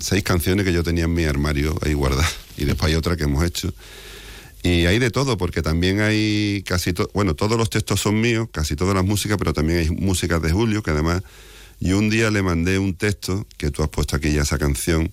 seis 0.00 0.22
canciones 0.22 0.64
que 0.64 0.72
yo 0.72 0.82
tenía 0.82 1.04
en 1.04 1.12
mi 1.12 1.24
armario 1.24 1.78
ahí 1.84 1.92
guardadas 1.92 2.32
y 2.56 2.64
después 2.64 2.88
hay 2.88 2.94
otra 2.96 3.14
que 3.18 3.24
hemos 3.24 3.44
hecho. 3.44 3.74
Y 4.62 4.86
hay 4.86 4.98
de 4.98 5.10
todo, 5.10 5.36
porque 5.36 5.60
también 5.60 6.00
hay 6.00 6.62
casi 6.64 6.92
todo, 6.92 7.10
bueno, 7.14 7.34
todos 7.34 7.58
los 7.58 7.68
textos 7.68 8.00
son 8.00 8.20
míos, 8.20 8.48
casi 8.52 8.76
todas 8.76 8.94
las 8.94 9.04
músicas, 9.04 9.36
pero 9.38 9.52
también 9.52 9.80
hay 9.80 9.90
músicas 9.90 10.40
de 10.40 10.52
Julio, 10.52 10.82
que 10.82 10.92
además 10.92 11.22
yo 11.80 11.98
un 11.98 12.10
día 12.10 12.30
le 12.30 12.42
mandé 12.42 12.78
un 12.78 12.94
texto, 12.94 13.44
que 13.56 13.72
tú 13.72 13.82
has 13.82 13.88
puesto 13.88 14.14
aquí 14.14 14.32
ya 14.32 14.42
esa 14.42 14.58
canción, 14.58 15.10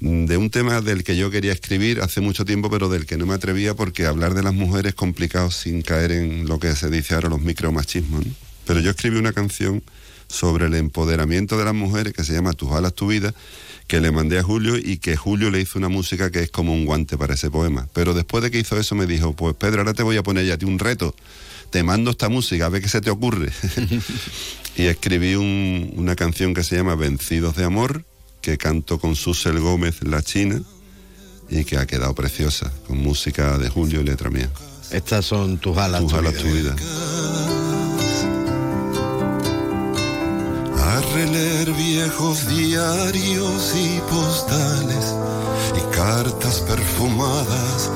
de 0.00 0.36
un 0.36 0.50
tema 0.50 0.80
del 0.80 1.04
que 1.04 1.16
yo 1.16 1.30
quería 1.30 1.52
escribir 1.52 2.00
hace 2.00 2.20
mucho 2.20 2.44
tiempo, 2.44 2.68
pero 2.68 2.88
del 2.88 3.06
que 3.06 3.16
no 3.16 3.24
me 3.24 3.34
atrevía 3.34 3.74
porque 3.74 4.04
hablar 4.04 4.34
de 4.34 4.42
las 4.42 4.52
mujeres 4.52 4.90
es 4.90 4.94
complicado 4.96 5.50
sin 5.50 5.80
caer 5.82 6.12
en 6.12 6.46
lo 6.46 6.58
que 6.58 6.74
se 6.74 6.90
dice 6.90 7.14
ahora 7.14 7.28
los 7.28 7.40
micromachismos. 7.40 8.26
¿no? 8.26 8.32
Pero 8.66 8.80
yo 8.80 8.90
escribí 8.90 9.16
una 9.16 9.32
canción 9.32 9.82
sobre 10.28 10.66
el 10.66 10.74
empoderamiento 10.74 11.56
de 11.56 11.64
las 11.64 11.74
mujeres 11.74 12.12
que 12.14 12.24
se 12.24 12.32
llama 12.32 12.52
Tus 12.52 12.72
alas, 12.72 12.94
tu 12.94 13.06
vida, 13.06 13.32
que 13.92 14.00
le 14.00 14.10
mandé 14.10 14.38
a 14.38 14.42
Julio 14.42 14.78
y 14.78 14.96
que 14.96 15.16
Julio 15.18 15.50
le 15.50 15.60
hizo 15.60 15.78
una 15.78 15.90
música 15.90 16.30
que 16.30 16.40
es 16.40 16.50
como 16.50 16.72
un 16.72 16.86
guante 16.86 17.18
para 17.18 17.34
ese 17.34 17.50
poema. 17.50 17.88
Pero 17.92 18.14
después 18.14 18.42
de 18.42 18.50
que 18.50 18.58
hizo 18.58 18.78
eso 18.78 18.94
me 18.94 19.04
dijo, 19.04 19.34
pues 19.36 19.54
Pedro, 19.54 19.80
ahora 19.82 19.92
te 19.92 20.02
voy 20.02 20.16
a 20.16 20.22
poner 20.22 20.46
ya 20.46 20.54
a 20.54 20.56
ti 20.56 20.64
un 20.64 20.78
reto. 20.78 21.14
Te 21.68 21.82
mando 21.82 22.10
esta 22.12 22.30
música, 22.30 22.64
a 22.64 22.68
ver 22.70 22.80
qué 22.80 22.88
se 22.88 23.02
te 23.02 23.10
ocurre. 23.10 23.52
y 24.76 24.84
escribí 24.84 25.34
un- 25.34 25.92
una 25.98 26.16
canción 26.16 26.54
que 26.54 26.64
se 26.64 26.74
llama 26.74 26.94
Vencidos 26.94 27.54
de 27.54 27.64
Amor, 27.64 28.06
que 28.40 28.56
canto 28.56 28.98
con 28.98 29.14
Susel 29.14 29.60
Gómez, 29.60 29.96
la 30.04 30.22
china, 30.22 30.62
y 31.50 31.64
que 31.66 31.76
ha 31.76 31.84
quedado 31.86 32.14
preciosa, 32.14 32.72
con 32.86 32.96
música 32.96 33.58
de 33.58 33.68
Julio 33.68 34.00
y 34.00 34.04
letra 34.04 34.30
mía. 34.30 34.48
Estas 34.90 35.26
son 35.26 35.58
tus 35.58 35.76
alas, 35.76 36.00
Tus 36.00 36.12
tu 36.12 36.16
alas, 36.16 36.32
vida. 36.32 36.42
tu 36.42 36.48
vida. 36.54 37.71
A 40.92 41.00
releer 41.14 41.72
viejos 41.72 42.46
diarios 42.48 43.74
y 43.74 43.98
postales 44.10 45.14
y 45.74 45.96
cartas 45.96 46.60
perfumadas 46.60 47.90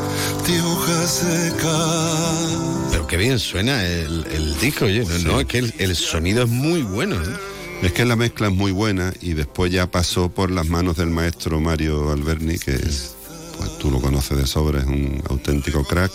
de 0.46 0.62
hojas 0.62 1.10
secas. 1.10 2.90
Pero 2.90 3.06
qué 3.06 3.18
bien 3.18 3.38
suena 3.38 3.84
el, 3.84 4.26
el 4.32 4.58
disco, 4.58 4.86
oye, 4.86 5.04
no, 5.04 5.32
no, 5.32 5.40
es 5.40 5.46
que 5.46 5.58
el, 5.58 5.74
el 5.78 5.94
sonido 5.94 6.44
es 6.44 6.48
muy 6.48 6.82
bueno. 6.82 7.16
¿eh? 7.16 7.36
Es 7.82 7.92
que 7.92 8.06
la 8.06 8.16
mezcla 8.16 8.48
es 8.48 8.54
muy 8.54 8.72
buena 8.72 9.12
y 9.20 9.34
después 9.34 9.70
ya 9.70 9.90
pasó 9.90 10.30
por 10.30 10.50
las 10.50 10.66
manos 10.66 10.96
del 10.96 11.10
maestro 11.10 11.60
Mario 11.60 12.10
Alberni, 12.10 12.58
que 12.58 12.76
es, 12.76 13.14
pues 13.58 13.76
tú 13.76 13.90
lo 13.90 14.00
conoces 14.00 14.38
de 14.38 14.46
sobra, 14.46 14.80
es 14.80 14.86
un 14.86 15.22
auténtico 15.28 15.84
crack. 15.84 16.12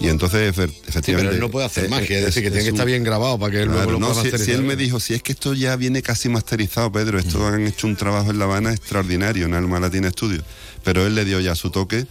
Y 0.00 0.08
entonces, 0.08 0.56
efe- 0.56 0.72
efectivamente... 0.86 1.34
él 1.34 1.40
no 1.40 1.50
puede 1.50 1.66
hacer 1.66 1.84
eh, 1.84 1.88
magia, 1.88 2.16
es 2.16 2.22
eh, 2.22 2.26
decir, 2.26 2.42
que 2.42 2.50
tiene 2.50 2.64
que 2.64 2.70
estar 2.70 2.86
bien 2.86 3.04
grabado 3.04 3.38
para 3.38 3.52
que 3.52 3.62
él 3.62 3.68
luego 3.68 3.92
lo 3.92 3.98
no, 3.98 4.12
pueda 4.12 4.38
si, 4.38 4.50
él 4.50 4.62
me 4.62 4.74
dijo, 4.74 4.98
si 4.98 5.12
es 5.14 5.22
que 5.22 5.32
esto 5.32 5.52
ya 5.52 5.76
viene 5.76 6.00
casi 6.02 6.28
masterizado, 6.30 6.90
Pedro, 6.90 7.18
esto 7.18 7.46
han 7.46 7.66
hecho 7.66 7.86
un 7.86 7.96
trabajo 7.96 8.30
en 8.30 8.38
La 8.38 8.46
Habana 8.46 8.72
extraordinario 8.72 9.44
en 9.44 9.54
Alma 9.54 9.78
Latina 9.78 10.10
Studio. 10.10 10.42
Pero 10.82 11.06
él 11.06 11.14
le 11.14 11.26
dio 11.26 11.38
ya 11.40 11.54
su 11.54 11.70
toque 11.70 12.06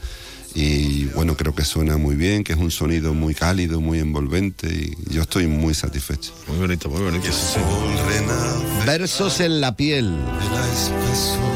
y 0.56 1.06
bueno, 1.06 1.36
creo 1.36 1.54
que 1.54 1.64
suena 1.64 1.98
muy 1.98 2.16
bien, 2.16 2.44
que 2.44 2.54
es 2.54 2.60
un 2.60 2.72
sonido 2.72 3.14
muy 3.14 3.34
cálido, 3.34 3.82
muy 3.82 4.00
envolvente 4.00 4.68
y 4.68 4.96
yo 5.14 5.24
estoy 5.24 5.48
muy 5.48 5.74
satisfecho. 5.74 6.32
Muy 6.48 6.58
bonito, 6.58 6.90
muy 6.90 7.02
bonito. 7.02 7.28
Versos 8.86 9.40
en 9.40 9.62
la 9.62 9.76
piel 9.76 10.16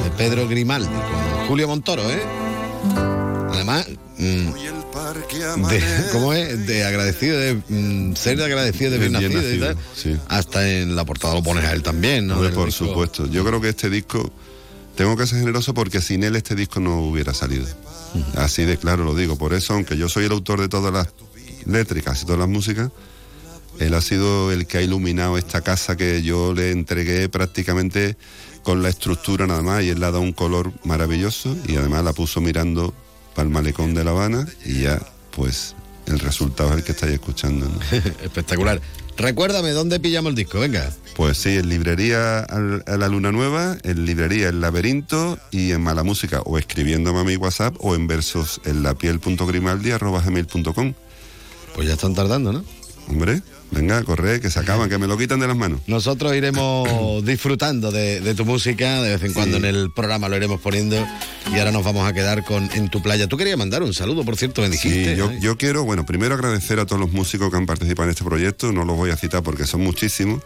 de 0.03 0.11
Pedro 0.17 0.47
Grimaldi 0.47 0.87
con 0.87 1.47
Julio 1.47 1.67
Montoro, 1.67 2.09
¿eh? 2.09 2.21
Además, 3.51 3.87
mm, 4.17 4.49
de, 4.93 5.83
¿cómo 6.11 6.33
es? 6.33 6.65
De 6.67 6.83
agradecido, 6.83 7.37
de 7.39 7.55
mm, 7.67 8.15
ser 8.15 8.37
de 8.37 8.45
agradecido 8.45 8.91
de 8.91 8.97
Bien 8.99 9.11
nacido, 9.13 9.53
y 9.53 9.59
tal. 9.59 9.77
sí. 9.95 10.17
Hasta 10.27 10.69
en 10.69 10.95
la 10.95 11.05
portada 11.05 11.33
lo 11.33 11.43
pones 11.43 11.65
a 11.65 11.73
él 11.73 11.81
también, 11.83 12.27
¿no? 12.27 12.41
Del 12.41 12.53
por 12.53 12.67
disco. 12.67 12.85
supuesto. 12.87 13.27
Yo 13.27 13.43
creo 13.43 13.59
que 13.59 13.69
este 13.69 13.89
disco, 13.89 14.31
tengo 14.95 15.17
que 15.17 15.25
ser 15.25 15.39
generoso 15.39 15.73
porque 15.73 16.01
sin 16.01 16.23
él 16.23 16.35
este 16.35 16.55
disco 16.55 16.79
no 16.79 17.01
hubiera 17.01 17.33
salido. 17.33 17.65
Así 18.35 18.63
de 18.63 18.77
claro 18.77 19.03
lo 19.03 19.15
digo. 19.15 19.37
Por 19.37 19.53
eso, 19.53 19.73
aunque 19.73 19.97
yo 19.97 20.07
soy 20.07 20.25
el 20.25 20.31
autor 20.31 20.61
de 20.61 20.69
todas 20.69 20.93
las 20.93 21.07
letras 21.65 22.21
y 22.21 22.25
todas 22.25 22.39
las 22.39 22.49
músicas, 22.49 22.91
él 23.79 23.93
ha 23.95 24.01
sido 24.01 24.51
el 24.51 24.67
que 24.67 24.77
ha 24.77 24.81
iluminado 24.81 25.37
esta 25.37 25.61
casa 25.61 25.97
que 25.97 26.21
yo 26.21 26.53
le 26.53 26.71
entregué 26.71 27.27
prácticamente 27.29 28.17
con 28.61 28.83
la 28.83 28.89
estructura 28.89 29.47
nada 29.47 29.63
más 29.63 29.83
y 29.83 29.89
él 29.89 29.99
le 29.99 30.05
ha 30.05 30.11
dado 30.11 30.21
un 30.21 30.33
color 30.33 30.71
maravilloso 30.83 31.57
y 31.67 31.75
además 31.75 32.03
la 32.03 32.13
puso 32.13 32.39
mirando 32.39 32.93
para 33.35 33.47
el 33.47 33.53
malecón 33.53 33.93
de 33.93 34.03
La 34.03 34.11
Habana 34.11 34.47
y 34.65 34.81
ya 34.83 35.01
pues 35.35 35.75
el 36.05 36.19
resultado 36.19 36.69
es 36.71 36.77
el 36.77 36.83
que 36.83 36.91
estáis 36.91 37.13
escuchando. 37.13 37.67
¿no? 37.67 37.79
Espectacular. 38.23 38.81
Recuérdame, 39.15 39.69
¿dónde 39.71 39.99
pillamos 39.99 40.31
el 40.31 40.35
disco? 40.35 40.59
Venga. 40.59 40.89
Pues 41.15 41.37
sí, 41.37 41.49
en 41.49 41.69
librería 41.69 42.39
al- 42.39 42.83
a 42.87 42.97
la 42.97 43.07
Luna 43.07 43.31
Nueva, 43.31 43.77
en 43.83 44.05
librería 44.07 44.49
El 44.49 44.59
Laberinto 44.59 45.37
y 45.51 45.71
en 45.71 45.81
Mala 45.81 46.01
Música, 46.03 46.41
o 46.41 46.57
escribiéndome 46.57 47.19
a 47.19 47.23
mi 47.23 47.35
WhatsApp 47.35 47.75
o 47.79 47.93
en 47.93 48.07
versos 48.07 48.59
en 48.65 48.81
la 48.81 48.95
piel.grimaldi.com. 48.95 50.93
Pues 51.75 51.87
ya 51.87 51.93
están 51.93 52.15
tardando, 52.15 52.51
¿no? 52.53 52.63
Hombre, 53.07 53.41
venga, 53.73 54.03
corre, 54.03 54.39
que 54.39 54.49
se 54.49 54.59
acaban, 54.59 54.89
que 54.89 54.97
me 54.97 55.07
lo 55.07 55.17
quitan 55.17 55.39
de 55.39 55.47
las 55.47 55.57
manos. 55.57 55.81
Nosotros 55.87 56.35
iremos 56.35 57.23
disfrutando 57.25 57.91
de, 57.91 58.21
de 58.21 58.35
tu 58.35 58.45
música, 58.45 59.01
de 59.01 59.11
vez 59.11 59.23
en 59.23 59.33
cuando 59.33 59.57
en 59.57 59.65
el 59.65 59.91
programa 59.91 60.29
lo 60.29 60.37
iremos 60.37 60.61
poniendo 60.61 60.95
y 61.51 61.57
ahora 61.57 61.71
nos 61.71 61.83
vamos 61.83 62.07
a 62.07 62.13
quedar 62.13 62.43
con 62.43 62.69
En 62.73 62.89
tu 62.89 63.01
playa. 63.01 63.27
Tú 63.27 63.37
querías 63.37 63.57
mandar 63.57 63.83
un 63.83 63.93
saludo, 63.93 64.23
por 64.23 64.37
cierto, 64.37 64.61
me 64.61 64.69
dijiste. 64.69 65.13
Sí, 65.13 65.17
yo, 65.17 65.29
¿eh? 65.29 65.39
yo 65.41 65.57
quiero, 65.57 65.83
bueno, 65.83 66.05
primero 66.05 66.35
agradecer 66.35 66.79
a 66.79 66.85
todos 66.85 66.99
los 66.99 67.11
músicos 67.11 67.49
que 67.49 67.57
han 67.57 67.65
participado 67.65 68.05
en 68.05 68.11
este 68.11 68.23
proyecto, 68.23 68.71
no 68.71 68.85
los 68.85 68.95
voy 68.95 69.11
a 69.11 69.17
citar 69.17 69.43
porque 69.43 69.65
son 69.65 69.81
muchísimos. 69.81 70.41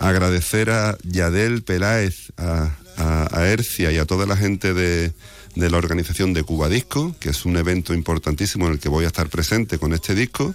Agradecer 0.00 0.70
a 0.70 0.96
Yadel 1.04 1.62
Peláez, 1.62 2.32
a, 2.36 2.70
a, 2.96 3.38
a 3.38 3.46
Ercia 3.48 3.92
y 3.92 3.98
a 3.98 4.06
toda 4.06 4.26
la 4.26 4.36
gente 4.36 4.74
de, 4.74 5.12
de 5.54 5.70
la 5.70 5.78
organización 5.78 6.32
de 6.32 6.42
Cuba 6.42 6.68
Disco, 6.68 7.14
que 7.20 7.30
es 7.30 7.44
un 7.44 7.56
evento 7.56 7.94
importantísimo 7.94 8.66
en 8.66 8.72
el 8.74 8.78
que 8.78 8.88
voy 8.88 9.04
a 9.04 9.08
estar 9.08 9.28
presente 9.28 9.78
con 9.78 9.92
este 9.92 10.14
disco. 10.14 10.54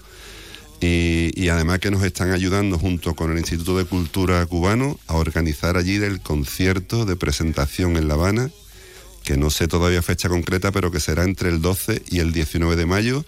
Y, 0.81 1.31
y 1.35 1.49
además 1.49 1.79
que 1.79 1.91
nos 1.91 2.03
están 2.03 2.31
ayudando 2.31 2.79
junto 2.79 3.13
con 3.15 3.31
el 3.31 3.37
Instituto 3.37 3.77
de 3.77 3.85
Cultura 3.85 4.45
Cubano 4.45 4.99
a 5.07 5.15
organizar 5.15 5.75
allí 5.75 5.95
el 5.95 6.21
concierto 6.21 7.05
de 7.05 7.15
presentación 7.15 7.97
en 7.97 8.07
La 8.07 8.13
Habana, 8.13 8.49
que 9.23 9.37
no 9.37 9.49
sé 9.49 9.67
todavía 9.67 10.01
fecha 10.01 10.29
concreta, 10.29 10.71
pero 10.71 10.91
que 10.91 10.99
será 10.99 11.23
entre 11.23 11.49
el 11.49 11.61
12 11.61 12.03
y 12.09 12.19
el 12.19 12.31
19 12.31 12.75
de 12.75 12.85
mayo, 12.85 13.25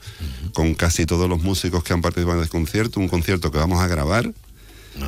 con 0.54 0.74
casi 0.74 1.06
todos 1.06 1.30
los 1.30 1.42
músicos 1.42 1.84
que 1.84 1.94
han 1.94 2.02
participado 2.02 2.38
en 2.38 2.44
el 2.44 2.50
concierto, 2.50 3.00
un 3.00 3.08
concierto 3.08 3.52
que 3.52 3.58
vamos 3.58 3.82
a 3.82 3.88
grabar. 3.88 4.34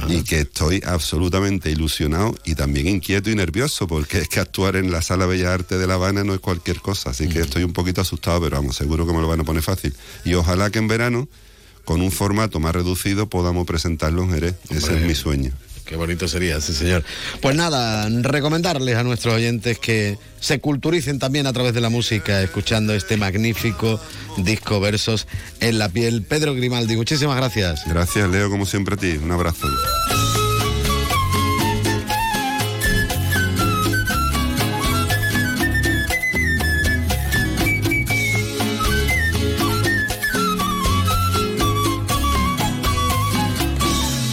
Y 0.08 0.24
que 0.24 0.40
estoy 0.40 0.82
absolutamente 0.86 1.70
ilusionado 1.70 2.34
y 2.46 2.56
también 2.56 2.88
inquieto 2.88 3.30
y 3.30 3.36
nervioso, 3.36 3.86
porque 3.86 4.20
es 4.20 4.30
que 4.30 4.40
actuar 4.40 4.78
en 4.78 4.92
la 4.92 5.02
Sala 5.02 5.26
Bellas 5.26 5.50
Artes 5.50 5.78
de 5.78 5.86
La 5.86 5.96
Habana 5.96 6.24
no 6.24 6.34
es 6.34 6.40
cualquier 6.40 6.80
cosa, 6.80 7.10
así 7.10 7.28
que 7.28 7.42
estoy 7.42 7.64
un 7.66 7.74
poquito 7.74 8.00
asustado, 8.00 8.40
pero 8.40 8.56
vamos, 8.56 8.78
seguro 8.78 9.06
que 9.06 9.12
me 9.12 9.20
lo 9.20 9.28
van 9.28 9.42
a 9.42 9.44
poner 9.44 9.62
fácil. 9.62 9.94
Y 10.24 10.36
ojalá 10.36 10.70
que 10.70 10.80
en 10.80 10.88
verano, 10.88 11.28
con 11.86 12.02
un 12.02 12.12
formato 12.12 12.60
más 12.60 12.74
reducido, 12.74 13.28
podamos 13.28 13.66
presentarlo 13.66 14.24
en 14.24 14.32
Jerez. 14.32 14.56
Ese 14.70 14.98
es 14.98 15.02
mi 15.02 15.16
sueño. 15.16 15.52
Qué 15.86 15.98
bonito 15.98 16.28
sería, 16.28 16.62
sí, 16.62 16.74
señor. 16.74 17.04
Pues 17.42 17.56
nada, 17.56 18.08
recomendarles 18.10 18.96
a 18.96 19.04
nuestros 19.04 19.36
oyentes 19.36 19.80
que 19.80 20.18
se 20.40 20.60
culturicen 20.60 21.20
también 21.20 21.46
a 21.46 21.54
través 21.54 21.74
de 21.74 21.82
la 21.82 21.90
música, 21.90 22.42
escuchando 22.42 22.94
este 22.94 23.18
magnífico 23.18 24.00
disco 24.38 24.80
Versos 24.80 25.28
en 25.60 25.80
la 25.80 25.90
piel. 25.90 26.24
Pedro 26.24 26.56
Grimaldi, 26.56 26.96
muchísimas 26.96 27.36
gracias. 27.36 27.82
Gracias, 27.86 28.30
Leo, 28.30 28.50
como 28.50 28.66
siempre 28.66 28.96
a 28.96 28.98
ti. 28.98 29.20
Un 29.22 29.32
abrazo. 29.32 29.68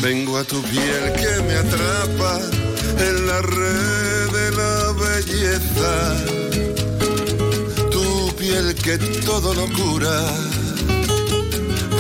Vengo 0.03 0.38
a 0.38 0.44
tu 0.44 0.62
piel 0.62 1.12
que 1.12 1.42
me 1.42 1.57
atrapa 1.57 2.40
en 3.07 3.26
la 3.26 3.42
red 3.42 4.30
de 4.32 4.51
la 4.53 4.92
belleza. 4.92 6.16
Tu 7.90 8.34
piel 8.36 8.74
que 8.76 8.96
todo 9.26 9.53
lo 9.53 9.66
cura, 9.74 10.22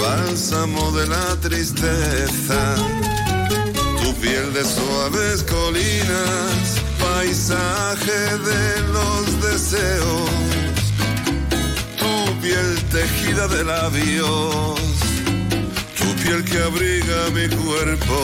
bálsamo 0.00 0.92
de 0.92 1.06
la 1.08 1.36
tristeza. 1.42 2.74
Tu 4.02 4.14
piel 4.14 4.50
de 4.54 4.64
suaves 4.64 5.42
colinas, 5.42 6.64
paisaje 6.98 8.20
de 8.50 8.82
los 8.94 9.42
deseos. 9.42 10.30
Tu 11.98 12.40
piel 12.40 12.82
tejida 12.90 13.46
de 13.48 13.62
labios 13.62 14.89
piel 16.30 16.44
que 16.44 16.58
abriga 16.62 17.30
mi 17.34 17.48
cuerpo, 17.56 18.16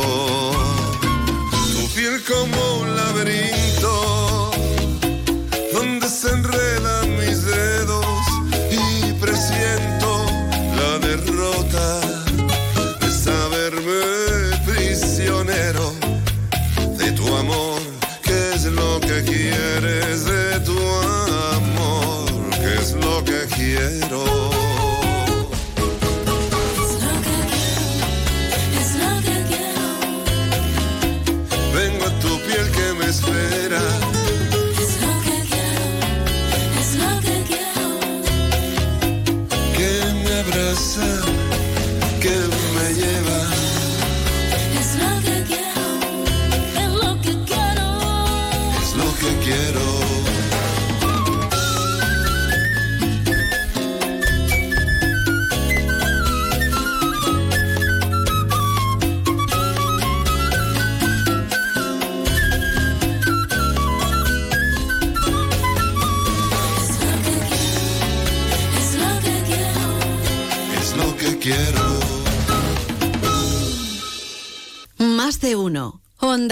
tu 1.72 1.88
piel 1.92 2.22
como 2.22 2.78
un 2.82 2.94
laberinto, 2.94 4.50
donde 5.72 6.08
se 6.08 6.28
enredan 6.30 6.95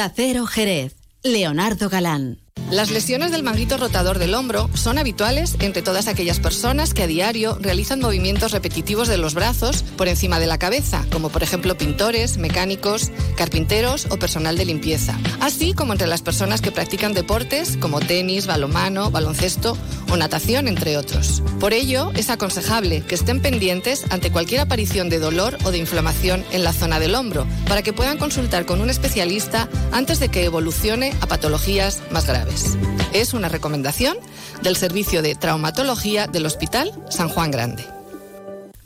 Honda 0.05 0.15
Cero 0.15 0.47
Jerez. 0.47 0.97
Leonardo 1.23 1.89
Galán. 1.89 2.44
Las 2.75 2.91
lesiones 2.91 3.31
del 3.31 3.45
manguito 3.45 3.77
rotador 3.77 4.19
del 4.19 4.35
hombro 4.35 4.69
son 4.75 4.99
habituales 4.99 5.55
entre 5.61 5.81
todas 5.81 6.09
aquellas 6.09 6.41
personas 6.41 6.93
que 6.93 7.05
a 7.05 7.07
diario 7.07 7.57
realizan 7.61 8.01
movimientos 8.01 8.51
repetitivos 8.51 9.07
de 9.07 9.17
los 9.17 9.33
brazos 9.35 9.85
por 9.97 10.09
encima 10.09 10.41
de 10.41 10.49
la 10.49 10.59
cabeza, 10.59 11.07
como 11.13 11.29
por 11.29 11.45
ejemplo 11.45 11.79
pintores, 11.79 12.37
mecánicos, 12.37 13.13
carpinteros 13.37 14.09
o 14.11 14.19
personal 14.19 14.57
de 14.57 14.65
limpieza, 14.65 15.17
así 15.39 15.73
como 15.73 15.93
entre 15.93 16.09
las 16.09 16.23
personas 16.23 16.61
que 16.61 16.73
practican 16.73 17.13
deportes 17.13 17.77
como 17.77 18.01
tenis, 18.01 18.49
balomano, 18.49 19.09
baloncesto 19.13 19.79
o 20.11 20.17
natación, 20.17 20.67
entre 20.67 20.97
otros. 20.97 21.45
Por 21.61 21.75
ello, 21.75 22.11
es 22.17 22.29
aconsejable 22.29 23.05
que 23.07 23.15
estén 23.15 23.41
pendientes 23.41 24.05
ante 24.11 24.33
cualquier 24.33 24.63
aparición 24.63 25.11
de 25.11 25.21
dolor 25.21 25.59
o 25.63 25.71
de 25.71 25.79
inflamación 25.79 26.45
en 26.51 26.65
la 26.65 26.73
zona 26.73 26.99
del 26.99 27.15
hombro, 27.15 27.47
para 27.69 27.83
que 27.83 27.93
puedan 27.93 28.19
consultar 28.19 28.67
con 28.67 28.81
un 28.81 28.91
especialista 28.91 29.69
antes 29.93 30.19
de 30.19 30.29
que 30.29 30.45
evolucione 30.45 31.15
a 31.21 31.29
patologías 31.29 32.03
más 32.11 32.27
graves. 32.27 32.64
Es 33.13 33.35
una 33.35 33.49
recomendación 33.49 34.17
del 34.63 34.77
Servicio 34.77 35.23
de 35.23 35.35
Traumatología 35.35 36.27
del 36.27 36.47
Hospital 36.47 36.93
San 37.11 37.29
Juan 37.29 37.51
Grande. 37.51 37.85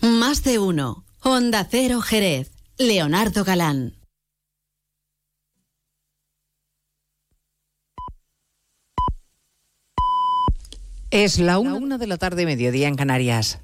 Más 0.00 0.44
de 0.44 0.58
uno. 0.58 1.04
Honda 1.22 1.66
Cero 1.68 2.00
Jerez. 2.00 2.50
Leonardo 2.78 3.44
Galán. 3.44 3.94
Es 11.10 11.38
la 11.38 11.58
una 11.58 11.96
de 11.96 12.06
la 12.06 12.18
tarde, 12.18 12.44
mediodía 12.44 12.86
en 12.86 12.94
Canarias. 12.94 13.60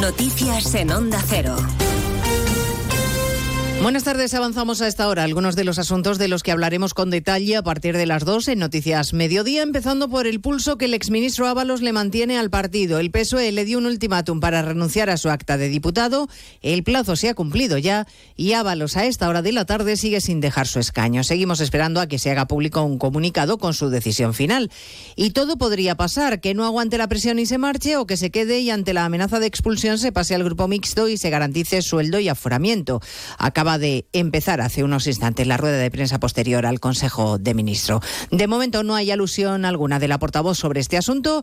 Noticias 0.00 0.74
en 0.74 0.90
Onda 0.90 1.22
Cero. 1.24 1.56
Buenas 3.82 4.04
tardes, 4.04 4.32
avanzamos 4.34 4.80
a 4.80 4.86
esta 4.86 5.08
hora 5.08 5.24
algunos 5.24 5.56
de 5.56 5.64
los 5.64 5.80
asuntos 5.80 6.16
de 6.16 6.28
los 6.28 6.44
que 6.44 6.52
hablaremos 6.52 6.94
con 6.94 7.10
detalle 7.10 7.56
a 7.56 7.64
partir 7.64 7.96
de 7.96 8.06
las 8.06 8.24
2 8.24 8.46
en 8.46 8.60
Noticias 8.60 9.12
Mediodía, 9.12 9.64
empezando 9.64 10.08
por 10.08 10.28
el 10.28 10.40
pulso 10.40 10.78
que 10.78 10.84
el 10.84 10.94
exministro 10.94 11.48
Ábalos 11.48 11.82
le 11.82 11.92
mantiene 11.92 12.38
al 12.38 12.48
partido. 12.48 13.00
El 13.00 13.10
PSOE 13.10 13.50
le 13.50 13.64
dio 13.64 13.78
un 13.78 13.86
ultimátum 13.86 14.38
para 14.38 14.62
renunciar 14.62 15.10
a 15.10 15.16
su 15.16 15.30
acta 15.30 15.56
de 15.56 15.68
diputado, 15.68 16.28
el 16.60 16.84
plazo 16.84 17.16
se 17.16 17.28
ha 17.28 17.34
cumplido 17.34 17.76
ya 17.76 18.06
y 18.36 18.52
Ábalos 18.52 18.96
a 18.96 19.04
esta 19.04 19.28
hora 19.28 19.42
de 19.42 19.50
la 19.50 19.64
tarde 19.64 19.96
sigue 19.96 20.20
sin 20.20 20.38
dejar 20.38 20.68
su 20.68 20.78
escaño. 20.78 21.24
Seguimos 21.24 21.58
esperando 21.58 22.00
a 22.00 22.06
que 22.06 22.20
se 22.20 22.30
haga 22.30 22.46
público 22.46 22.82
un 22.82 22.98
comunicado 22.98 23.58
con 23.58 23.74
su 23.74 23.90
decisión 23.90 24.32
final. 24.32 24.70
Y 25.16 25.30
todo 25.30 25.58
podría 25.58 25.96
pasar, 25.96 26.40
que 26.40 26.54
no 26.54 26.64
aguante 26.64 26.98
la 26.98 27.08
presión 27.08 27.40
y 27.40 27.46
se 27.46 27.58
marche 27.58 27.96
o 27.96 28.06
que 28.06 28.16
se 28.16 28.30
quede 28.30 28.60
y 28.60 28.70
ante 28.70 28.94
la 28.94 29.04
amenaza 29.06 29.40
de 29.40 29.46
expulsión 29.46 29.98
se 29.98 30.12
pase 30.12 30.36
al 30.36 30.44
grupo 30.44 30.68
mixto 30.68 31.08
y 31.08 31.16
se 31.16 31.30
garantice 31.30 31.82
sueldo 31.82 32.20
y 32.20 32.28
aforamiento. 32.28 33.00
Acaba 33.38 33.71
de 33.78 34.06
empezar 34.12 34.60
hace 34.60 34.84
unos 34.84 35.06
instantes 35.06 35.46
la 35.46 35.56
rueda 35.56 35.78
de 35.78 35.90
prensa 35.90 36.20
posterior 36.20 36.66
al 36.66 36.80
Consejo 36.80 37.38
de 37.38 37.54
Ministros. 37.54 38.04
De 38.30 38.46
momento 38.46 38.82
no 38.82 38.94
hay 38.94 39.10
alusión 39.10 39.64
alguna 39.64 39.98
de 39.98 40.08
la 40.08 40.18
portavoz 40.18 40.58
sobre 40.58 40.80
este 40.80 40.96
asunto 40.96 41.42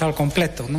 al 0.00 0.14
completo, 0.14 0.66
¿no? 0.68 0.78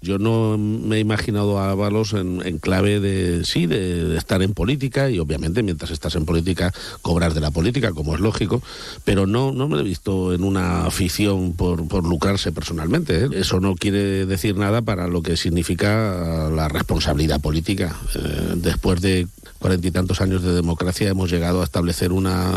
Yo 0.00 0.18
no 0.18 0.56
me 0.58 0.96
he 0.96 1.00
imaginado 1.00 1.58
a 1.58 1.70
Ábalos 1.70 2.12
en, 2.12 2.58
clave 2.58 3.00
de, 3.00 3.44
sí, 3.44 3.66
de, 3.66 4.04
de, 4.04 4.16
estar 4.16 4.42
en 4.42 4.54
política 4.54 5.10
y 5.10 5.18
obviamente 5.18 5.62
mientras 5.62 5.90
estás 5.90 6.14
en 6.14 6.24
política 6.24 6.72
cobrar 7.02 7.34
de 7.34 7.40
la 7.40 7.50
política, 7.50 7.92
como 7.92 8.14
es 8.14 8.20
lógico, 8.20 8.62
pero 9.04 9.26
no, 9.26 9.52
no 9.52 9.68
me 9.68 9.80
he 9.80 9.82
visto 9.82 10.32
en 10.32 10.44
una 10.44 10.86
afición 10.86 11.54
por, 11.54 11.88
por 11.88 12.04
lucrarse 12.06 12.52
personalmente. 12.52 13.24
¿eh? 13.24 13.28
Eso 13.32 13.60
no 13.60 13.74
quiere 13.74 14.26
decir 14.26 14.56
nada 14.56 14.82
para 14.82 15.08
lo 15.08 15.22
que 15.22 15.36
significa 15.36 16.48
la 16.54 16.68
responsabilidad 16.68 17.40
política. 17.40 17.96
Eh, 18.14 18.54
después 18.56 19.00
de 19.00 19.26
cuarenta 19.58 19.88
y 19.88 19.90
tantos 19.90 20.20
años 20.20 20.42
de 20.42 20.52
democracia 20.52 21.08
hemos 21.08 21.30
llegado 21.30 21.60
a 21.60 21.64
establecer 21.64 22.12
una 22.12 22.52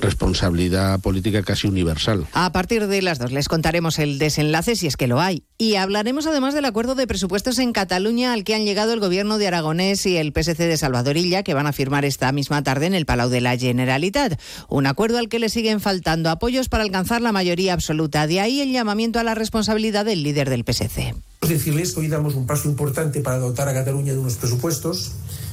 responsabilidad 0.00 1.00
política 1.00 1.42
casi 1.42 1.66
universal. 1.66 2.26
A 2.32 2.52
partir 2.52 2.86
de 2.86 3.02
las 3.02 3.18
dos 3.18 3.32
les 3.32 3.48
contaremos 3.48 3.98
el 3.98 4.18
desenlace 4.18 4.76
si 4.76 4.86
es 4.86 4.96
que 4.96 5.06
lo 5.06 5.20
hay. 5.20 5.44
Y 5.58 5.76
hablaremos 5.76 6.26
además 6.26 6.54
del 6.66 6.70
acuerdo 6.70 6.96
de 6.96 7.06
presupuestos 7.06 7.60
en 7.60 7.72
Cataluña 7.72 8.32
al 8.32 8.42
que 8.42 8.52
han 8.52 8.64
llegado 8.64 8.92
el 8.92 8.98
gobierno 8.98 9.38
de 9.38 9.46
Aragonés 9.46 10.04
y 10.04 10.16
el 10.16 10.32
PSC 10.32 10.66
de 10.66 10.76
Salvadorilla 10.76 11.44
que 11.44 11.54
van 11.54 11.68
a 11.68 11.72
firmar 11.72 12.04
esta 12.04 12.32
misma 12.32 12.64
tarde 12.64 12.86
en 12.86 12.94
el 12.94 13.06
Palau 13.06 13.28
de 13.28 13.40
la 13.40 13.56
Generalitat. 13.56 14.40
Un 14.68 14.86
acuerdo 14.86 15.18
al 15.18 15.28
que 15.28 15.38
le 15.38 15.48
siguen 15.48 15.78
faltando 15.78 16.28
apoyos 16.28 16.68
para 16.68 16.82
alcanzar 16.82 17.22
la 17.22 17.30
mayoría 17.30 17.72
absoluta. 17.72 18.26
De 18.26 18.40
ahí 18.40 18.62
el 18.62 18.72
llamamiento 18.72 19.20
a 19.20 19.22
la 19.22 19.36
responsabilidad 19.36 20.04
del 20.04 20.24
líder 20.24 20.50
del 20.50 20.64
PSC. 20.64 21.14
Decirles 21.46 21.94
que 21.94 22.00
hoy 22.00 22.08
damos 22.08 22.34
un 22.34 22.48
paso 22.48 22.68
importante 22.68 23.20
para 23.20 23.38
dotar 23.38 23.68
a 23.68 23.72
Cataluña 23.72 24.12
de 24.12 24.18
unos 24.18 24.34
presupuestos, 24.34 25.12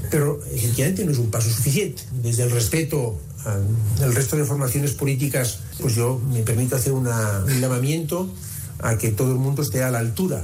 pero 0.10 0.40
efectivamente 0.52 1.06
no 1.06 1.12
es 1.12 1.20
un 1.20 1.30
paso 1.30 1.48
suficiente. 1.48 2.02
Desde 2.24 2.42
el 2.42 2.50
respeto 2.50 3.20
al 3.46 4.16
resto 4.16 4.36
de 4.36 4.46
formaciones 4.46 4.94
políticas, 4.94 5.60
pues 5.80 5.94
yo 5.94 6.20
me 6.34 6.42
permito 6.42 6.76
hacer 6.76 6.92
una, 6.92 7.44
un 7.46 7.62
llamamiento 7.62 8.34
a 8.80 8.98
que 8.98 9.10
todo 9.10 9.32
el 9.32 9.38
mundo 9.38 9.62
esté 9.62 9.84
a 9.84 9.92
la 9.92 10.00
altura 10.00 10.44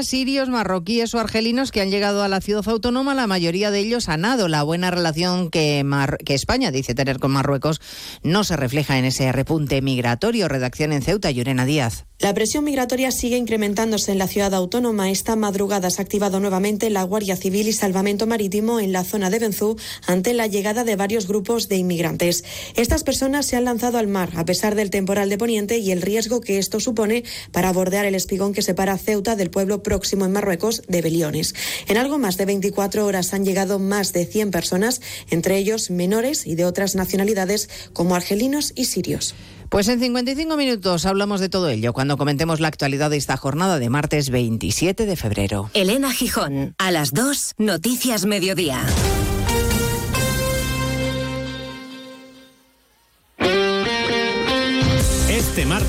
Sirios, 0.03 0.49
marroquíes 0.49 1.13
o 1.13 1.19
argelinos 1.19 1.71
que 1.71 1.81
han 1.81 1.91
llegado 1.91 2.23
a 2.23 2.27
la 2.27 2.41
ciudad 2.41 2.67
autónoma, 2.67 3.15
la 3.15 3.27
mayoría 3.27 3.71
de 3.71 3.79
ellos 3.79 4.09
han 4.09 4.23
dado 4.23 4.47
la 4.47 4.63
buena 4.63 4.91
relación 4.91 5.49
que, 5.49 5.85
que 6.25 6.33
España 6.33 6.71
dice 6.71 6.95
tener 6.95 7.19
con 7.19 7.31
Marruecos 7.31 7.81
no 8.23 8.43
se 8.43 8.57
refleja 8.57 8.97
en 8.97 9.05
ese 9.05 9.31
repunte 9.31 9.81
migratorio. 9.81 10.47
Redacción 10.47 10.93
en 10.93 11.01
Ceuta, 11.01 11.31
Llorena 11.31 11.65
Díaz. 11.65 12.05
La 12.21 12.35
presión 12.35 12.63
migratoria 12.63 13.09
sigue 13.09 13.35
incrementándose 13.35 14.11
en 14.11 14.19
la 14.19 14.27
ciudad 14.27 14.53
autónoma. 14.53 15.09
Esta 15.09 15.35
madrugada 15.35 15.89
se 15.89 15.99
ha 15.99 16.03
activado 16.03 16.39
nuevamente 16.39 16.91
la 16.91 17.01
Guardia 17.01 17.35
Civil 17.35 17.67
y 17.67 17.73
Salvamento 17.73 18.27
Marítimo 18.27 18.79
en 18.79 18.91
la 18.91 19.03
zona 19.03 19.31
de 19.31 19.39
Benzú 19.39 19.75
ante 20.05 20.35
la 20.35 20.45
llegada 20.45 20.83
de 20.83 20.95
varios 20.95 21.27
grupos 21.27 21.67
de 21.67 21.77
inmigrantes. 21.77 22.43
Estas 22.75 23.03
personas 23.03 23.47
se 23.47 23.55
han 23.55 23.65
lanzado 23.65 23.97
al 23.97 24.07
mar 24.07 24.29
a 24.35 24.45
pesar 24.45 24.75
del 24.75 24.91
temporal 24.91 25.29
de 25.29 25.39
Poniente 25.39 25.79
y 25.79 25.91
el 25.91 26.03
riesgo 26.03 26.41
que 26.41 26.59
esto 26.59 26.79
supone 26.79 27.23
para 27.51 27.73
bordear 27.73 28.05
el 28.05 28.13
espigón 28.13 28.53
que 28.53 28.61
separa 28.61 28.99
Ceuta 28.99 29.35
del 29.35 29.49
pueblo 29.49 29.81
próximo 29.91 30.23
en 30.23 30.31
Marruecos 30.31 30.83
de 30.87 31.01
Beliones. 31.01 31.53
En 31.85 31.97
algo 31.97 32.17
más 32.17 32.37
de 32.37 32.45
24 32.45 33.05
horas 33.05 33.33
han 33.33 33.43
llegado 33.43 33.77
más 33.77 34.13
de 34.13 34.25
100 34.25 34.49
personas, 34.49 35.01
entre 35.29 35.57
ellos 35.57 35.91
menores 35.91 36.47
y 36.47 36.55
de 36.55 36.63
otras 36.63 36.95
nacionalidades 36.95 37.69
como 37.91 38.15
argelinos 38.15 38.71
y 38.73 38.85
sirios. 38.85 39.35
Pues 39.67 39.89
en 39.89 39.99
55 39.99 40.55
minutos 40.55 41.05
hablamos 41.05 41.41
de 41.41 41.49
todo 41.49 41.67
ello 41.67 41.91
cuando 41.91 42.15
comentemos 42.15 42.61
la 42.61 42.69
actualidad 42.69 43.09
de 43.09 43.17
esta 43.17 43.35
jornada 43.35 43.79
de 43.79 43.89
martes 43.89 44.29
27 44.29 45.05
de 45.05 45.15
febrero. 45.17 45.69
Elena 45.73 46.13
Gijón, 46.13 46.73
a 46.77 46.91
las 46.91 47.11
2, 47.13 47.55
Noticias 47.57 48.25
Mediodía. 48.25 48.85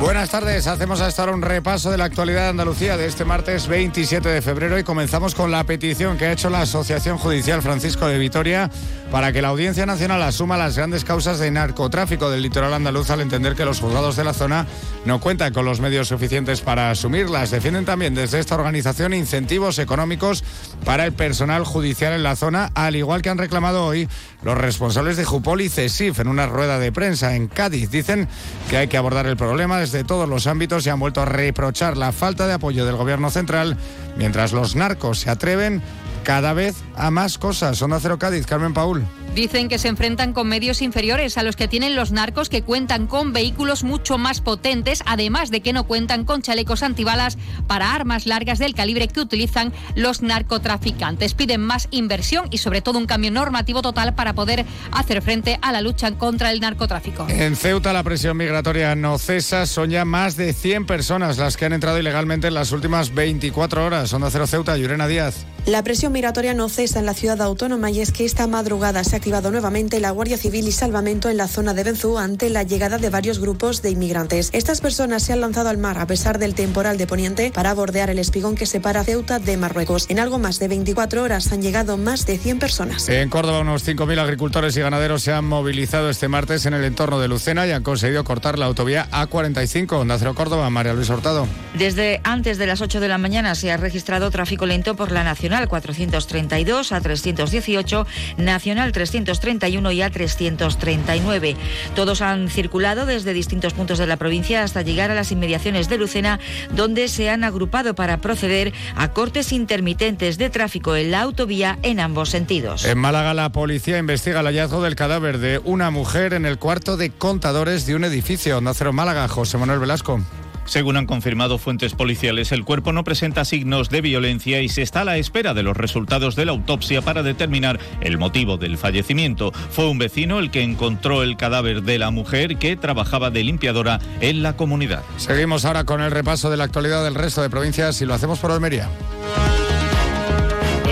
Buenas 0.00 0.30
tardes, 0.30 0.68
hacemos 0.68 1.00
hasta 1.00 1.22
ahora 1.22 1.34
un 1.34 1.42
repaso 1.42 1.90
de 1.90 1.98
la 1.98 2.04
actualidad 2.04 2.42
de 2.42 2.48
Andalucía 2.50 2.96
de 2.96 3.06
este 3.06 3.24
martes 3.24 3.66
27 3.66 4.28
de 4.28 4.42
febrero 4.42 4.78
y 4.78 4.84
comenzamos 4.84 5.34
con 5.34 5.50
la 5.50 5.64
petición 5.64 6.16
que 6.16 6.26
ha 6.26 6.32
hecho 6.32 6.50
la 6.50 6.60
Asociación 6.60 7.18
Judicial 7.18 7.62
Francisco 7.62 8.06
de 8.06 8.16
Vitoria 8.16 8.70
para 9.10 9.32
que 9.32 9.42
la 9.42 9.48
Audiencia 9.48 9.86
Nacional 9.86 10.22
asuma 10.22 10.56
las 10.56 10.76
grandes 10.76 11.04
causas 11.04 11.40
de 11.40 11.50
narcotráfico 11.50 12.30
del 12.30 12.42
litoral 12.42 12.74
andaluz 12.74 13.10
al 13.10 13.22
entender 13.22 13.56
que 13.56 13.64
los 13.64 13.80
juzgados 13.80 14.14
de 14.14 14.22
la 14.22 14.34
zona 14.34 14.66
no 15.04 15.20
cuentan 15.20 15.52
con 15.52 15.64
los 15.64 15.80
medios 15.80 16.08
suficientes 16.08 16.60
para 16.60 16.90
asumirlas. 16.90 17.50
Defienden 17.50 17.84
también 17.84 18.14
desde 18.14 18.38
esta 18.38 18.54
organización 18.54 19.14
incentivos 19.14 19.80
económicos 19.80 20.44
para 20.84 21.06
el 21.06 21.12
personal 21.12 21.64
judicial 21.64 22.12
en 22.12 22.22
la 22.22 22.36
zona, 22.36 22.70
al 22.74 22.94
igual 22.94 23.22
que 23.22 23.30
han 23.30 23.38
reclamado 23.38 23.84
hoy 23.84 24.08
los 24.42 24.56
responsables 24.56 25.16
de 25.16 25.24
Jupol 25.24 25.60
y 25.60 25.68
CESIF 25.68 26.20
en 26.20 26.28
una 26.28 26.46
rueda 26.46 26.78
de 26.78 26.92
prensa 26.92 27.34
en 27.34 27.48
Cádiz. 27.48 27.90
Dicen 27.90 28.28
que 28.70 28.76
hay 28.76 28.88
que 28.88 28.96
abordar 28.96 29.26
el 29.26 29.36
problema 29.36 29.78
desde 29.90 30.04
todos 30.04 30.28
los 30.28 30.46
ámbitos 30.46 30.86
y 30.86 30.90
han 30.90 31.00
vuelto 31.00 31.22
a 31.22 31.24
reprochar 31.24 31.96
la 31.96 32.12
falta 32.12 32.46
de 32.46 32.52
apoyo 32.52 32.84
del 32.84 32.96
gobierno 32.96 33.30
central 33.30 33.78
mientras 34.18 34.52
los 34.52 34.76
narcos 34.76 35.20
se 35.20 35.30
atreven 35.30 35.82
cada 36.24 36.52
vez 36.52 36.76
a 36.94 37.10
más 37.10 37.38
cosas. 37.38 37.80
Onda 37.80 37.98
Cero 38.00 38.18
Cádiz, 38.18 38.44
Carmen 38.44 38.74
Paul. 38.74 39.06
Dicen 39.34 39.68
que 39.68 39.78
se 39.78 39.88
enfrentan 39.88 40.32
con 40.32 40.48
medios 40.48 40.82
inferiores 40.82 41.38
a 41.38 41.42
los 41.42 41.56
que 41.56 41.68
tienen 41.68 41.94
los 41.94 42.10
narcos 42.10 42.48
que 42.48 42.62
cuentan 42.62 43.06
con 43.06 43.32
vehículos 43.32 43.84
mucho 43.84 44.18
más 44.18 44.40
potentes, 44.40 45.02
además 45.06 45.50
de 45.50 45.60
que 45.60 45.72
no 45.72 45.84
cuentan 45.84 46.24
con 46.24 46.42
chalecos 46.42 46.82
antibalas 46.82 47.38
para 47.66 47.94
armas 47.94 48.26
largas 48.26 48.58
del 48.58 48.74
calibre 48.74 49.08
que 49.08 49.20
utilizan 49.20 49.72
los 49.94 50.22
narcotraficantes. 50.22 51.34
Piden 51.34 51.60
más 51.60 51.88
inversión 51.90 52.48
y 52.50 52.58
sobre 52.58 52.82
todo 52.82 52.98
un 52.98 53.06
cambio 53.06 53.30
normativo 53.30 53.82
total 53.82 54.14
para 54.14 54.32
poder 54.32 54.64
hacer 54.92 55.22
frente 55.22 55.58
a 55.62 55.72
la 55.72 55.80
lucha 55.80 56.10
contra 56.12 56.50
el 56.50 56.60
narcotráfico. 56.60 57.26
En 57.28 57.56
Ceuta 57.56 57.92
la 57.92 58.02
presión 58.02 58.36
migratoria 58.36 58.94
no 58.94 59.18
cesa, 59.18 59.66
son 59.66 59.90
ya 59.90 60.04
más 60.04 60.36
de 60.36 60.52
100 60.52 60.86
personas 60.86 61.38
las 61.38 61.56
que 61.56 61.66
han 61.66 61.72
entrado 61.72 61.98
ilegalmente 61.98 62.48
en 62.48 62.54
las 62.54 62.72
últimas 62.72 63.14
24 63.14 63.84
horas. 63.84 64.12
Onda 64.12 64.30
Cero 64.30 64.46
Ceuta, 64.46 64.76
Yurena 64.76 65.06
Díaz. 65.06 65.46
La 65.66 65.82
presión 65.82 66.12
migratoria 66.12 66.54
no 66.54 66.68
cesa 66.68 66.98
en 66.98 67.06
la 67.06 67.12
ciudad 67.12 67.42
autónoma 67.42 67.90
y 67.90 68.00
es 68.00 68.10
que 68.10 68.24
esta 68.24 68.46
madrugada 68.46 69.04
se 69.04 69.16
ha 69.16 69.17
activado 69.18 69.50
nuevamente 69.50 69.98
la 69.98 70.12
Guardia 70.12 70.38
Civil 70.38 70.68
y 70.68 70.72
Salvamento 70.72 71.28
en 71.28 71.36
la 71.36 71.48
zona 71.48 71.74
de 71.74 71.82
Benzú 71.82 72.18
ante 72.18 72.50
la 72.50 72.62
llegada 72.62 72.98
de 72.98 73.10
varios 73.10 73.40
grupos 73.40 73.82
de 73.82 73.90
inmigrantes. 73.90 74.48
Estas 74.52 74.80
personas 74.80 75.24
se 75.24 75.32
han 75.32 75.40
lanzado 75.40 75.68
al 75.70 75.76
mar 75.76 75.98
a 75.98 76.06
pesar 76.06 76.38
del 76.38 76.54
temporal 76.54 76.98
de 76.98 77.08
Poniente 77.08 77.50
para 77.52 77.74
bordear 77.74 78.10
el 78.10 78.20
espigón 78.20 78.54
que 78.54 78.64
separa 78.64 79.02
Ceuta 79.02 79.40
de 79.40 79.56
Marruecos. 79.56 80.06
En 80.08 80.20
algo 80.20 80.38
más 80.38 80.60
de 80.60 80.68
24 80.68 81.24
horas 81.24 81.50
han 81.50 81.62
llegado 81.62 81.96
más 81.96 82.26
de 82.26 82.38
100 82.38 82.60
personas. 82.60 83.08
En 83.08 83.28
Córdoba 83.28 83.58
unos 83.58 83.86
5.000 83.86 84.20
agricultores 84.20 84.76
y 84.76 84.80
ganaderos 84.80 85.22
se 85.24 85.32
han 85.32 85.44
movilizado 85.44 86.10
este 86.10 86.28
martes 86.28 86.64
en 86.66 86.74
el 86.74 86.84
entorno 86.84 87.18
de 87.18 87.26
Lucena 87.26 87.66
y 87.66 87.72
han 87.72 87.82
conseguido 87.82 88.22
cortar 88.22 88.56
la 88.56 88.66
autovía 88.66 89.08
A45. 89.10 89.92
Onda 89.94 90.16
Cero 90.16 90.36
Córdoba, 90.36 90.70
María 90.70 90.92
Luis 90.92 91.10
Hurtado. 91.10 91.48
Desde 91.74 92.20
antes 92.22 92.56
de 92.58 92.68
las 92.68 92.80
8 92.80 93.00
de 93.00 93.08
la 93.08 93.18
mañana 93.18 93.56
se 93.56 93.72
ha 93.72 93.76
registrado 93.76 94.30
tráfico 94.30 94.64
lento 94.64 94.94
por 94.94 95.10
la 95.10 95.24
Nacional 95.24 95.68
432 95.68 96.92
a 96.92 97.00
318, 97.00 98.06
Nacional 98.36 98.92
331 99.10 99.92
y 99.92 100.02
a 100.02 100.10
339. 100.10 101.56
Todos 101.94 102.22
han 102.22 102.48
circulado 102.48 103.06
desde 103.06 103.32
distintos 103.32 103.74
puntos 103.74 103.98
de 103.98 104.06
la 104.06 104.16
provincia 104.16 104.62
hasta 104.62 104.82
llegar 104.82 105.10
a 105.10 105.14
las 105.14 105.32
inmediaciones 105.32 105.88
de 105.88 105.98
Lucena, 105.98 106.40
donde 106.74 107.08
se 107.08 107.30
han 107.30 107.44
agrupado 107.44 107.94
para 107.94 108.18
proceder 108.18 108.72
a 108.96 109.12
cortes 109.12 109.52
intermitentes 109.52 110.38
de 110.38 110.50
tráfico 110.50 110.96
en 110.96 111.10
la 111.10 111.22
autovía 111.22 111.78
en 111.82 112.00
ambos 112.00 112.30
sentidos. 112.30 112.84
En 112.84 112.98
Málaga 112.98 113.34
la 113.34 113.50
policía 113.50 113.98
investiga 113.98 114.40
el 114.40 114.46
hallazgo 114.46 114.82
del 114.82 114.96
cadáver 114.96 115.38
de 115.38 115.60
una 115.64 115.90
mujer 115.90 116.34
en 116.34 116.46
el 116.46 116.58
cuarto 116.58 116.96
de 116.96 117.10
contadores 117.10 117.86
de 117.86 117.94
un 117.94 118.04
edificio. 118.04 118.58
Onda 118.58 118.74
Cero 118.74 118.92
Málaga, 118.92 119.28
José 119.28 119.58
Manuel 119.58 119.78
Velasco. 119.78 120.20
Según 120.68 120.98
han 120.98 121.06
confirmado 121.06 121.56
fuentes 121.56 121.94
policiales, 121.94 122.52
el 122.52 122.62
cuerpo 122.62 122.92
no 122.92 123.02
presenta 123.02 123.46
signos 123.46 123.88
de 123.88 124.02
violencia 124.02 124.60
y 124.60 124.68
se 124.68 124.82
está 124.82 125.00
a 125.00 125.04
la 125.04 125.16
espera 125.16 125.54
de 125.54 125.62
los 125.62 125.74
resultados 125.74 126.36
de 126.36 126.44
la 126.44 126.52
autopsia 126.52 127.00
para 127.00 127.22
determinar 127.22 127.80
el 128.02 128.18
motivo 128.18 128.58
del 128.58 128.76
fallecimiento. 128.76 129.50
Fue 129.70 129.88
un 129.88 129.96
vecino 129.96 130.38
el 130.38 130.50
que 130.50 130.62
encontró 130.62 131.22
el 131.22 131.38
cadáver 131.38 131.84
de 131.84 131.98
la 131.98 132.10
mujer 132.10 132.58
que 132.58 132.76
trabajaba 132.76 133.30
de 133.30 133.44
limpiadora 133.44 133.98
en 134.20 134.42
la 134.42 134.56
comunidad. 134.56 135.02
Seguimos 135.16 135.64
ahora 135.64 135.84
con 135.84 136.02
el 136.02 136.10
repaso 136.10 136.50
de 136.50 136.58
la 136.58 136.64
actualidad 136.64 137.02
del 137.02 137.14
resto 137.14 137.40
de 137.40 137.48
provincias 137.48 138.02
y 138.02 138.04
lo 138.04 138.12
hacemos 138.12 138.38
por 138.38 138.50
Almería. 138.50 138.90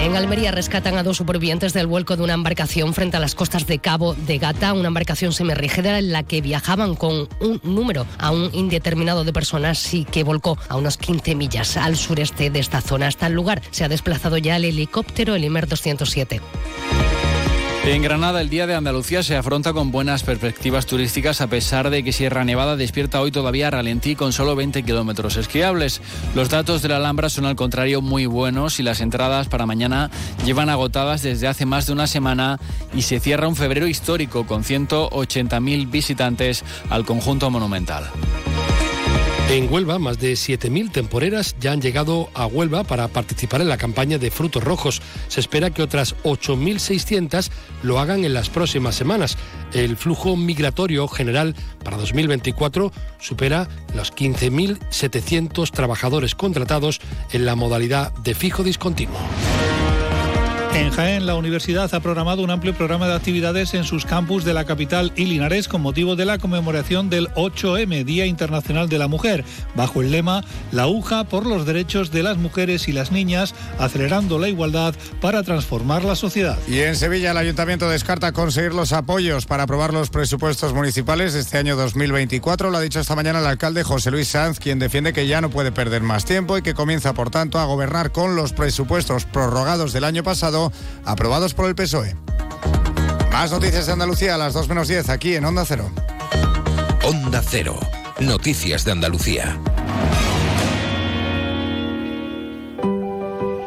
En 0.06 0.14
Almería 0.14 0.52
rescatan 0.52 0.96
a 0.98 1.02
dos 1.02 1.16
supervivientes 1.16 1.72
del 1.72 1.88
vuelco 1.88 2.16
de 2.16 2.22
una 2.22 2.34
embarcación 2.34 2.94
frente 2.94 3.16
a 3.16 3.20
las 3.20 3.34
costas 3.34 3.66
de 3.66 3.80
Cabo 3.80 4.14
de 4.14 4.38
Gata, 4.38 4.72
una 4.72 4.86
embarcación 4.86 5.32
semirrígida 5.32 5.98
en 5.98 6.12
la 6.12 6.22
que 6.22 6.40
viajaban 6.40 6.94
con 6.94 7.28
un 7.40 7.60
número 7.64 8.06
aún 8.16 8.50
indeterminado 8.52 9.24
de 9.24 9.32
personas 9.32 9.92
y 9.92 10.04
que 10.04 10.22
volcó 10.22 10.58
a 10.68 10.76
unos 10.76 10.96
15 10.96 11.34
millas 11.34 11.76
al 11.76 11.96
sureste 11.96 12.50
de 12.50 12.60
esta 12.60 12.80
zona. 12.82 13.08
Hasta 13.08 13.26
el 13.26 13.32
lugar 13.32 13.62
se 13.72 13.82
ha 13.82 13.88
desplazado 13.88 14.38
ya 14.38 14.54
el 14.54 14.66
helicóptero, 14.66 15.34
el 15.34 15.42
Imer 15.42 15.66
207. 15.66 16.40
En 17.86 18.02
Granada, 18.02 18.40
el 18.40 18.48
Día 18.48 18.66
de 18.66 18.74
Andalucía 18.74 19.22
se 19.22 19.36
afronta 19.36 19.72
con 19.72 19.92
buenas 19.92 20.24
perspectivas 20.24 20.86
turísticas 20.86 21.40
a 21.40 21.46
pesar 21.46 21.88
de 21.88 22.02
que 22.02 22.12
Sierra 22.12 22.44
Nevada 22.44 22.74
despierta 22.74 23.20
hoy 23.20 23.30
todavía 23.30 23.68
a 23.68 23.70
ralentí 23.70 24.16
con 24.16 24.32
solo 24.32 24.56
20 24.56 24.82
kilómetros 24.82 25.36
esquiables. 25.36 26.02
Los 26.34 26.50
datos 26.50 26.82
de 26.82 26.88
la 26.88 26.96
Alhambra 26.96 27.28
son 27.28 27.46
al 27.46 27.54
contrario 27.54 28.02
muy 28.02 28.26
buenos 28.26 28.80
y 28.80 28.82
las 28.82 29.00
entradas 29.00 29.46
para 29.48 29.66
mañana 29.66 30.10
llevan 30.44 30.68
agotadas 30.68 31.22
desde 31.22 31.46
hace 31.46 31.64
más 31.64 31.86
de 31.86 31.92
una 31.92 32.08
semana 32.08 32.58
y 32.92 33.02
se 33.02 33.20
cierra 33.20 33.46
un 33.46 33.54
febrero 33.54 33.86
histórico 33.86 34.48
con 34.48 34.64
180.000 34.64 35.88
visitantes 35.88 36.64
al 36.90 37.04
conjunto 37.06 37.50
monumental. 37.50 38.10
En 39.48 39.72
Huelva, 39.72 40.00
más 40.00 40.18
de 40.18 40.32
7.000 40.32 40.90
temporeras 40.90 41.54
ya 41.60 41.70
han 41.70 41.80
llegado 41.80 42.28
a 42.34 42.46
Huelva 42.46 42.82
para 42.82 43.06
participar 43.06 43.60
en 43.60 43.68
la 43.68 43.76
campaña 43.76 44.18
de 44.18 44.32
frutos 44.32 44.64
rojos. 44.64 45.00
Se 45.28 45.38
espera 45.38 45.70
que 45.70 45.84
otras 45.84 46.16
8.600 46.24 47.50
lo 47.84 48.00
hagan 48.00 48.24
en 48.24 48.34
las 48.34 48.50
próximas 48.50 48.96
semanas. 48.96 49.38
El 49.72 49.96
flujo 49.96 50.36
migratorio 50.36 51.06
general 51.06 51.54
para 51.84 51.96
2024 51.96 52.90
supera 53.20 53.68
los 53.94 54.12
15.700 54.12 55.70
trabajadores 55.70 56.34
contratados 56.34 57.00
en 57.30 57.46
la 57.46 57.54
modalidad 57.54 58.12
de 58.16 58.34
fijo 58.34 58.64
discontinuo. 58.64 59.16
En 60.76 60.90
Jaén, 60.90 61.24
la 61.24 61.36
universidad 61.36 61.92
ha 61.94 62.00
programado 62.00 62.42
un 62.42 62.50
amplio 62.50 62.74
programa 62.74 63.08
de 63.08 63.14
actividades 63.14 63.72
en 63.72 63.84
sus 63.84 64.04
campus 64.04 64.44
de 64.44 64.52
la 64.52 64.66
capital 64.66 65.10
y 65.16 65.24
Linares 65.24 65.68
con 65.68 65.80
motivo 65.80 66.16
de 66.16 66.26
la 66.26 66.36
conmemoración 66.36 67.08
del 67.08 67.28
8M, 67.30 68.04
Día 68.04 68.26
Internacional 68.26 68.86
de 68.90 68.98
la 68.98 69.08
Mujer, 69.08 69.42
bajo 69.74 70.02
el 70.02 70.10
lema 70.10 70.44
La 70.72 70.86
UJA 70.86 71.24
por 71.24 71.46
los 71.46 71.64
derechos 71.64 72.10
de 72.10 72.22
las 72.22 72.36
mujeres 72.36 72.88
y 72.88 72.92
las 72.92 73.10
niñas, 73.10 73.54
acelerando 73.78 74.38
la 74.38 74.50
igualdad 74.50 74.94
para 75.22 75.42
transformar 75.42 76.04
la 76.04 76.14
sociedad. 76.14 76.58
Y 76.68 76.80
en 76.80 76.94
Sevilla, 76.94 77.30
el 77.30 77.38
ayuntamiento 77.38 77.88
descarta 77.88 78.32
conseguir 78.32 78.74
los 78.74 78.92
apoyos 78.92 79.46
para 79.46 79.62
aprobar 79.62 79.94
los 79.94 80.10
presupuestos 80.10 80.74
municipales 80.74 81.34
este 81.34 81.56
año 81.56 81.74
2024. 81.76 82.70
Lo 82.70 82.76
ha 82.76 82.82
dicho 82.82 83.00
esta 83.00 83.16
mañana 83.16 83.38
el 83.38 83.46
alcalde 83.46 83.82
José 83.82 84.10
Luis 84.10 84.28
Sanz, 84.28 84.60
quien 84.60 84.78
defiende 84.78 85.14
que 85.14 85.26
ya 85.26 85.40
no 85.40 85.48
puede 85.48 85.72
perder 85.72 86.02
más 86.02 86.26
tiempo 86.26 86.58
y 86.58 86.62
que 86.62 86.74
comienza, 86.74 87.14
por 87.14 87.30
tanto, 87.30 87.58
a 87.58 87.64
gobernar 87.64 88.12
con 88.12 88.36
los 88.36 88.52
presupuestos 88.52 89.24
prorrogados 89.24 89.94
del 89.94 90.04
año 90.04 90.22
pasado 90.22 90.65
aprobados 91.04 91.54
por 91.54 91.66
el 91.66 91.74
PSOE. 91.74 92.16
Más 93.32 93.50
noticias 93.50 93.86
de 93.86 93.92
Andalucía 93.92 94.34
a 94.34 94.38
las 94.38 94.54
2 94.54 94.68
menos 94.68 94.88
10 94.88 95.10
aquí 95.10 95.34
en 95.34 95.44
Onda 95.44 95.64
Cero. 95.66 95.90
Onda 97.04 97.42
Cero. 97.46 97.78
Noticias 98.18 98.84
de 98.84 98.92
Andalucía. 98.92 99.58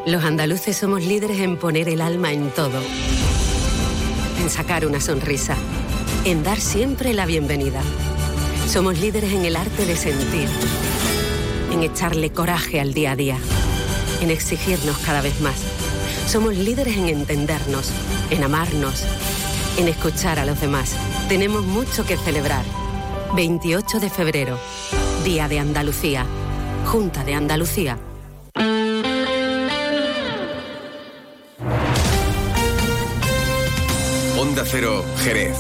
Los 0.08 0.24
andaluces 0.24 0.76
somos 0.76 1.04
líderes 1.04 1.40
en 1.40 1.58
poner 1.58 1.88
el 1.88 2.02
alma 2.02 2.34
en 2.34 2.50
todo. 2.50 2.82
En 4.42 4.50
sacar 4.50 4.88
una 4.88 5.00
sonrisa. 5.00 5.56
En 6.26 6.42
dar 6.42 6.60
siempre 6.60 7.14
la 7.14 7.28
bienvenida. 7.28 7.82
Somos 8.68 9.00
líderes 9.00 9.32
en 9.34 9.46
el 9.46 9.56
arte 9.56 9.86
de 9.86 9.96
sentir. 9.96 10.50
En 11.72 11.84
echarle 11.84 12.32
coraje 12.32 12.80
al 12.80 12.96
día 12.96 13.12
a 13.12 13.16
día. 13.16 13.38
En 14.22 14.32
exigirnos 14.32 14.98
cada 14.98 15.22
vez 15.22 15.40
más. 15.42 15.79
Somos 16.30 16.56
líderes 16.56 16.96
en 16.96 17.10
entendernos, 17.10 17.90
en 18.30 18.44
amarnos, 18.44 19.04
en 19.80 19.88
escuchar 19.88 20.38
a 20.38 20.46
los 20.46 20.62
demás. 20.62 20.96
Tenemos 21.28 21.66
mucho 21.66 22.06
que 22.06 22.18
celebrar. 22.18 22.64
28 23.36 24.00
de 24.00 24.12
febrero, 24.12 24.60
Día 25.26 25.48
de 25.48 25.58
Andalucía, 25.58 26.28
Junta 26.86 27.24
de 27.24 27.34
Andalucía. 27.34 27.98
Onda 34.38 34.64
Cero, 34.66 35.04
Jerez. 35.24 35.58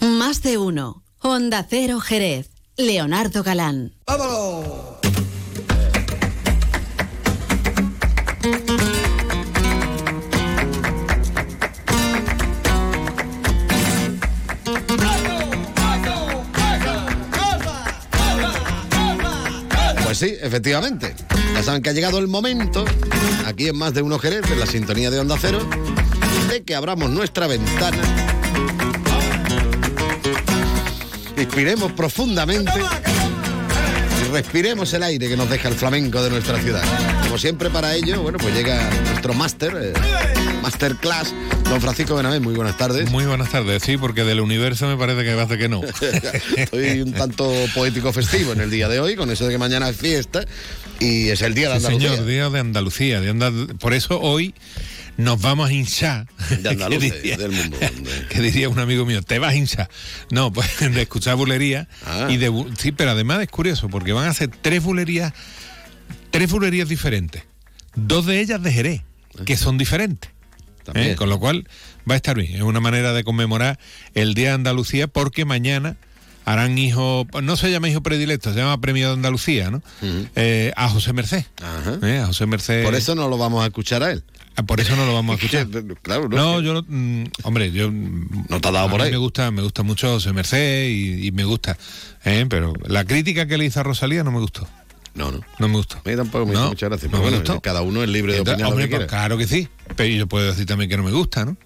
Más 0.00 0.42
de 0.42 0.58
uno. 0.58 1.04
Onda 1.20 1.64
Cero 1.70 2.00
Jerez. 2.00 2.55
Leonardo 2.76 3.42
Galán. 3.42 3.92
¡Vámonos! 4.06 4.96
Pues 20.04 20.18
sí, 20.18 20.36
efectivamente. 20.40 21.14
Ya 21.54 21.62
saben 21.62 21.82
que 21.82 21.90
ha 21.90 21.92
llegado 21.92 22.18
el 22.18 22.28
momento, 22.28 22.84
aquí 23.46 23.68
en 23.68 23.76
más 23.76 23.94
de 23.94 24.02
uno 24.02 24.18
Jerez, 24.18 24.50
en 24.50 24.60
la 24.60 24.66
sintonía 24.66 25.10
de 25.10 25.18
Onda 25.18 25.36
Cero, 25.40 25.58
de 26.48 26.62
que 26.62 26.74
abramos 26.74 27.10
nuestra 27.10 27.46
ventana. 27.46 28.35
Inspiremos 31.36 31.92
profundamente 31.92 32.72
y 34.22 34.32
respiremos 34.32 34.92
el 34.94 35.02
aire 35.02 35.28
que 35.28 35.36
nos 35.36 35.48
deja 35.50 35.68
el 35.68 35.74
flamenco 35.74 36.22
de 36.22 36.30
nuestra 36.30 36.58
ciudad. 36.60 36.82
Como 37.22 37.38
siempre 37.38 37.70
para 37.70 37.94
ello, 37.94 38.22
bueno, 38.22 38.38
pues 38.38 38.54
llega 38.54 38.88
nuestro 39.10 39.34
máster, 39.34 39.76
eh, 39.80 39.92
masterclass, 40.62 41.34
don 41.68 41.80
Francisco 41.80 42.14
Benavés. 42.16 42.40
Muy 42.40 42.54
buenas 42.54 42.76
tardes. 42.78 43.10
Muy 43.10 43.24
buenas 43.26 43.50
tardes, 43.50 43.82
sí, 43.82 43.96
porque 43.98 44.24
del 44.24 44.40
universo 44.40 44.86
me 44.88 44.96
parece 44.96 45.24
que 45.24 45.32
hace 45.32 45.58
que 45.58 45.68
no. 45.68 45.82
Estoy 46.56 47.00
un 47.02 47.12
tanto 47.12 47.52
poético 47.74 48.12
festivo 48.12 48.52
en 48.52 48.60
el 48.62 48.70
día 48.70 48.88
de 48.88 48.98
hoy, 49.00 49.14
con 49.14 49.30
eso 49.30 49.44
de 49.46 49.52
que 49.52 49.58
mañana 49.58 49.88
es 49.90 49.96
fiesta 49.96 50.44
y 50.98 51.28
es 51.28 51.42
el 51.42 51.54
día 51.54 51.68
de 51.68 51.80
Sí, 51.80 51.86
Andalucía. 51.86 52.10
señor, 52.12 52.26
Día 52.26 52.48
de 52.50 52.58
Andalucía. 52.60 53.20
de 53.20 53.30
Andal- 53.32 53.78
Por 53.78 53.92
eso 53.92 54.18
hoy 54.20 54.54
nos 55.16 55.40
vamos 55.40 55.70
a 55.70 55.72
hinchar. 55.72 56.26
De 56.50 56.76
que 56.76 56.98
diría, 56.98 57.36
del 57.36 57.52
mundo. 57.52 57.78
que 58.28 58.40
diría 58.40 58.68
un 58.68 58.78
amigo 58.78 59.06
mío, 59.06 59.22
te 59.22 59.38
vas 59.38 59.52
a 59.52 59.56
hinchar. 59.56 59.88
No, 60.30 60.52
pues 60.52 60.78
de 60.80 61.02
escuchar 61.02 61.36
bulería. 61.36 61.88
Ah. 62.04 62.28
Y 62.30 62.36
de, 62.36 62.52
sí, 62.78 62.92
pero 62.92 63.12
además 63.12 63.40
es 63.40 63.48
curioso, 63.48 63.88
porque 63.88 64.12
van 64.12 64.26
a 64.26 64.30
hacer 64.30 64.50
tres 64.60 64.82
bulerías, 64.82 65.32
tres 66.30 66.50
bulerías 66.50 66.88
diferentes. 66.88 67.42
Dos 67.94 68.26
de 68.26 68.40
ellas 68.40 68.62
de 68.62 68.72
Jerez, 68.72 69.02
que 69.44 69.56
son 69.56 69.78
diferentes. 69.78 70.30
También. 70.84 71.10
¿eh? 71.10 71.16
Con 71.16 71.28
lo 71.28 71.40
cual 71.40 71.66
va 72.08 72.14
a 72.14 72.16
estar 72.16 72.36
bien. 72.36 72.54
Es 72.54 72.62
una 72.62 72.80
manera 72.80 73.12
de 73.12 73.24
conmemorar 73.24 73.78
el 74.14 74.34
Día 74.34 74.48
de 74.48 74.54
Andalucía 74.54 75.08
porque 75.08 75.44
mañana 75.44 75.96
harán 76.44 76.78
hijo, 76.78 77.26
no 77.42 77.56
se 77.56 77.72
llama 77.72 77.88
hijo 77.88 78.02
predilecto, 78.02 78.52
se 78.52 78.58
llama 78.60 78.80
Premio 78.80 79.08
de 79.08 79.14
Andalucía, 79.14 79.68
¿no? 79.68 79.82
Eh, 80.36 80.72
a 80.76 80.88
José 80.88 81.12
Merced. 81.12 81.44
¿eh? 82.02 82.18
A 82.18 82.26
José 82.26 82.46
Merced. 82.46 82.84
Por 82.84 82.94
eso 82.94 83.16
no 83.16 83.28
lo 83.28 83.36
vamos 83.36 83.64
a 83.64 83.66
escuchar 83.66 84.04
a 84.04 84.12
él. 84.12 84.22
Ah, 84.56 84.62
Por 84.62 84.80
eso 84.80 84.96
no 84.96 85.04
lo 85.06 85.14
vamos 85.14 85.34
a 85.34 85.36
escuchar. 85.36 85.66
claro, 86.02 86.28
no, 86.28 86.60
yo 86.60 86.74
no, 86.74 86.84
mm, 86.88 87.24
hombre, 87.44 87.70
yo 87.72 87.90
no 87.90 88.60
te 88.60 88.68
ha 88.68 88.72
dado 88.72 88.88
por 88.90 89.02
ahí. 89.02 89.10
Me 89.10 89.16
gusta, 89.18 89.50
me 89.50 89.62
gusta 89.62 89.82
mucho 89.82 90.08
José 90.14 90.32
Merced 90.32 90.88
y, 90.88 91.26
y 91.26 91.32
me 91.32 91.44
gusta, 91.44 91.76
¿eh? 92.24 92.46
pero 92.48 92.72
la 92.86 93.04
crítica 93.04 93.46
que 93.46 93.58
le 93.58 93.66
hizo 93.66 93.80
a 93.80 93.82
Rosalía 93.82 94.24
no 94.24 94.32
me 94.32 94.38
gustó. 94.40 94.66
No, 95.14 95.32
no. 95.32 95.40
No 95.58 95.68
me 95.68 95.76
gustó. 95.76 95.96
A 96.04 96.08
mí 96.10 96.14
tampoco 96.14 96.44
me 96.46 96.52
hizo 96.52 96.60
No, 96.62 96.68
muchas 96.68 96.88
gracias. 96.90 97.10
no 97.10 97.18
pero 97.18 97.22
bueno, 97.22 97.36
gustó. 97.38 97.60
cada 97.62 97.80
uno 97.82 98.02
es 98.02 98.08
libre 98.10 98.32
de 98.34 98.38
Entonces, 98.40 98.54
opinar 98.64 98.68
lo 98.68 98.74
hombre, 98.74 98.88
que 98.90 98.96
pues, 98.96 99.08
claro 99.08 99.38
que 99.38 99.46
sí. 99.46 99.68
Pero 99.96 100.14
yo 100.14 100.26
puedo 100.26 100.44
decir 100.46 100.66
también 100.66 100.90
que 100.90 100.96
no 100.98 101.02
me 101.04 101.10
gusta, 101.12 101.44
¿no? 101.46 101.56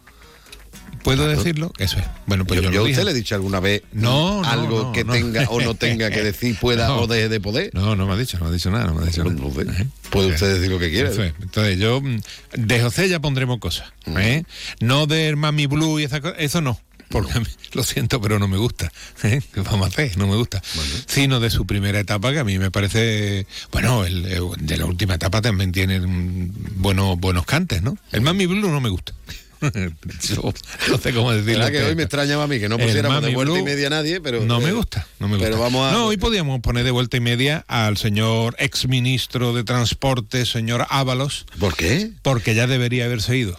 ¿Puedo 1.03 1.27
decirlo? 1.27 1.73
Eso 1.79 1.99
es. 1.99 2.05
Bueno, 2.27 2.45
pues 2.45 2.61
yo, 2.61 2.67
yo, 2.67 2.73
yo 2.73 2.81
lo 2.81 2.87
a 2.87 2.91
usted 2.91 3.05
le 3.05 3.11
he 3.13 3.15
dicho 3.15 3.35
alguna 3.35 3.61
vez 3.61 3.83
No, 3.93 4.43
no, 4.43 4.49
algo 4.49 4.83
no, 4.85 4.93
que 4.93 5.05
no. 5.05 5.13
tenga 5.13 5.49
o 5.49 5.61
no 5.61 5.75
tenga 5.75 6.11
que 6.11 6.23
decir, 6.23 6.57
pueda 6.61 6.95
o 6.97 7.07
deje 7.07 7.29
de 7.29 7.41
poder. 7.41 7.71
No, 7.73 7.97
no 7.97 8.07
me 8.07 8.13
ha 8.13 8.17
dicho, 8.17 8.39
no 8.39 8.45
me 8.45 8.51
ha 8.51 8.53
dicho 8.53 8.71
nada, 8.71 8.87
no 8.87 8.95
me 8.95 9.03
ha 9.03 9.07
dicho 9.07 9.25
nada. 9.25 9.87
Puede 10.11 10.29
usted 10.29 10.55
decir 10.55 10.71
lo 10.71 10.79
que 10.79 10.91
quiera. 10.91 11.11
Eso 11.11 11.23
es. 11.23 11.33
Entonces 11.41 11.79
yo, 11.79 12.01
mm, 12.01 12.21
de 12.55 12.81
José 12.83 13.09
ya 13.09 13.21
pondremos 13.21 13.59
cosas. 13.59 13.93
¿eh? 14.07 14.45
No 14.81 15.07
de 15.07 15.35
Mami 15.37 15.67
Blue 15.67 16.01
y 16.01 16.05
esas 16.05 16.21
cosas, 16.21 16.37
eso 16.41 16.61
no. 16.61 16.79
Porque 17.11 17.41
mí, 17.41 17.47
lo 17.73 17.83
siento, 17.83 18.21
pero 18.21 18.39
no 18.39 18.47
me 18.47 18.57
gusta. 18.57 18.93
¿eh? 19.25 19.43
¿Qué 19.53 19.61
vamos 19.63 19.87
a 19.87 19.89
hacer? 19.89 20.17
No 20.17 20.27
me 20.29 20.37
gusta. 20.37 20.63
Sino 21.07 21.41
de 21.41 21.51
su 21.51 21.67
primera 21.67 21.99
etapa, 21.99 22.33
que 22.33 22.39
a 22.39 22.45
mí 22.45 22.59
me 22.59 22.71
parece. 22.71 23.47
Bueno, 23.73 24.05
el, 24.05 24.27
el 24.27 24.45
de 24.61 24.77
la 24.77 24.87
última 24.87 25.15
etapa 25.15 25.43
también 25.43 25.73
tiene 25.73 26.01
mm, 26.01 26.53
buenos, 26.77 27.19
buenos 27.19 27.47
cantes, 27.47 27.83
¿no? 27.83 27.97
El 28.13 28.21
Mami 28.21 28.47
Blue 28.47 28.71
no 28.71 28.81
me 28.81 28.91
gusta. 28.91 29.13
No 30.89 30.99
sé 30.99 31.13
cómo 31.13 31.33
decirlo. 31.33 31.65
¿Verdad 31.65 31.71
que 31.71 31.83
hoy 31.83 31.95
me 31.95 32.03
extrañaba 32.05 32.45
a 32.45 32.47
mí 32.47 32.59
que 32.59 32.69
no 32.69 32.79
pusiéramos 32.79 33.23
de 33.23 33.35
vuelta 33.35 33.53
y 33.53 33.57
Blue 33.57 33.65
media 33.65 33.89
a 33.89 33.91
nadie, 33.91 34.21
pero... 34.21 34.45
No 34.45 34.61
me 34.61 34.71
eh, 34.71 34.73
gusta, 34.73 35.07
no 35.19 35.29
me 35.29 35.37
gusta. 35.37 35.51
Pero 35.51 35.61
vamos 35.61 35.89
a... 35.89 35.93
No, 35.93 36.07
hoy 36.07 36.17
podíamos 36.17 36.61
poner 36.61 36.85
de 36.85 36.91
vuelta 36.91 37.17
y 37.17 37.21
media 37.21 37.65
al 37.69 37.97
señor 37.97 38.57
ex 38.59 38.89
ministro 38.89 39.53
de 39.53 39.65
Transporte, 39.65 40.47
señor 40.47 40.87
Ábalos. 40.89 41.47
¿Por 41.59 41.77
qué? 41.77 42.11
Porque 42.23 42.55
ya 42.55 42.67
debería 42.67 43.05
haberse 43.05 43.37
ido. 43.37 43.59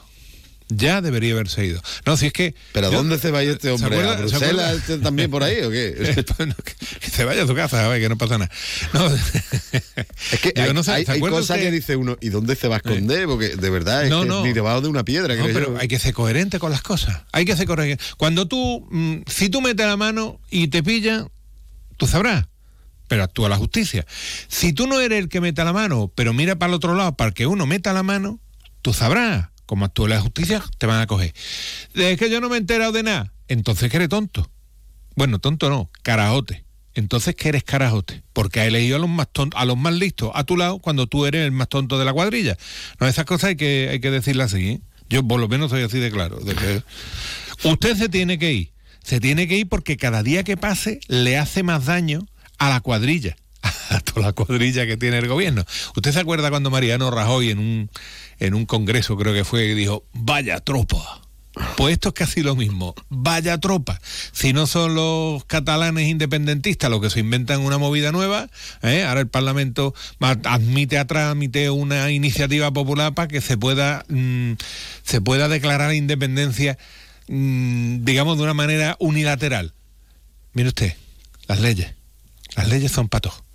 Ya 0.74 1.02
debería 1.02 1.34
haberse 1.34 1.66
ido. 1.66 1.82
No, 2.06 2.16
si 2.16 2.28
es 2.28 2.34
que. 2.34 2.56
¿Pero 2.72 2.88
a 2.88 2.92
yo- 2.92 2.98
dónde 2.98 3.20
se 3.20 3.30
va 3.30 3.40
a 3.40 3.44
ir 3.44 3.50
este 3.50 3.68
¿Se 3.68 3.72
hombre? 3.74 3.90
acuerda- 4.00 4.14
¿A 4.14 4.18
se 4.18 4.38
Bruselas 4.38 4.76
este 4.78 4.98
también 5.00 5.30
por 5.30 5.44
ahí 5.44 5.62
o 5.62 5.70
qué? 5.70 6.24
Bueno, 6.38 6.56
que, 6.64 6.74
que 7.00 7.10
se 7.10 7.26
vaya 7.26 7.44
a 7.44 7.48
su 7.48 7.54
casa, 7.56 7.86
a 7.86 7.90
ver, 7.90 8.02
que 8.02 8.08
no 8.10 8.18
pasa 8.18 8.38
nada. 8.38 8.50
No, 8.94 9.08
Es 10.32 10.40
que 10.42 10.54
hay, 10.60 10.74
no 10.74 10.84
sé, 10.84 10.92
hay- 10.92 11.06
¿se 11.06 11.12
hay 11.12 11.18
acuerda 11.18 11.38
cosas 11.38 11.58
que 11.58 11.72
dice 11.72 11.96
uno, 11.96 12.18
¿y 12.22 12.30
dónde 12.30 12.56
se 12.56 12.68
va 12.68 12.76
a 12.76 12.78
esconder? 12.78 13.26
Porque 13.28 13.50
de 13.56 13.70
verdad 13.70 14.04
es 14.06 14.10
No, 14.10 14.22
que 14.22 14.28
no. 14.28 14.44
ni 14.46 14.54
debajo 14.54 14.82
de 14.82 14.88
una 14.88 15.04
piedra, 15.04 15.36
No, 15.36 15.46
pero 15.46 15.74
yo. 15.74 15.78
hay 15.80 15.88
que 15.88 16.00
ser 16.00 16.14
coherente 16.14 16.58
con 16.60 16.72
las 16.72 16.82
cosas. 16.82 17.24
Hay 17.32 17.46
que 17.46 17.56
ser 17.58 17.68
coherente. 17.68 18.02
Cuando 18.18 18.48
tú, 18.48 18.88
mm, 18.90 19.24
si 19.28 19.50
tú 19.50 19.62
metes 19.62 19.86
la 19.86 19.98
mano 19.98 20.40
y 20.50 20.68
te 20.70 20.84
pillan, 20.84 21.30
tú 21.98 22.08
sabrás. 22.08 22.46
Pero 23.08 23.24
actúa 23.24 23.50
la 23.50 23.58
justicia. 23.58 24.06
Si 24.48 24.72
tú 24.72 24.88
no 24.88 25.02
eres 25.02 25.20
el 25.20 25.28
que 25.28 25.42
meta 25.42 25.66
la 25.66 25.74
mano, 25.74 26.10
pero 26.16 26.32
mira 26.34 26.56
para 26.56 26.70
el 26.70 26.76
otro 26.76 26.96
lado 26.96 27.16
para 27.18 27.32
que 27.32 27.46
uno 27.46 27.66
meta 27.66 27.92
la 27.92 28.04
mano, 28.04 28.40
tú 28.82 28.94
sabrás. 28.94 29.50
Como 29.66 29.86
actúa 29.86 30.10
la 30.10 30.22
justicia, 30.22 30.64
te 30.78 30.86
van 30.86 31.02
a 31.02 31.08
coger. 31.08 31.34
Es 31.94 32.18
que 32.18 32.30
yo 32.30 32.42
no 32.42 32.50
me 32.50 32.56
he 32.56 32.60
enterado 32.60 32.92
de 32.92 33.04
nada. 33.04 33.34
Entonces 33.48 33.90
que 33.90 33.98
eres 33.98 34.10
tonto. 34.10 34.50
Bueno, 35.16 35.40
tonto 35.40 35.70
no, 35.70 35.90
carajote. 36.04 36.66
Entonces 36.94 37.36
que 37.36 37.50
eres 37.50 37.64
carajote. 37.64 38.24
Porque 38.34 38.62
has 38.62 38.68
elegido 38.68 38.98
a 38.98 39.00
los 39.00 39.10
más 39.10 39.28
tontos, 39.32 39.60
a 39.60 39.66
los 39.66 39.78
más 39.78 39.94
listos 39.94 40.32
a 40.34 40.44
tu 40.44 40.58
lado 40.58 40.80
cuando 40.80 41.08
tú 41.08 41.26
eres 41.26 41.46
el 41.46 41.52
más 41.52 41.70
tonto 41.70 42.00
de 42.00 42.06
la 42.06 42.14
cuadrilla. 42.14 42.58
No, 43.00 43.08
esas 43.08 43.26
cosas 43.26 43.50
hay 43.50 43.56
que, 43.56 43.90
hay 43.92 44.00
que 44.00 44.12
decirlas 44.12 44.54
así. 44.54 44.68
¿eh? 44.68 44.82
Yo 45.10 45.24
por 45.24 45.40
lo 45.40 45.48
menos 45.48 45.72
soy 45.72 45.84
así 45.84 46.00
de 46.00 46.12
claro. 46.12 46.40
usted 47.64 47.98
se 47.98 48.10
tiene 48.10 48.40
que 48.40 48.54
ir. 48.54 48.72
Se 49.04 49.20
tiene 49.20 49.48
que 49.48 49.58
ir 49.58 49.68
porque 49.68 49.98
cada 49.98 50.24
día 50.24 50.44
que 50.44 50.58
pase 50.58 51.00
le 51.08 51.38
hace 51.38 51.64
más 51.64 51.86
daño 51.86 52.28
a 52.58 52.70
la 52.70 52.82
cuadrilla. 52.82 53.36
A 53.90 54.00
toda 54.00 54.28
la 54.28 54.34
cuadrilla 54.34 54.88
que 54.88 54.96
tiene 54.96 55.18
el 55.18 55.28
gobierno. 55.28 55.66
¿Usted 55.96 56.14
se 56.14 56.20
acuerda 56.20 56.50
cuando 56.50 56.72
Mariano 56.72 57.12
Rajoy 57.12 57.52
en 57.52 57.60
un, 57.60 57.90
en 58.42 58.56
un 58.56 58.66
congreso 58.66 59.16
creo 59.16 59.34
que 59.34 59.46
fue 59.46 59.68
y 59.68 59.76
dijo, 59.76 60.04
vaya 60.14 60.60
tropa? 60.60 61.22
Pues 61.78 61.94
esto 61.94 62.10
es 62.10 62.16
casi 62.16 62.42
lo 62.42 62.56
mismo. 62.56 62.96
Vaya 63.10 63.58
tropa. 63.60 64.00
Si 64.32 64.52
no 64.52 64.66
son 64.68 64.96
los 64.96 65.46
catalanes 65.46 66.08
independentistas 66.08 66.90
los 66.90 67.02
que 67.02 67.10
se 67.10 67.20
inventan 67.20 67.62
una 67.62 67.78
movida 67.78 68.12
nueva, 68.12 68.50
¿eh? 68.82 69.04
ahora 69.04 69.20
el 69.20 69.28
Parlamento 69.28 69.94
admite 70.20 70.98
a 70.98 71.06
trámite 71.06 71.70
una 71.70 72.10
iniciativa 72.10 72.72
popular 72.72 73.14
para 73.14 73.28
que 73.28 73.42
se 73.42 73.58
pueda, 73.58 74.06
mm, 74.08 74.54
se 75.04 75.22
pueda 75.22 75.48
declarar 75.48 75.94
independencia, 75.94 76.78
mm, 77.28 78.04
digamos, 78.06 78.38
de 78.38 78.44
una 78.44 78.54
manera 78.56 78.96
unilateral. 79.00 79.74
Mire 80.54 80.70
usted, 80.70 80.96
las 81.48 81.60
leyes. 81.60 81.94
Las 82.56 82.70
leyes 82.70 82.92
son 82.92 83.08
para 83.08 83.22
todos. 83.22 83.51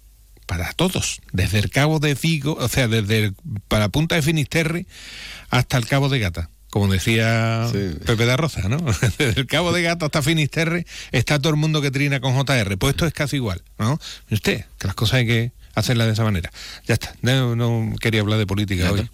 Para 0.47 0.73
todos. 0.73 1.21
Desde 1.33 1.59
el 1.59 1.71
cabo 1.71 1.99
de 1.99 2.15
Figo, 2.17 2.55
o 2.55 2.69
sea, 2.69 2.89
desde 2.89 3.19
el- 3.25 3.35
para 3.69 3.89
Punta 3.89 4.15
de 4.15 4.23
Finisterre 4.23 4.87
hasta 5.51 5.77
el 5.77 5.87
cabo 5.87 6.09
de 6.09 6.19
Gata. 6.21 6.51
Como 6.71 6.93
decía 6.93 7.69
Pepe 8.05 8.27
de 8.27 8.37
Rosa, 8.37 8.69
¿no? 8.69 8.77
Desde 9.19 9.41
el 9.41 9.47
cabo 9.47 9.73
de 9.73 9.83
Gata 9.83 10.07
hasta 10.07 10.21
Finisterre 10.23 10.85
está 11.11 11.39
todo 11.39 11.51
el 11.51 11.57
mundo 11.57 11.81
que 11.81 11.91
trina 11.91 12.21
con 12.21 12.35
JR. 12.35 12.77
Pues 12.77 12.91
esto 12.93 13.07
es 13.07 13.13
casi 13.15 13.37
igual, 13.37 13.63
¿no? 13.79 13.99
Y 14.29 14.35
usted, 14.35 14.65
que 14.79 14.87
las 14.87 14.95
cosas 14.95 15.15
hay 15.17 15.27
que 15.27 15.53
hacerlas 15.75 16.07
de 16.09 16.13
esa 16.13 16.25
manera. 16.25 16.51
Ya 16.87 16.95
está. 16.95 17.15
No, 17.23 17.57
no 17.57 17.95
quería 17.99 18.21
hablar 18.21 18.39
de 18.39 18.47
política 18.47 18.91
hoy. 18.93 19.09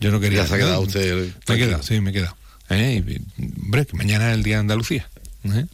Yo 0.00 0.10
no 0.10 0.18
quería. 0.20 0.42
Ya 0.42 0.46
se 0.48 0.54
ha 0.54 0.58
quedado 0.58 0.80
usted 0.80 1.32
Me 1.48 1.54
he 1.54 1.58
quedado, 1.58 1.82
sí, 1.82 2.00
me 2.00 2.10
he 2.10 2.12
quedado. 2.12 2.36
¿Eh? 2.70 3.02
Y, 3.06 3.42
hombre, 3.62 3.84
que 3.86 3.96
mañana 3.96 4.28
es 4.30 4.34
el 4.34 4.42
día 4.42 4.56
de 4.56 4.60
Andalucía. 4.60 5.08
¿eh? 5.44 5.66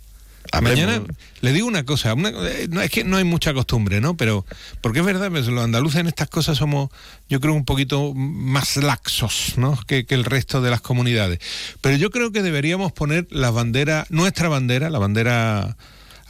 Hablemos. 0.53 0.79
Mañana 0.79 1.05
le 1.41 1.53
digo 1.53 1.67
una 1.67 1.85
cosa, 1.85 2.15
una- 2.15 2.29
eh, 2.31 2.69
no, 2.71 2.81
es 2.81 2.91
que 2.91 3.03
no 3.05 3.17
hay 3.17 3.25
mucha 3.25 3.53
costumbre, 3.55 4.01
¿no? 4.01 4.17
Pero, 4.17 4.45
porque 4.81 5.01
es 5.01 5.05
verdad, 5.05 5.31
pues, 5.31 5.47
los 5.47 5.65
andaluces 5.65 6.01
en 6.01 6.07
estas 6.07 6.29
cosas 6.29 6.59
somos, 6.59 6.91
yo 7.29 7.41
creo, 7.41 7.55
un 7.55 7.65
poquito 7.65 8.13
más 8.15 8.77
laxos, 8.77 9.55
¿no? 9.57 9.79
Que, 9.87 10.05
que 10.07 10.15
el 10.15 10.25
resto 10.25 10.61
de 10.61 10.71
las 10.71 10.81
comunidades. 10.81 11.39
Pero 11.81 11.97
yo 11.97 12.11
creo 12.11 12.31
que 12.33 12.43
deberíamos 12.43 12.93
poner 12.93 13.27
la 13.31 13.51
bandera, 13.51 14.07
nuestra 14.11 14.49
bandera, 14.49 14.91
la 14.91 14.99
bandera 14.99 15.77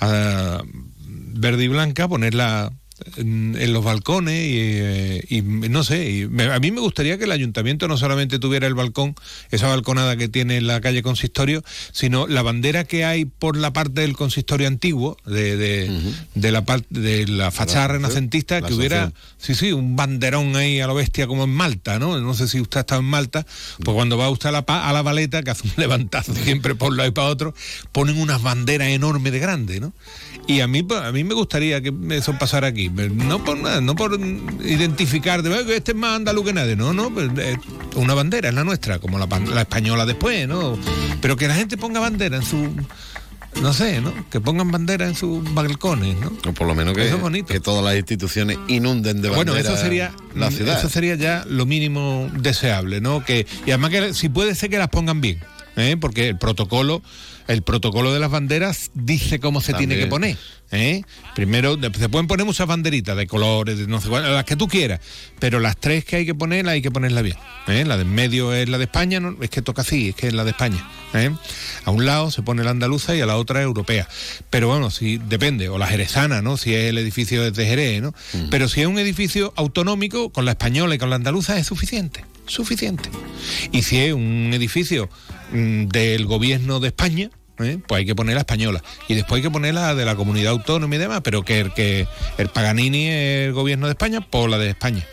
ah, 0.01 0.63
verde 1.07 1.65
y 1.65 1.69
blanca, 1.69 2.09
ponerla 2.09 2.73
en, 3.17 3.57
en 3.59 3.73
los 3.73 3.85
balcones 3.85 4.35
y, 4.47 4.57
eh, 4.59 5.25
y 5.29 5.43
no 5.43 5.83
sé, 5.85 6.11
y 6.11 6.27
me- 6.29 6.45
a 6.53 6.59
mí 6.61 6.71
me 6.71 6.81
gustaría 6.81 7.19
que 7.19 7.25
el 7.25 7.33
ayuntamiento 7.33 7.89
no 7.89 7.97
solamente 7.97 8.39
tuviera 8.39 8.67
el 8.67 8.75
balcón, 8.75 9.15
esa 9.51 9.69
balconada 9.69 10.17
que 10.17 10.29
tiene 10.29 10.57
en 10.57 10.67
la 10.67 10.81
calle 10.81 11.03
Consistorio, 11.03 11.63
sino 11.93 12.27
la 12.27 12.43
bandera 12.43 12.85
que 12.85 13.05
hay 13.05 13.25
por 13.25 13.57
la 13.57 13.73
parte 13.73 14.01
del 14.03 14.17
consistorio 14.17 14.69
antiguo, 14.69 15.17
de, 15.27 15.57
de, 15.57 16.01
de 16.35 16.53
la 16.53 16.65
parte 16.65 16.87
de 16.91 17.27
la 17.27 17.51
fachada 17.51 17.89
La- 17.89 17.93
renacentista, 17.95 18.61
la 18.61 18.69
que 18.69 18.75
hubiera, 18.75 19.13
sí, 19.39 19.55
sí, 19.55 19.73
un 19.73 19.97
banderón 19.97 20.55
ahí 20.57 20.81
a 20.81 20.87
lo 20.87 20.95
bestia 20.95 21.27
como 21.27 21.45
en 21.45 21.51
Malta, 21.51 21.99
¿no? 21.99 22.19
No 22.21 22.35
sé 22.35 22.49
si 22.49 22.61
usted 22.61 22.79
ha 22.79 22.81
estado 22.81 23.01
en 23.01 23.07
Malta, 23.09 23.45
pues 23.83 23.95
cuando 23.95 24.17
va 24.17 24.31
usted 24.31 24.49
a 24.49 24.53
la, 24.53 24.59
a 24.61 24.93
la 24.93 25.03
baleta, 25.03 25.43
que 25.43 25.51
hace 25.51 25.67
un 25.67 25.73
levantazo 25.79 26.35
siempre 26.35 26.75
por 26.75 26.91
un 26.93 26.97
lado 26.97 27.09
y 27.09 27.13
para 27.13 27.29
otro, 27.29 27.55
ponen 27.93 28.19
unas 28.19 28.43
banderas 28.43 28.89
enormes 28.89 29.33
de 29.33 29.39
grande, 29.41 29.81
¿no? 29.81 29.93
Y 30.47 30.61
a 30.61 30.67
mí, 30.69 30.83
pues, 30.83 31.01
a 31.01 31.11
mí 31.13 31.25
me 31.25 31.35
gustaría 31.35 31.81
que 31.81 31.93
eso 32.11 32.37
pasara 32.39 32.69
aquí. 32.69 32.84
No 32.91 33.43
por 33.45 33.59
nada, 33.59 33.81
no 33.81 33.95
por 33.95 34.19
identificar 34.65 35.43
de 35.43 35.55
"Eh, 35.55 35.67
que 35.67 35.77
este 35.77 35.93
es 35.93 35.97
más 35.99 36.17
andaluz 36.17 36.45
que 36.47 36.53
nadie. 36.53 36.77
No, 36.77 36.93
no, 36.93 37.11
pues, 37.13 37.31
eh, 37.39 37.57
una 37.97 38.15
bandera 38.15 38.49
es 38.49 38.55
la 38.55 38.65
nuestra, 38.65 38.99
como 38.99 39.19
la, 39.19 39.27
la 39.27 39.61
española 39.63 40.07
después, 40.07 40.47
¿no? 40.49 40.79
Pero 41.21 41.37
que 41.37 41.49
la 41.49 41.55
gente 41.55 41.77
ponga 41.77 42.01
bandera 42.01 42.37
en 42.37 42.43
su. 42.43 42.69
No 43.63 43.73
sé, 43.73 44.01
¿no? 44.01 44.13
Que 44.31 44.41
pongan 44.41 44.73
bandera 44.73 45.07
en 45.07 45.15
sus 45.15 45.55
balcones, 45.55 46.17
¿no? 46.19 46.33
O 46.49 46.53
por 46.53 46.67
lo 46.67 46.75
menos 46.75 46.93
que, 46.95 47.07
Eso 47.07 47.17
es 47.17 47.23
bonito. 47.23 47.47
que 47.53 47.61
todas 47.61 47.85
las 47.85 47.95
instituciones 47.97 48.59
inunden 48.67 49.23
de 49.23 49.29
bandera 49.29 49.53
Bueno, 49.53 49.57
eso 49.57 49.77
sería 49.81 50.13
la 50.35 50.51
ciudad. 50.51 50.77
Eso 50.79 50.89
sería 50.89 51.15
ya 51.15 51.45
lo 51.49 51.65
mínimo 51.65 52.29
deseable, 52.37 53.01
¿no? 53.01 53.25
Que 53.25 53.47
y 53.65 53.71
además 53.71 53.91
que 53.91 54.13
si 54.15 54.29
puede 54.29 54.57
ser 54.57 54.71
que 54.71 54.79
las 54.79 54.89
pongan 54.89 55.21
bien, 55.21 55.39
¿eh? 55.77 55.97
porque 55.99 56.29
el 56.29 56.39
protocolo 56.39 57.03
el 57.47 57.63
protocolo 57.63 58.13
de 58.13 58.21
las 58.21 58.31
banderas 58.31 58.91
dice 58.95 59.39
cómo 59.39 59.61
se 59.61 59.75
tiene 59.75 59.97
que 59.97 60.07
poner. 60.07 60.39
¿eh? 60.71 61.03
Primero, 61.35 61.77
se 61.99 62.09
pueden 62.09 62.27
poner 62.27 62.47
muchas 62.47 62.67
banderitas 62.67 63.17
de 63.17 63.27
colores, 63.27 63.79
de 63.79 63.87
no 63.87 64.01
sé 64.01 64.09
cuál, 64.09 64.33
las 64.33 64.45
que 64.45 64.57
tú 64.57 64.67
quieras, 64.67 65.01
pero 65.39 65.61
las 65.61 65.77
tres 65.77 66.05
que 66.05 66.17
hay 66.17 66.27
que 66.27 66.35
poner, 66.35 66.67
hay 66.69 66.81
que 66.81 66.91
ponerlas 66.91 67.23
bien. 67.23 67.37
¿eh? 67.69 67.85
La 67.85 67.97
de 67.97 68.03
en 68.03 68.15
medio 68.15 68.53
es 68.53 68.69
la 68.69 68.79
de 68.79 68.85
España, 68.85 69.21
no, 69.21 69.37
es 69.41 69.51
que 69.51 69.63
toca 69.63 69.83
así, 69.83 70.11
es 70.11 70.15
que 70.15 70.29
es 70.29 70.35
la 70.35 70.45
de 70.45 70.51
España. 70.51 70.89
¿eh? 71.13 71.31
A 71.85 71.91
un 71.91 72.07
lado 72.07 72.31
se 72.31 72.43
pone 72.43 72.65
la 72.65 72.71
andaluza 72.71 73.15
y 73.15 73.21
a 73.21 73.27
la 73.27 73.37
otra 73.37 73.61
europea. 73.63 74.09
Pero 74.51 74.69
bueno, 74.69 74.91
si 74.91 75.19
depende, 75.19 75.69
o 75.69 75.79
la 75.79 75.87
jerezana, 75.87 76.43
¿no? 76.43 76.57
Si 76.57 76.75
es 76.75 76.91
el 76.91 76.99
edificio 76.99 77.51
de 77.51 77.67
Jerez, 77.67 78.03
¿no? 78.03 78.15
Pero 78.51 78.69
si 78.69 78.81
es 78.81 78.87
un 78.87 78.99
edificio 78.99 79.53
autonómico, 79.57 80.31
con 80.31 80.45
la 80.45 80.53
española 80.53 80.95
y 80.95 80.99
con 80.99 81.11
la 81.11 81.17
andaluza 81.17 81.59
es 81.59 81.67
suficiente, 81.67 82.25
suficiente. 82.47 83.09
Y 83.73 83.83
si 83.83 83.99
es 83.99 84.13
un 84.13 84.51
edificio 84.53 85.09
mm, 85.53 85.87
del 85.87 86.27
gobierno 86.27 86.81
de 86.81 86.89
España, 86.89 87.31
¿eh? 87.59 87.79
pues 87.87 88.01
hay 88.01 88.07
que 88.07 88.15
poner 88.15 88.35
la 88.35 88.41
española. 88.41 88.83
Y 89.09 89.15
después 89.15 89.39
hay 89.39 89.43
que 89.43 89.51
poner 89.51 89.75
la 89.75 89.95
de 89.95 90.05
la 90.05 90.17
comunidad 90.17 90.53
autónoma 90.53 90.95
y 90.95 90.99
demás, 90.99 91.21
pero 91.23 91.43
que 91.43 91.61
el, 91.61 91.73
que 91.73 92.07
el 92.39 92.49
Paganini 92.49 93.09
es 93.09 93.49
el 93.49 93.53
gobierno 93.53 93.87
de 93.87 93.93
España, 93.93 94.21
pues 94.21 94.51
la 94.51 94.59
de 94.59 94.71
España. 94.71 95.05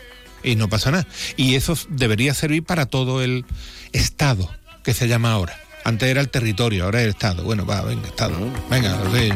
Y 0.42 0.56
no 0.56 0.68
pasa 0.68 0.90
nada. 0.90 1.06
Y 1.36 1.54
eso 1.54 1.76
debería 1.88 2.34
servir 2.34 2.64
para 2.64 2.86
todo 2.86 3.22
el 3.22 3.44
Estado, 3.92 4.50
que 4.82 4.94
se 4.94 5.06
llama 5.06 5.32
ahora. 5.32 5.56
Antes 5.84 6.08
era 6.08 6.20
el 6.20 6.28
territorio, 6.28 6.84
ahora 6.84 7.00
es 7.00 7.04
el 7.04 7.10
Estado. 7.10 7.44
Bueno, 7.44 7.66
va, 7.66 7.82
venga, 7.82 8.06
Estado. 8.08 8.36
Venga, 8.70 8.98
sí. 9.12 9.30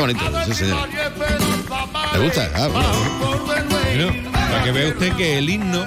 Bonito, 0.00 0.20
sí 0.46 0.54
señor. 0.54 0.88
¿Le 2.12 2.18
gusta? 2.18 2.50
Ah, 2.54 2.68
bueno. 2.68 2.88
Bueno, 3.94 4.30
para 4.32 4.64
que 4.64 4.72
vea 4.72 4.88
usted 4.88 5.12
que 5.16 5.38
el 5.38 5.50
himno, 5.50 5.84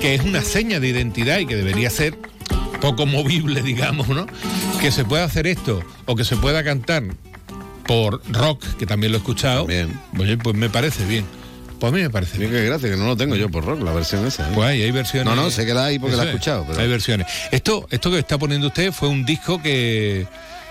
que 0.00 0.14
es 0.14 0.22
una 0.22 0.42
seña 0.42 0.80
de 0.80 0.88
identidad 0.88 1.38
y 1.38 1.46
que 1.46 1.56
debería 1.56 1.90
ser 1.90 2.18
poco 2.80 3.06
movible, 3.06 3.62
digamos, 3.62 4.08
¿no? 4.08 4.26
Que 4.80 4.92
se 4.92 5.04
pueda 5.04 5.24
hacer 5.24 5.46
esto 5.46 5.82
o 6.04 6.16
que 6.16 6.24
se 6.24 6.36
pueda 6.36 6.62
cantar 6.62 7.04
por 7.86 8.20
rock, 8.30 8.64
que 8.78 8.86
también 8.86 9.12
lo 9.12 9.18
he 9.18 9.20
escuchado, 9.20 9.64
oye, 9.64 10.36
pues 10.36 10.56
me 10.56 10.68
parece 10.68 11.04
bien. 11.06 11.24
Pues 11.78 11.92
a 11.92 11.96
mí 11.96 12.02
me 12.02 12.10
parece 12.10 12.38
bien. 12.38 12.50
Qué 12.50 12.64
gracia, 12.64 12.88
que 12.88 12.96
no 12.96 13.06
lo 13.06 13.16
tengo 13.16 13.36
yo 13.36 13.50
por 13.50 13.64
rock, 13.64 13.82
la 13.82 13.92
versión 13.92 14.26
esa. 14.26 14.48
¿eh? 14.48 14.52
Pues 14.54 14.68
hay, 14.68 14.82
hay 14.82 14.90
versiones. 14.90 15.34
No, 15.34 15.40
no, 15.40 15.50
sé 15.50 15.66
que 15.66 15.74
la 15.74 15.86
hay 15.86 15.98
porque 15.98 16.16
la 16.16 16.24
he 16.24 16.26
escuchado. 16.26 16.64
Pero... 16.66 16.80
Hay 16.80 16.88
versiones. 16.88 17.26
Esto, 17.52 17.86
esto 17.90 18.10
que 18.10 18.18
está 18.18 18.38
poniendo 18.38 18.68
usted 18.68 18.92
fue 18.92 19.08
un 19.08 19.26
disco 19.26 19.60
que, 19.60 20.26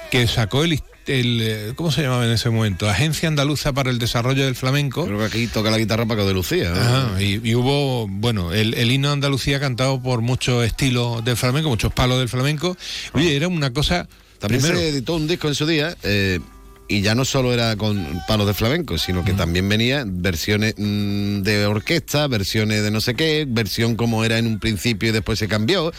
que 0.09 0.27
sacó 0.27 0.63
el, 0.63 0.81
el, 1.07 1.39
eh, 1.41 1.73
¿cómo 1.75 1.91
se 1.91 2.01
llamaba 2.03 2.25
en 2.25 2.31
ese 2.31 2.49
momento? 2.49 2.89
Agencia 2.89 3.27
Andaluza 3.27 3.73
para 3.73 3.89
el 3.89 3.99
Desarrollo 3.99 4.45
del 4.45 4.55
Flamenco. 4.55 5.05
Creo 5.05 5.19
que 5.19 5.25
aquí 5.25 5.47
toca 5.47 5.71
la 5.71 5.77
guitarra 5.77 6.05
Paco 6.05 6.25
de 6.25 6.33
Lucía. 6.33 6.71
¿no? 6.71 6.79
Ajá, 6.79 7.21
y, 7.21 7.41
y 7.47 7.55
hubo, 7.55 8.07
bueno, 8.07 8.53
el, 8.53 8.73
el 8.73 8.91
himno 8.91 9.09
de 9.09 9.13
Andalucía 9.13 9.59
cantado 9.59 10.01
por 10.01 10.21
muchos 10.21 10.65
estilos 10.65 11.23
del 11.23 11.37
flamenco, 11.37 11.69
muchos 11.69 11.93
palos 11.93 12.19
del 12.19 12.29
flamenco. 12.29 12.77
Oye, 13.13 13.35
era 13.35 13.47
una 13.47 13.71
cosa. 13.71 14.07
También 14.39 14.61
primero, 14.61 14.79
se 14.79 14.89
editó 14.89 15.15
un 15.15 15.27
disco 15.27 15.47
en 15.47 15.55
su 15.55 15.65
día, 15.65 15.95
eh, 16.03 16.39
y 16.87 17.01
ya 17.01 17.15
no 17.15 17.25
solo 17.25 17.53
era 17.53 17.75
con 17.75 18.21
palos 18.27 18.45
de 18.45 18.53
flamenco, 18.53 18.97
sino 18.97 19.23
que 19.23 19.33
también 19.33 19.67
venía 19.67 20.03
versiones 20.05 20.75
mm, 20.77 21.41
de 21.41 21.65
orquesta, 21.65 22.27
versiones 22.27 22.83
de 22.83 22.91
no 22.91 23.01
sé 23.01 23.15
qué, 23.15 23.45
versión 23.47 23.95
como 23.95 24.23
era 24.23 24.37
en 24.37 24.45
un 24.45 24.59
principio 24.59 25.09
y 25.09 25.11
después 25.11 25.39
se 25.39 25.47
cambió. 25.47 25.91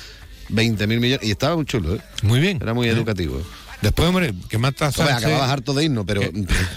20 0.49 0.87
mil 0.87 1.01
millones. 1.01 1.27
Y 1.27 1.33
estaba 1.33 1.57
muy 1.57 1.65
chulo, 1.65 1.97
¿eh? 1.97 2.01
Muy 2.23 2.39
bien. 2.39 2.59
Era 2.63 2.73
muy 2.73 2.89
educativo. 2.89 3.43
Después, 3.83 4.09
hombre, 4.09 4.33
que 4.49 4.59
Marta 4.59 4.91
Sánchez. 4.91 5.17
acababas 5.17 5.51
harto 5.51 5.75
de 5.75 5.85
himno, 5.85 6.05
pero. 6.07 6.21
Que, 6.23 6.33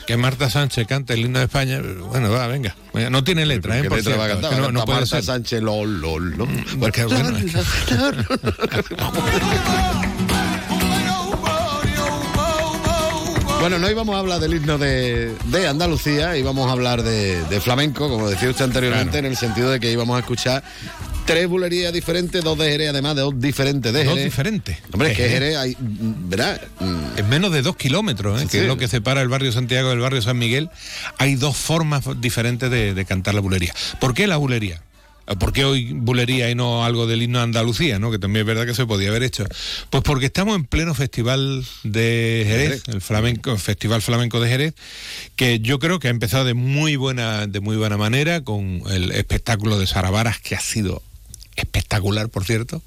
que 0.07 0.17
Marta 0.17 0.49
Sánchez 0.49 0.85
cante 0.87 1.13
el 1.13 1.21
himno 1.21 1.39
de 1.39 1.45
España. 1.45 1.79
Bueno, 2.09 2.29
va, 2.29 2.47
venga. 2.47 2.75
No 3.09 3.23
tiene 3.23 3.45
letra, 3.45 3.77
¿eh? 3.79 3.83
¿Qué 3.83 3.89
Por 3.89 3.97
letra 3.99 4.17
va 4.17 4.25
a 4.25 4.29
cantar? 4.29 4.73
no, 4.73 4.85
puede 4.85 4.99
Marta 4.99 5.05
ser. 5.17 5.23
Sánchez, 5.23 5.61
lol, 5.61 6.01
lol, 6.01 6.37
¿no? 6.37 6.47
Porque, 6.79 7.05
bueno, 7.05 7.29
Bueno, 13.59 13.77
no 13.77 13.89
íbamos 13.91 14.15
a 14.15 14.19
hablar 14.19 14.39
del 14.39 14.53
himno 14.53 14.77
de, 14.77 15.35
de 15.47 15.67
Andalucía, 15.67 16.37
íbamos 16.37 16.69
a 16.69 16.71
hablar 16.71 17.03
de, 17.03 17.43
de 17.49 17.59
flamenco, 17.59 18.07
como 18.07 18.29
decía 18.29 18.49
usted 18.49 18.63
anteriormente, 18.63 19.17
en 19.17 19.25
el 19.25 19.35
sentido 19.35 19.69
de 19.69 19.81
que 19.81 19.91
íbamos 19.91 20.15
a 20.15 20.19
escuchar 20.19 20.63
tres 21.33 21.47
bulerías 21.47 21.93
diferentes, 21.93 22.43
dos 22.43 22.57
de 22.57 22.69
Jerez, 22.71 22.89
además 22.89 23.15
de 23.15 23.21
dos 23.21 23.39
diferentes 23.39 23.93
de 23.93 24.03
Dos 24.03 24.13
Jerez. 24.13 24.25
diferentes. 24.25 24.77
Hombre, 24.91 25.11
es 25.11 25.17
que 25.17 25.29
Jerez 25.29 25.55
hay, 25.57 25.75
¿verdad? 25.79 26.59
Mm, 26.79 27.17
En 27.19 27.29
menos 27.29 27.51
de 27.51 27.61
dos 27.61 27.75
kilómetros, 27.75 28.37
¿eh? 28.41 28.45
Sí, 28.45 28.47
que 28.47 28.57
sí. 28.57 28.63
es 28.63 28.67
lo 28.67 28.77
que 28.77 28.87
separa 28.87 29.21
el 29.21 29.27
barrio 29.29 29.51
Santiago 29.51 29.89
del 29.89 29.99
barrio 29.99 30.21
San 30.21 30.37
Miguel, 30.39 30.69
hay 31.17 31.35
dos 31.35 31.55
formas 31.55 32.03
diferentes 32.19 32.71
de, 32.71 32.93
de 32.93 33.05
cantar 33.05 33.35
la 33.35 33.41
bulería. 33.41 33.73
¿Por 33.99 34.13
qué 34.13 34.25
la 34.27 34.37
bulería? 34.37 34.81
Eh, 35.27 35.35
¿Por 35.35 35.53
qué 35.53 35.65
hoy 35.65 35.93
bulería 35.93 36.49
y 36.49 36.55
no 36.55 36.83
algo 36.83 37.05
del 37.05 37.21
himno 37.21 37.37
de 37.37 37.43
Andalucía, 37.43 37.99
¿no? 37.99 38.09
que 38.09 38.17
también 38.17 38.41
es 38.41 38.47
verdad 38.47 38.65
que 38.65 38.73
se 38.73 38.87
podía 38.87 39.09
haber 39.09 39.21
hecho? 39.21 39.45
Pues 39.91 40.01
porque 40.03 40.25
estamos 40.25 40.55
en 40.55 40.65
pleno 40.65 40.95
festival 40.95 41.63
de 41.83 42.43
Jerez, 42.47 42.83
el 42.87 43.01
flamenco, 43.01 43.51
el 43.51 43.59
Festival 43.59 44.01
Flamenco 44.01 44.39
de 44.39 44.49
Jerez, 44.49 44.73
que 45.35 45.59
yo 45.59 45.77
creo 45.77 45.99
que 45.99 46.07
ha 46.07 46.11
empezado 46.11 46.45
de 46.45 46.55
muy 46.55 46.95
buena, 46.95 47.45
de 47.45 47.59
muy 47.59 47.77
buena 47.77 47.97
manera 47.97 48.41
con 48.43 48.81
el 48.89 49.11
espectáculo 49.11 49.77
de 49.77 49.85
Saravaras, 49.85 50.39
que 50.39 50.55
ha 50.55 50.59
sido 50.61 51.03
espectacular, 51.59 52.29
por 52.29 52.45
cierto. 52.45 52.81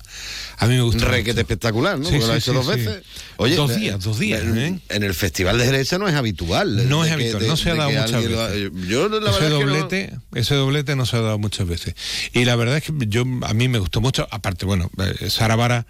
A 0.59 0.67
mí 0.67 0.75
me 0.75 0.83
gusta. 0.83 1.05
Requete 1.07 1.41
espectacular, 1.41 1.99
¿no? 1.99 2.05
Sí, 2.07 2.13
Porque 2.13 2.27
lo 2.27 2.33
ha 2.33 2.37
hecho 2.37 2.53
sí, 2.53 2.57
dos 2.57 2.67
veces. 2.67 3.03
dos 3.39 3.69
de- 3.71 3.77
días, 3.77 4.03
dos 4.05 4.19
días. 4.19 4.43
En, 4.43 4.59
¿eh? 4.59 4.81
en 4.89 5.03
el 5.03 5.15
Festival 5.15 5.59
de 5.59 5.65
Jerez 5.65 5.93
no 5.99 6.09
es 6.09 6.15
habitual. 6.15 6.89
No 6.89 7.03
de 7.03 7.09
es 7.11 7.17
que- 7.17 7.23
habitual, 7.23 7.43
de- 7.43 7.49
no 7.49 7.57
se 7.57 7.71
ha 7.71 7.75
dado 7.75 7.91
muchas 7.91 8.23
veces. 8.23 8.39
ha- 8.39 8.87
Yo 8.89 9.09
la 9.09 9.31
ese 9.31 9.39
que 9.39 9.49
no- 9.49 9.55
doblete, 9.59 10.13
ese 10.35 10.55
doblete 10.55 10.97
no 10.97 11.07
se 11.07 11.17
ha 11.17 11.21
dado 11.21 11.39
muchas 11.39 11.67
veces. 11.67 11.95
Y 12.33 12.45
la 12.45 12.57
verdad 12.57 12.77
es 12.77 12.85
que 12.85 12.93
yo 13.09 13.25
a 13.43 13.55
mí 13.55 13.69
me 13.69 13.79
gustó 13.79 14.01
mucho, 14.01 14.27
aparte, 14.31 14.67
bueno, 14.67 14.91
eh, 15.21 15.31
Sara 15.31 15.57
Vara, 15.57 15.87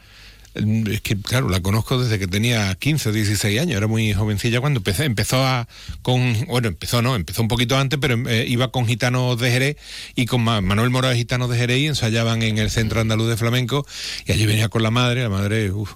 es 0.55 1.01
que 1.01 1.17
claro, 1.21 1.49
la 1.49 1.61
conozco 1.61 2.03
desde 2.03 2.19
que 2.19 2.27
tenía 2.27 2.75
15 2.75 3.09
o 3.09 3.13
16 3.13 3.61
años, 3.61 3.77
era 3.77 3.87
muy 3.87 4.13
jovencilla 4.13 4.61
cuando 4.61 4.81
empecé, 4.81 5.05
empezó 5.05 5.45
a 5.47 5.67
con 6.03 6.47
bueno, 6.47 6.69
empezó 6.69 7.01
no, 7.03 7.17
empezó 7.17 7.43
un 7.43 7.49
poquito 7.49 7.77
antes, 7.79 7.99
pero 8.01 8.17
eh, 8.29 8.45
iba 8.49 8.71
con 8.71 8.87
gitanos 8.87 9.39
de 9.41 9.51
Jerez 9.51 9.77
y 10.15 10.27
con 10.27 10.43
Ma- 10.43 10.61
Manuel 10.61 10.91
Mora 10.91 11.09
de 11.11 11.17
Gitanos 11.17 11.49
de 11.51 11.57
Jerez 11.57 11.79
y 11.79 11.87
ensayaban 11.87 12.43
en 12.43 12.59
el 12.59 12.71
Centro 12.71 13.01
Andaluz 13.01 13.29
de 13.29 13.37
Flamenco 13.37 13.87
y 14.27 14.33
allí 14.33 14.47
venía 14.47 14.69
con 14.69 14.83
la 14.83 14.91
madre, 14.91 15.23
la 15.23 15.29
madre, 15.31 15.71
uf, 15.71 15.93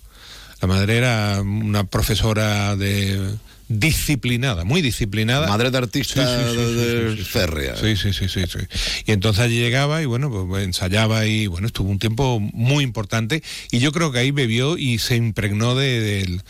la 0.63 0.69
madre 0.69 0.97
era 0.97 1.41
una 1.43 1.85
profesora 1.85 2.77
de 2.77 3.35
disciplinada, 3.69 4.65
muy 4.65 4.81
disciplinada. 4.83 5.49
Madre 5.49 5.71
de 5.71 5.79
artista 5.79 6.25
de- 6.53 7.17
férrea. 7.25 7.77
Sí, 7.77 7.97
sí, 7.97 8.13
sí, 8.13 8.29
sí, 8.29 8.43
sí. 8.47 8.59
Y 9.07 9.13
entonces 9.13 9.45
allí 9.45 9.59
llegaba 9.59 10.03
y 10.03 10.07
bueno, 10.07 10.31
pues 10.49 10.65
ensayaba 10.65 11.27
y 11.27 11.47
bueno, 11.47 11.67
estuvo 11.67 11.91
un 11.91 11.99
tiempo 11.99 12.39
muy 12.41 12.85
importante 12.85 13.43
y 13.71 13.79
yo 13.79 13.93
creo 13.93 14.13
que 14.13 14.19
ahí 14.21 14.31
bebió 14.31 14.79
y 14.79 14.99
se 14.99 15.17
impregnó 15.17 15.75
de- 15.75 16.01
del, 16.01 16.43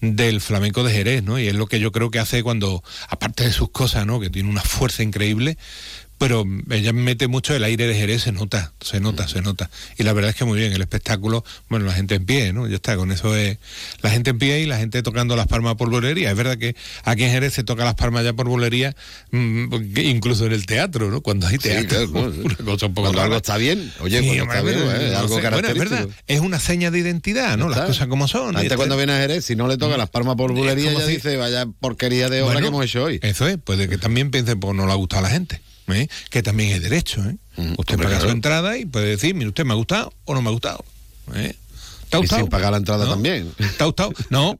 del 0.00 0.40
flamenco 0.40 0.84
de 0.84 0.92
Jerez, 0.92 1.22
¿no? 1.22 1.38
Y 1.38 1.48
es 1.48 1.54
lo 1.54 1.66
que 1.66 1.80
yo 1.80 1.92
creo 1.92 2.10
que 2.10 2.18
hace 2.20 2.42
cuando, 2.42 2.82
aparte 3.08 3.44
de 3.44 3.52
sus 3.52 3.70
cosas, 3.70 4.06
¿no? 4.06 4.20
Que 4.20 4.30
tiene 4.30 4.48
una 4.48 4.62
fuerza 4.62 5.02
increíble, 5.02 5.58
pero 6.20 6.44
ella 6.70 6.92
mete 6.92 7.28
mucho 7.28 7.54
el 7.56 7.64
aire 7.64 7.86
de 7.86 7.94
Jerez, 7.94 8.24
se 8.24 8.30
nota, 8.32 8.74
se 8.82 9.00
nota, 9.00 9.26
se 9.26 9.40
nota. 9.40 9.70
Y 9.96 10.02
la 10.02 10.12
verdad 10.12 10.28
es 10.28 10.36
que 10.36 10.44
muy 10.44 10.58
bien, 10.58 10.70
el 10.74 10.82
espectáculo, 10.82 11.46
bueno, 11.70 11.86
la 11.86 11.94
gente 11.94 12.14
en 12.16 12.26
pie, 12.26 12.52
¿no? 12.52 12.68
Ya 12.68 12.76
está, 12.76 12.94
con 12.98 13.10
eso 13.10 13.34
es 13.34 13.56
la 14.02 14.10
gente 14.10 14.28
en 14.28 14.38
pie 14.38 14.60
y 14.60 14.66
la 14.66 14.76
gente 14.76 15.02
tocando 15.02 15.34
las 15.34 15.46
palmas 15.46 15.76
por 15.76 15.88
bolería. 15.88 16.30
Es 16.30 16.36
verdad 16.36 16.58
que 16.58 16.76
aquí 17.04 17.24
en 17.24 17.30
Jerez 17.30 17.54
se 17.54 17.64
toca 17.64 17.84
las 17.86 17.94
palmas 17.94 18.22
ya 18.22 18.34
por 18.34 18.46
bolería, 18.48 18.94
mm, 19.30 19.72
incluso 19.96 20.44
en 20.44 20.52
el 20.52 20.66
teatro, 20.66 21.10
¿no? 21.10 21.22
Cuando 21.22 21.46
hay 21.46 21.54
Sí, 21.54 21.60
teatro. 21.70 21.88
claro, 21.88 22.30
no, 22.36 22.44
una 22.44 22.54
cosa 22.56 22.86
un 22.86 22.92
poco 22.94 23.06
Cuando 23.06 23.22
algo 23.22 23.36
está 23.36 23.56
bien, 23.56 23.90
oye, 24.00 24.22
cuando 24.22 24.42
está 24.44 24.62
bien, 24.62 24.78
¿eh? 24.78 25.10
no 25.12 25.18
algo 25.20 25.36
sé. 25.40 25.48
Bueno, 25.48 25.68
es 25.68 25.78
verdad, 25.78 26.08
es 26.26 26.40
una 26.40 26.60
seña 26.60 26.90
de 26.90 26.98
identidad, 26.98 27.56
¿no? 27.56 27.70
Las 27.70 27.80
cosas 27.86 28.08
como 28.08 28.28
son. 28.28 28.48
Antes 28.56 28.64
Este- 28.64 28.76
cuando 28.76 28.98
viene 28.98 29.14
a 29.14 29.18
Jerez, 29.18 29.42
si 29.46 29.56
no 29.56 29.68
le 29.68 29.78
toca 29.78 29.96
las 29.96 30.10
palmas 30.10 30.36
por 30.36 30.52
bulería, 30.52 30.88
como 30.92 31.00
ya 31.00 31.06
si- 31.06 31.12
dice, 31.12 31.36
vaya 31.38 31.64
porquería 31.80 32.28
de 32.28 32.42
obra 32.42 32.52
Bueno, 32.52 32.60
que 32.60 32.66
hemos 32.68 32.84
hecho 32.84 33.04
hoy. 33.04 33.20
Eso 33.22 33.48
es, 33.48 33.56
puede 33.56 33.88
que 33.88 33.96
también 33.96 34.30
piense, 34.30 34.54
pues 34.56 34.74
no 34.76 34.84
le 34.86 34.92
ha 34.92 34.96
gustado 34.96 35.20
a 35.24 35.28
la 35.28 35.34
gente. 35.34 35.62
¿Eh? 35.92 36.08
Que 36.30 36.42
también 36.42 36.70
es 36.72 36.82
derecho, 36.82 37.22
¿eh? 37.22 37.36
Usted 37.56 37.94
hombre, 37.94 37.96
paga 37.96 38.08
claro. 38.08 38.24
su 38.24 38.30
entrada 38.30 38.78
y 38.78 38.84
puede 38.86 39.06
decir, 39.06 39.34
mire, 39.34 39.48
usted 39.48 39.64
me 39.64 39.72
ha 39.72 39.76
gustado 39.76 40.12
o 40.24 40.34
no 40.34 40.42
me 40.42 40.48
ha 40.48 40.52
gustado. 40.52 40.84
¿eh? 41.34 41.54
¿Te 42.08 42.16
ha 42.16 42.18
Y 42.18 42.22
gustado? 42.22 42.42
sin 42.42 42.50
pagar 42.50 42.72
la 42.72 42.78
entrada 42.78 43.04
¿No? 43.04 43.12
también. 43.12 43.52
¿Te 43.76 43.82
ha 43.82 43.86
gustado? 43.86 44.12
No. 44.30 44.58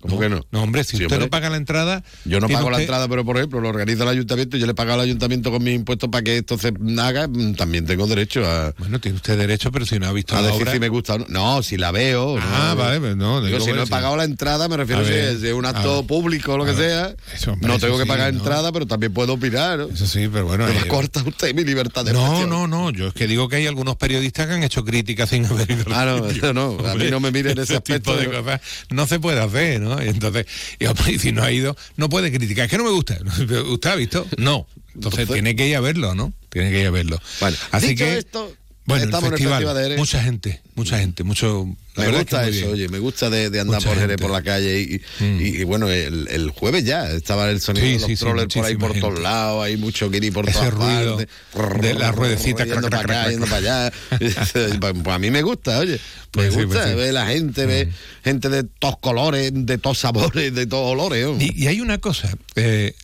¿Cómo 0.00 0.20
que 0.20 0.28
no? 0.28 0.40
No, 0.52 0.62
hombre, 0.62 0.84
si 0.84 1.02
usted 1.02 1.18
no 1.18 1.28
paga 1.28 1.50
la 1.50 1.56
entrada... 1.56 2.04
Yo 2.24 2.38
no 2.38 2.48
pago 2.48 2.70
la 2.70 2.80
entrada, 2.80 3.08
pero 3.08 3.24
por 3.24 3.36
ejemplo 3.36 3.60
lo 3.60 3.68
organiza 3.68 4.02
el 4.04 4.10
ayuntamiento 4.10 4.56
y 4.56 4.60
yo 4.60 4.66
le 4.66 4.74
pago 4.74 4.92
al 4.92 5.00
ayuntamiento 5.00 5.50
con 5.50 5.64
mis 5.64 5.74
impuestos 5.74 6.08
para 6.10 6.22
que 6.22 6.36
esto 6.38 6.56
se 6.58 6.72
haga, 7.00 7.26
mm, 7.28 7.54
también 7.54 7.86
tengo 7.86 8.06
derecho 8.06 8.44
a, 8.46 8.72
Bueno, 8.78 9.00
tiene 9.00 9.16
usted 9.16 9.36
derecho, 9.38 9.72
pero 9.72 9.84
si 9.86 9.98
no 9.98 10.06
ha 10.06 10.12
visto 10.12 10.36
a 10.36 10.40
la 10.42 10.48
decir 10.48 10.62
obra... 10.62 10.72
si 10.72 10.78
me 10.80 10.88
gusta 10.88 11.14
o 11.14 11.18
no. 11.18 11.26
No, 11.28 11.62
si 11.62 11.76
la 11.76 11.90
veo. 11.92 12.36
Ah, 12.40 12.74
no, 12.76 12.82
vale, 12.82 13.00
pues 13.00 13.16
no, 13.16 13.40
Digo, 13.40 13.58
si 13.60 13.72
no 13.72 13.82
he 13.82 13.86
pagado 13.86 14.16
la 14.16 14.24
entrada, 14.24 14.68
me 14.68 14.76
refiero 14.76 15.02
A 15.02 15.04
si 15.04 15.12
es 15.12 15.52
un 15.52 15.64
acto 15.66 15.96
ver, 15.98 16.06
público 16.06 16.52
o 16.54 16.58
lo 16.58 16.64
que 16.64 16.72
ver. 16.72 16.90
sea. 16.90 17.16
Eso, 17.34 17.52
hombre, 17.52 17.68
no 17.68 17.78
tengo 17.78 17.96
que 17.96 18.04
sí, 18.04 18.08
pagar 18.08 18.32
¿no? 18.32 18.38
entrada, 18.38 18.70
pero 18.72 18.86
también 18.86 19.12
puedo 19.12 19.32
opinar. 19.34 19.78
¿no? 19.78 19.86
Eso 19.86 20.06
sí, 20.06 20.28
pero 20.32 20.44
bueno... 20.46 20.66
Me 20.66 20.76
eh, 20.78 20.88
corta 20.88 21.22
usted 21.26 21.54
mi 21.54 21.64
libertad 21.64 22.04
de 22.04 22.12
No, 22.12 22.20
expresión. 22.20 22.50
no, 22.50 22.66
no, 22.68 22.90
yo 22.90 23.08
es 23.08 23.14
que 23.14 23.26
digo 23.26 23.48
que 23.48 23.56
hay 23.56 23.66
algunos 23.66 23.96
periodistas 23.96 24.46
que 24.46 24.52
han 24.52 24.62
hecho 24.62 24.84
críticas 24.84 25.30
sin 25.30 25.46
haber 25.46 25.70
ido 25.70 25.84
Ah, 25.92 26.04
no, 26.04 26.26
eso 26.28 26.52
no, 26.52 26.76
a 26.86 26.94
mí 26.94 27.10
no 27.10 27.18
me 27.20 27.30
miren 27.32 27.58
ese 27.58 27.76
aspecto 27.76 28.14
de 28.16 28.26
de- 28.26 28.36
cosas 28.42 28.60
no 28.90 29.06
se 29.06 29.18
puede 29.18 29.40
hacer, 29.40 29.80
¿no? 29.80 29.85
Y 30.04 30.08
entonces, 30.08 30.46
y, 30.78 31.18
si 31.18 31.32
no 31.32 31.42
ha 31.42 31.50
ido, 31.52 31.76
no 31.96 32.08
puede 32.08 32.30
criticar. 32.32 32.64
Es 32.66 32.70
que 32.70 32.78
no 32.78 32.84
me 32.84 32.90
gusta. 32.90 33.18
¿Usted 33.70 33.90
ha 33.90 33.96
visto? 33.96 34.26
No. 34.38 34.66
Entonces, 34.94 35.20
Entonces- 35.20 35.28
tiene 35.28 35.56
que 35.56 35.68
ir 35.68 35.76
a 35.76 35.80
verlo, 35.80 36.14
¿no? 36.14 36.32
Tiene 36.48 36.70
que 36.70 36.80
ir 36.80 36.86
a 36.86 36.90
verlo. 36.90 37.20
Bueno, 37.40 37.56
Así 37.70 37.88
dicho 37.88 38.04
que, 38.04 38.18
esto, 38.18 38.52
bueno, 38.86 39.02
el 39.02 39.08
estamos 39.08 39.26
en 39.28 39.32
el 39.32 39.38
festival, 39.38 39.52
Festival 39.58 39.76
de 39.76 39.82
Jerez. 39.82 39.98
mucha 39.98 40.22
gente, 40.22 40.62
mucha 40.74 40.98
gente, 40.98 41.24
mucho... 41.24 41.66
Me 41.96 42.04
verdad 42.04 42.20
es 42.20 42.26
que 42.26 42.36
gusta 42.36 42.48
eso, 42.48 42.70
oye, 42.70 42.88
me 42.90 42.98
gusta 42.98 43.30
de, 43.30 43.48
de 43.50 43.60
andar 43.60 43.76
Mucha 43.80 43.88
por 43.88 43.96
Jerez 43.98 44.10
gente. 44.10 44.22
por 44.22 44.30
la 44.30 44.42
calle 44.42 44.80
y, 44.80 45.02
y- 45.24 45.60
y, 45.60 45.64
bueno, 45.64 45.88
el, 45.88 46.28
el 46.28 46.50
jueves 46.50 46.84
ya 46.84 47.10
estaba 47.10 47.50
el 47.50 47.60
sonido 47.60 47.86
Sí, 47.86 47.92
de 47.94 47.98
los 48.00 48.06
sí, 48.52 48.58
por 48.58 48.64
ahí 48.66 48.76
por 48.76 48.92
todos 49.00 49.18
lados, 49.18 49.64
hay 49.64 49.76
mucho 49.78 50.10
guiri 50.10 50.30
por 50.30 50.46
Ese 50.48 50.58
todas 50.58 50.74
ruido 50.74 51.16
partes, 51.16 51.80
de 51.82 51.94
la 51.94 52.12
ruedecita, 52.12 52.64
yendo 52.66 52.88
para 52.90 53.00
acá, 53.02 53.30
yendo 53.30 53.46
para 53.46 53.56
allá. 53.56 53.92
pues, 54.20 55.06
a 55.06 55.18
mí 55.18 55.30
me 55.30 55.42
gusta, 55.42 55.78
oye, 55.78 55.92
me 55.94 55.98
Pues 56.30 56.54
gusta 56.54 56.82
pues 56.84 56.96
ver 56.96 57.14
la 57.14 57.26
gente, 57.26 57.64
ver 57.66 57.88
gente 58.22 58.48
de 58.50 58.64
todos 58.64 58.98
colores, 58.98 59.50
de 59.54 59.78
todos 59.78 59.98
sabores, 59.98 60.54
de 60.54 60.66
todos 60.66 60.92
olores. 60.92 61.26
y 61.40 61.66
hay 61.66 61.80
una 61.80 61.96
cosa, 61.98 62.30
eh, 62.56 62.94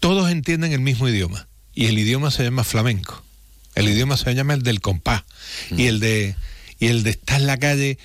todos 0.00 0.30
entienden 0.30 0.72
el 0.72 0.80
mismo 0.80 1.08
idioma 1.08 1.48
y 1.74 1.86
el 1.86 1.98
idioma 1.98 2.30
se 2.30 2.44
llama 2.44 2.62
flamenco. 2.64 3.24
El 3.74 3.88
idioma 3.88 4.16
se 4.16 4.34
llama 4.34 4.54
el 4.54 4.62
del 4.62 4.80
compás. 4.80 5.22
Y 5.70 5.86
el 5.86 6.00
de 6.00 6.36
y 6.78 6.88
el 6.88 7.04
de 7.04 7.10
estar 7.10 7.40
en 7.40 7.46
la 7.46 7.58
calle 7.58 7.98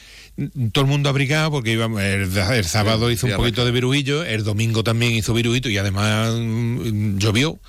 todo 0.71 0.85
el 0.85 0.89
mundo 0.89 1.09
abrigado 1.09 1.49
porque 1.49 1.71
íbamos 1.71 2.01
el, 2.01 2.29
el 2.37 2.65
sábado 2.65 3.07
Sí, 3.07 3.15
hizo 3.15 3.27
un 3.27 3.33
poquito 3.33 3.65
de 3.65 3.71
virujillo, 3.71 4.23
el 4.23 4.43
domingo 4.43 4.83
también 4.83 5.13
hizo 5.13 5.33
virujito 5.33 5.69
y 5.69 5.77
además 5.77 6.33
mm, 6.37 7.17
llovió. 7.17 7.59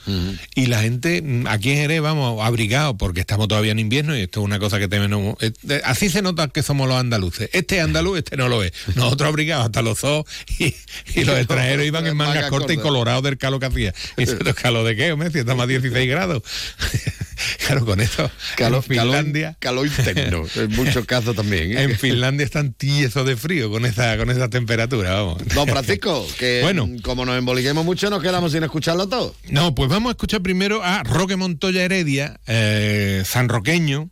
Y 0.55 0.67
la 0.67 0.83
gente 0.83 1.23
mm, 1.23 1.47
aquí 1.47 1.71
en 1.71 1.77
Jerez 1.79 2.03
vamos 2.03 2.45
abrigados 2.45 2.97
porque 2.99 3.21
estamos 3.21 3.49
todavía 3.49 3.73
en 3.73 3.79
invierno 3.79 4.17
y 4.17 4.21
esto 4.21 4.41
es 4.41 4.45
una 4.45 4.59
cosa 4.59 4.79
que 4.79 4.89
tenemos 4.89 5.37
eh, 5.41 5.81
así 5.85 6.11
se 6.11 6.21
nota 6.23 6.49
que 6.49 6.63
somos 6.63 6.89
los 6.89 6.99
andaluces. 6.99 7.49
Este 7.53 7.79
es 7.79 7.85
andaluz 7.85 8.19
este 8.19 8.37
no 8.37 8.49
lo 8.49 8.63
es. 8.63 8.73
Nosotros 8.97 9.29
abrigados 9.29 9.67
hasta 9.67 9.81
los 9.83 10.05
ojos 10.05 10.31
y, 10.59 10.75
y 11.15 11.25
los 11.25 11.39
extranjeros 11.39 11.87
iban 11.87 12.07
en 12.07 12.17
mangas 12.17 12.35
Manga 12.37 12.51
cortas 12.51 12.73
y 12.73 12.75
corta. 12.77 12.89
colorados 12.89 13.23
del 13.23 13.39
calor 13.39 13.61
que 13.61 13.67
hacía. 13.67 13.95
Y 14.17 14.27
se 14.27 14.37
calor 14.55 14.87
de 14.87 14.95
qué 14.97 15.13
hombre 15.13 15.31
si 15.31 15.39
estamos 15.39 15.65
a 15.65 15.67
16 15.67 16.09
grados 16.11 16.43
claro 17.67 17.85
con 17.85 18.01
esto 18.01 18.31
Calor, 18.57 18.79
en 18.79 18.83
Finlandia. 18.83 19.57
calor, 19.61 19.89
calor 19.89 20.07
interno, 20.07 20.45
en 20.57 20.71
muchos 20.73 21.05
casos 21.07 21.37
también. 21.37 21.77
¿eh? 21.77 21.83
en 21.83 21.99
Finlandia 21.99 22.45
tiesos 22.65 23.27
de 23.27 23.37
frío 23.37 23.71
con 23.71 23.87
esa 23.87 24.17
con 24.17 24.31
esa 24.31 24.49
temperatura 24.49 25.15
vamos 25.15 25.43
Don 25.55 25.67
Francisco, 25.69 26.27
que 26.39 26.61
Bueno. 26.63 26.89
como 27.03 27.25
nos 27.25 27.39
emboliquemos 27.39 27.85
mucho, 27.85 28.11
nos 28.11 28.23
quedamos 28.23 28.53
sin 28.53 28.63
escucharlo 28.63 29.09
todo. 29.09 29.35
No, 29.51 29.75
pues 29.75 29.89
vamos 29.89 30.11
a 30.11 30.13
escuchar 30.13 30.43
primero 30.43 30.83
a 30.83 31.03
Roque 31.03 31.37
Montoya 31.37 31.83
Heredia, 31.83 32.41
eh, 32.47 33.23
sanroqueño. 33.25 34.11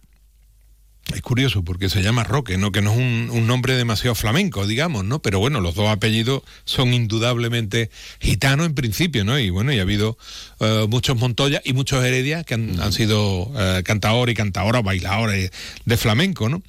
Es 1.14 1.22
curioso 1.22 1.62
porque 1.62 1.88
se 1.88 2.03
llama 2.03 2.24
Roque, 2.24 2.59
¿no? 2.59 2.72
Que 2.72 2.82
no 2.82 2.90
es 2.90 2.99
un, 2.99 3.28
un 3.30 3.47
nombre 3.47 3.76
demasiado 3.76 4.16
flamenco, 4.16 4.66
digamos, 4.66 5.05
¿no? 5.05 5.20
Pero 5.22 5.38
bueno, 5.38 5.61
los 5.61 5.76
dos 5.76 5.88
apellidos 5.88 6.42
son 6.64 6.92
indudablemente 6.92 7.90
gitanos 8.18 8.66
en 8.66 8.74
principio, 8.74 9.24
¿no? 9.24 9.38
Y 9.38 9.51
bueno, 9.51 9.72
y 9.72 9.78
ha 9.78 9.82
habido 9.82 10.18
eh, 10.59 10.86
muchos 10.88 11.16
Montoya 11.16 11.62
y 11.64 11.74
muchos 11.74 12.05
Heredias 12.05 12.44
que 12.44 12.55
han, 12.55 12.80
han 12.80 12.92
sido 12.92 13.53
eh, 13.57 13.82
cantadores 13.84 14.32
y 14.32 14.36
cantadoras, 14.36 14.82
bailadores 14.82 15.53
de 15.84 15.97
flamenco, 15.97 16.49
¿no? 16.49 16.62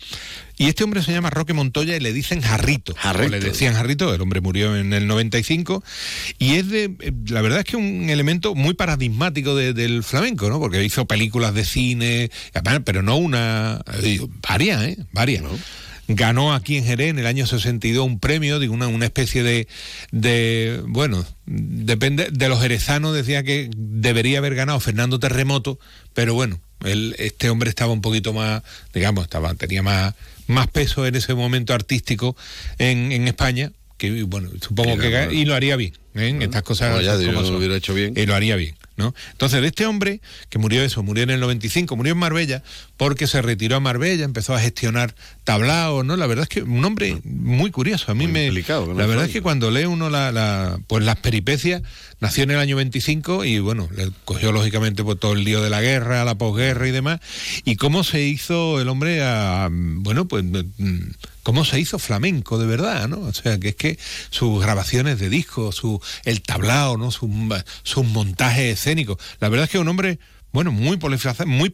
Y 0.57 0.65
este 0.67 0.83
hombre 0.83 1.03
se 1.03 1.11
llama 1.11 1.29
Roque 1.29 1.53
Montoya 1.53 1.95
y 1.95 1.99
le 1.99 2.11
dicen 2.13 2.41
Jarrito. 2.41 2.93
O 2.93 2.95
le 3.29 3.39
decían 3.51 3.75
Jarrito, 3.75 4.13
el 4.13 4.21
hombre 4.21 4.41
murió 4.41 4.75
en 4.75 4.91
el 4.93 5.05
95. 5.07 5.83
Y 6.39 6.55
es 6.55 6.67
de, 6.69 6.85
eh, 6.99 7.11
la 7.27 7.41
verdad 7.41 7.59
es 7.59 7.65
que 7.65 7.77
un 7.77 8.09
elemento 8.09 8.55
muy 8.55 8.73
paradigmático 8.73 9.55
de- 9.55 9.73
del 9.73 10.03
flamenco, 10.03 10.49
¿no? 10.49 10.59
Porque 10.59 10.83
hizo 10.83 11.05
películas 11.05 11.53
de 11.53 11.63
cine, 11.63 12.31
pero 12.85 13.03
no 13.03 13.17
una, 13.17 13.81
eh, 14.01 14.19
varias, 14.47 14.83
¿eh? 14.83 14.97
Varias. 15.11 15.43
Ganó 16.09 16.53
aquí 16.53 16.77
en 16.77 16.85
Jerez 16.85 17.09
en 17.09 17.19
el 17.19 17.27
año 17.27 17.45
62 17.45 18.05
un 18.05 18.19
premio, 18.19 18.59
digo, 18.59 18.73
una, 18.73 18.87
una 18.87 19.05
especie 19.05 19.43
de, 19.43 19.67
de, 20.11 20.81
bueno, 20.87 21.25
depende, 21.45 22.29
de 22.31 22.47
los 22.49 22.61
jerezanos 22.61 23.13
decía 23.13 23.43
que 23.43 23.69
debería 23.75 24.37
haber 24.37 24.55
ganado 24.55 24.79
Fernando 24.79 25.19
Terremoto, 25.19 25.79
pero 26.13 26.33
bueno, 26.33 26.61
él, 26.85 27.13
este 27.19 27.49
hombre 27.49 27.69
estaba 27.69 27.91
un 27.91 27.99
poquito 28.01 28.31
más, 28.31 28.63
digamos, 28.93 29.25
estaba, 29.25 29.53
tenía 29.55 29.83
más, 29.83 30.13
más 30.47 30.67
peso 30.67 31.05
en 31.05 31.15
ese 31.15 31.33
momento 31.33 31.73
artístico 31.73 32.35
en, 32.77 33.11
en 33.11 33.27
España, 33.27 33.71
que 33.97 34.23
bueno, 34.23 34.49
supongo 34.61 34.97
que 34.97 35.29
y 35.31 35.45
lo 35.45 35.55
haría 35.55 35.75
bien, 35.75 35.93
¿eh? 36.15 36.27
en 36.29 36.41
estas 36.41 36.63
cosas 36.63 36.91
Bueno, 36.91 37.03
ya 37.05 37.11
son 37.13 37.19
digo, 37.21 37.31
como 37.33 37.41
lo 37.41 37.47
son. 37.47 37.57
hubiera 37.57 37.75
hecho 37.75 37.93
bien. 37.93 38.13
Y 38.15 38.25
lo 38.25 38.35
haría 38.35 38.55
bien, 38.55 38.75
¿no? 38.97 39.13
Entonces, 39.31 39.61
de 39.61 39.67
este 39.67 39.85
hombre, 39.85 40.19
que 40.49 40.57
murió 40.59 40.83
eso, 40.83 41.01
murió 41.03 41.23
en 41.23 41.29
el 41.29 41.39
95, 41.39 41.95
murió 41.95 42.13
en 42.13 42.19
Marbella, 42.19 42.63
porque 42.97 43.27
se 43.27 43.41
retiró 43.41 43.77
a 43.77 43.79
Marbella, 43.79 44.25
empezó 44.25 44.53
a 44.55 44.59
gestionar 44.59 45.15
tablaos, 45.43 46.03
¿no? 46.03 46.17
La 46.17 46.27
verdad 46.27 46.43
es 46.43 46.49
que 46.49 46.63
un 46.63 46.83
hombre 46.83 47.19
muy 47.23 47.71
curioso. 47.71 48.11
A 48.11 48.15
mí 48.15 48.25
me. 48.33 48.47
la 48.97 49.05
verdad 49.07 49.25
es 49.25 49.31
que 49.33 49.41
cuando 49.41 49.71
lee 49.71 49.85
uno 49.85 50.09
la, 50.09 50.31
la- 50.31 50.79
pues 50.87 51.03
las 51.05 51.15
peripecias, 51.17 51.81
nació 52.19 52.43
en 52.43 52.51
el 52.51 52.59
año 52.59 52.75
25 52.75 53.45
y 53.45 53.59
bueno, 53.59 53.87
le 53.95 54.09
cogió 54.25 54.51
lógicamente 54.51 55.03
por 55.03 55.15
todo 55.17 55.33
el 55.33 55.43
lío 55.43 55.61
de 55.63 55.69
la 55.69 55.81
guerra, 55.81 56.25
la 56.25 56.35
posguerra 56.35 56.87
y 56.87 56.91
demás. 56.91 57.19
Y 57.65 57.75
cómo 57.75 58.03
se 58.03 58.21
hizo 58.23 58.81
el 58.81 58.89
hombre 58.89 59.21
a. 59.23 59.69
Bueno, 59.71 60.27
pues. 60.27 60.43
Cómo 61.47 61.63
se 61.63 61.79
hizo 61.79 61.97
flamenco 61.97 62.57
de 62.59 62.65
verdad, 62.65 63.07
¿no? 63.07 63.19
O 63.21 63.33
sea, 63.33 63.57
que 63.57 63.69
es 63.69 63.75
que 63.75 63.97
sus 64.31 64.61
grabaciones 64.61 65.17
de 65.17 65.29
discos, 65.29 65.77
su, 65.77 66.01
el 66.25 66.41
tablao, 66.41 66.97
¿no? 66.97 67.09
Sus, 67.09 67.29
sus 67.83 68.03
montajes 68.05 68.77
escénicos. 68.77 69.17
La 69.39 69.47
verdad 69.47 69.63
es 69.63 69.69
que 69.71 69.77
es 69.77 69.81
un 69.81 69.87
hombre, 69.87 70.19
bueno, 70.51 70.73
muy, 70.73 70.97
polifac- 70.97 71.45
muy 71.45 71.69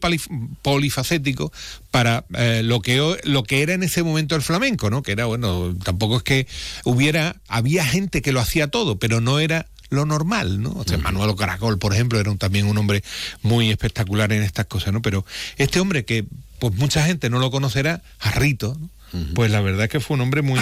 polifacético 0.62 1.52
para 1.90 2.24
eh, 2.36 2.62
lo, 2.64 2.80
que, 2.82 3.18
lo 3.24 3.42
que 3.42 3.62
era 3.62 3.74
en 3.74 3.82
ese 3.82 4.04
momento 4.04 4.36
el 4.36 4.42
flamenco, 4.42 4.90
¿no? 4.90 5.02
Que 5.02 5.10
era, 5.10 5.24
bueno, 5.26 5.74
tampoco 5.82 6.18
es 6.18 6.22
que 6.22 6.46
hubiera, 6.84 7.34
había 7.48 7.84
gente 7.84 8.22
que 8.22 8.30
lo 8.30 8.38
hacía 8.38 8.68
todo, 8.68 9.00
pero 9.00 9.20
no 9.20 9.40
era 9.40 9.66
lo 9.90 10.06
normal, 10.06 10.62
¿no? 10.62 10.70
O 10.70 10.84
sea, 10.84 10.98
Manuel 10.98 11.34
Caracol, 11.34 11.80
por 11.80 11.92
ejemplo, 11.94 12.20
era 12.20 12.30
un- 12.30 12.38
también 12.38 12.66
un 12.66 12.78
hombre 12.78 13.02
muy 13.42 13.70
espectacular 13.70 14.32
en 14.32 14.42
estas 14.44 14.66
cosas, 14.66 14.92
¿no? 14.92 15.02
Pero 15.02 15.26
este 15.56 15.80
hombre 15.80 16.04
que, 16.04 16.24
pues 16.60 16.74
mucha 16.74 17.04
gente 17.04 17.28
no 17.28 17.40
lo 17.40 17.50
conocerá, 17.50 18.02
Jarrito, 18.18 18.76
¿no? 18.80 18.88
Pues 19.34 19.50
la 19.50 19.60
verdad 19.60 19.84
es 19.84 19.90
que 19.90 20.00
fue 20.00 20.16
un 20.16 20.22
hombre 20.22 20.42
muy 20.42 20.60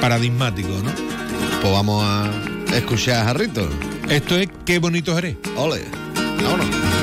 paradigmático, 0.00 0.68
¿no? 0.68 0.90
Pues 1.60 1.72
vamos 1.72 2.04
a 2.04 2.30
escuchar 2.74 3.22
a 3.22 3.24
Jarrito. 3.24 3.68
Esto 4.08 4.36
es 4.36 4.48
Qué 4.64 4.78
bonito 4.78 5.16
eres. 5.18 5.36
Ole, 5.56 5.84
vámonos. 6.42 6.97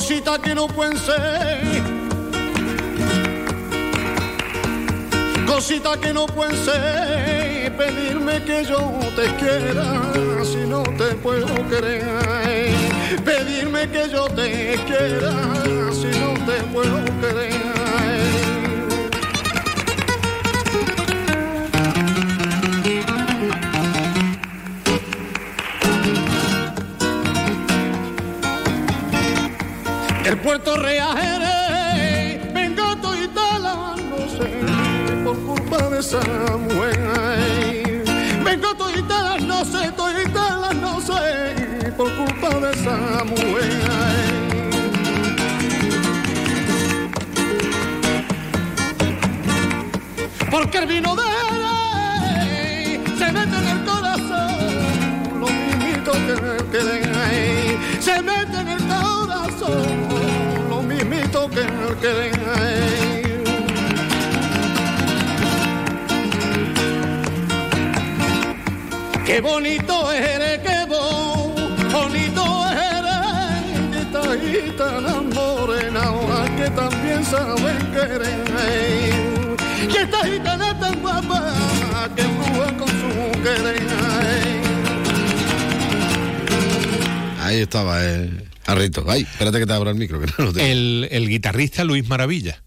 Cositas 0.00 0.38
que 0.38 0.54
no 0.54 0.66
pueden 0.66 0.96
ser. 0.96 1.82
Cositas 5.46 5.98
que 5.98 6.14
no 6.14 6.24
pueden 6.24 6.56
ser, 6.56 7.76
pedirme 7.76 8.42
que 8.42 8.64
yo 8.64 8.80
te 9.14 9.26
quiera 9.34 10.00
si 10.42 10.66
no 10.66 10.82
te 10.84 11.14
puedo 11.16 11.46
querer. 11.68 12.02
Pedirme 13.26 13.90
que 13.90 14.08
yo 14.08 14.26
te 14.28 14.80
quiera 14.86 15.32
si 15.92 16.18
no 16.18 16.32
te 16.46 16.62
puedo 16.72 17.04
querer. 17.20 17.79
El 30.30 30.38
puerto 30.38 30.76
Real 30.76 31.16
vengo 32.54 32.94
no 32.94 34.28
sé, 34.28 34.48
por 35.24 35.36
culpa 35.40 35.88
de 35.88 35.98
esa 35.98 36.20
mujer. 36.56 38.04
Vengo 38.44 38.72
toitala, 38.76 39.38
no 39.38 39.64
sé, 39.64 39.90
toitala, 39.90 40.72
no 40.74 41.00
sé, 41.00 41.92
por 41.96 42.14
culpa 42.14 42.48
de 42.60 42.70
esa. 42.70 43.24
Porque 50.48 50.78
el 50.78 50.86
vino 50.86 51.16
de 51.16 51.49
él. 62.02 63.30
Qué 69.26 69.40
bonito 69.40 70.10
eres, 70.12 70.58
qué 70.58 70.86
bo- 70.88 71.54
bonito 71.92 72.44
eres, 72.68 74.02
esta 74.02 74.22
gitana 74.44 75.20
morena, 75.34 76.02
que 76.56 76.68
también 76.70 77.24
saben 77.24 77.78
querer. 77.92 78.44
Y 79.88 79.96
esta 79.96 80.24
gitana 80.24 80.78
tan 80.80 81.00
guapa, 81.00 81.52
que 82.16 82.22
embruja 82.22 82.76
con 82.76 82.88
su 82.88 83.42
querer. 83.42 83.86
Ahí 87.44 87.60
estaba, 87.60 88.02
eh, 88.04 88.30
Jarrito. 88.70 89.04
Ay, 89.08 89.22
espérate 89.22 89.58
que 89.58 89.66
te 89.66 89.72
abra 89.72 89.90
el 89.90 89.96
micro, 89.96 90.20
que 90.20 90.26
no 90.26 90.44
lo 90.46 90.52
tengo. 90.52 90.66
El, 90.66 91.08
el 91.10 91.28
guitarrista 91.28 91.84
Luis 91.84 92.08
Maravilla. 92.08 92.62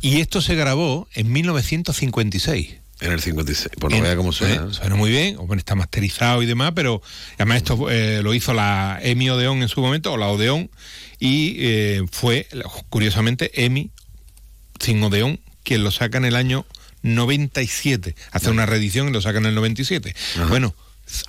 Y 0.00 0.20
esto 0.20 0.40
se 0.40 0.54
grabó 0.54 1.08
en 1.14 1.32
1956. 1.32 2.82
En 3.00 3.10
el 3.10 3.20
56, 3.20 3.70
por 3.80 3.90
no 3.90 4.00
vea 4.00 4.14
cómo 4.14 4.32
suena. 4.32 4.68
Eh, 4.70 4.74
suena 4.74 4.94
muy 4.94 5.10
bien, 5.10 5.36
o 5.36 5.46
bueno, 5.46 5.58
está 5.58 5.74
masterizado 5.74 6.40
y 6.40 6.46
demás, 6.46 6.72
pero 6.74 7.02
además 7.34 7.56
esto 7.58 7.90
eh, 7.90 8.22
lo 8.22 8.32
hizo 8.32 8.54
la 8.54 9.00
Emi 9.02 9.28
Odeón 9.28 9.62
en 9.62 9.68
su 9.68 9.80
momento, 9.80 10.12
o 10.12 10.16
la 10.16 10.28
Odeón, 10.28 10.70
y 11.18 11.56
eh, 11.58 12.02
fue, 12.12 12.46
curiosamente, 12.90 13.64
Emi 13.64 13.90
sin 14.78 15.02
Odeón, 15.02 15.40
quien 15.64 15.82
lo 15.82 15.90
saca 15.90 16.18
en 16.18 16.26
el 16.26 16.36
año 16.36 16.64
97. 17.02 18.14
Hace 18.30 18.50
una 18.50 18.66
reedición 18.66 19.08
y 19.08 19.12
lo 19.12 19.20
saca 19.20 19.38
en 19.38 19.46
el 19.46 19.56
97. 19.56 20.14
Bueno, 20.48 20.74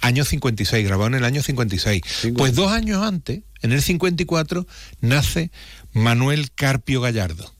año 0.01 0.25
56, 0.25 0.85
grabado 0.85 1.07
en 1.07 1.15
el 1.15 1.25
año 1.25 1.41
56. 1.41 2.01
Pues 2.35 2.55
dos 2.55 2.71
años 2.71 3.03
antes, 3.03 3.41
en 3.61 3.71
el 3.71 3.81
54, 3.81 4.67
nace 5.01 5.51
Manuel 5.93 6.51
Carpio 6.51 7.01
Gallardo. 7.01 7.53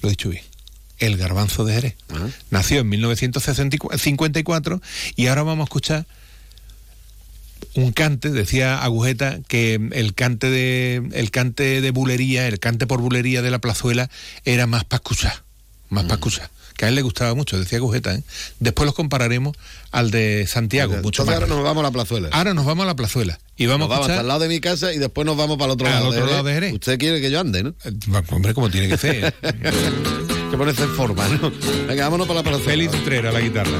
Lo 0.00 0.08
he 0.08 0.12
dicho 0.12 0.28
bien. 0.28 0.44
El 0.98 1.16
garbanzo 1.16 1.64
de 1.64 1.74
Jerez. 1.74 1.96
Nació 2.50 2.80
en 2.80 2.88
1954 2.88 4.82
y 5.14 5.26
ahora 5.26 5.42
vamos 5.42 5.64
a 5.64 5.66
escuchar 5.66 6.06
un 7.74 7.92
cante, 7.92 8.30
decía 8.30 8.82
Agujeta 8.82 9.40
que 9.48 9.74
el 9.92 10.14
cante 10.14 10.48
de 10.50 11.02
el 11.12 11.30
cante 11.30 11.80
de 11.82 11.90
bulería, 11.90 12.46
el 12.48 12.58
cante 12.58 12.86
por 12.86 13.00
bulería 13.00 13.42
de 13.42 13.50
la 13.50 13.58
plazuela 13.58 14.08
era 14.44 14.66
más 14.66 14.84
para 14.84 14.98
escuchar, 14.98 15.44
más 15.90 16.04
para 16.04 16.14
escuchar. 16.14 16.50
Que 16.76 16.84
a 16.84 16.88
él 16.88 16.94
le 16.94 17.02
gustaba 17.02 17.34
mucho, 17.34 17.58
decía 17.58 17.78
Agujeta. 17.78 18.14
¿eh? 18.14 18.22
Después 18.60 18.84
los 18.86 18.94
compararemos 18.94 19.56
al 19.92 20.10
de 20.10 20.46
Santiago. 20.46 20.92
mucho 21.02 21.22
Entonces 21.22 21.26
más. 21.26 21.34
ahora 21.36 21.46
nos 21.46 21.62
vamos 21.64 21.80
a 21.80 21.84
la 21.84 21.90
plazuela. 21.90 22.28
Ahora 22.32 22.52
nos 22.54 22.64
vamos 22.66 22.82
a 22.84 22.86
la 22.86 22.96
plazuela 22.96 23.38
y 23.56 23.66
vamos 23.66 23.88
Nos 23.88 23.94
a 23.96 24.00
vamos 24.00 24.04
hasta 24.10 24.12
escuchar 24.14 24.24
el 24.24 24.28
lado 24.28 24.40
de 24.40 24.48
mi 24.48 24.60
casa 24.60 24.92
y 24.92 24.98
después 24.98 25.24
nos 25.26 25.36
vamos 25.36 25.56
para 25.56 25.66
el 25.66 25.70
otro 25.72 25.86
Al 25.86 25.92
lado. 25.94 26.08
otro 26.08 26.26
lado 26.26 26.42
de 26.44 26.52
Jerez. 26.52 26.72
Usted 26.74 26.98
quiere 26.98 27.20
que 27.20 27.30
yo 27.30 27.40
ande, 27.40 27.62
¿no? 27.62 27.74
Hombre, 28.30 28.52
como 28.54 28.68
tiene 28.70 28.88
que 28.88 28.98
ser. 28.98 29.32
que 30.50 30.56
ponerse 30.56 30.82
en 30.82 30.90
forma, 30.94 31.26
¿no? 31.28 31.50
Venga, 31.88 32.04
vámonos 32.04 32.26
para 32.26 32.40
la 32.40 32.44
plazuela. 32.44 32.64
Félix 32.70 32.94
Utrera, 32.94 33.32
la 33.32 33.40
guitarra. 33.40 33.70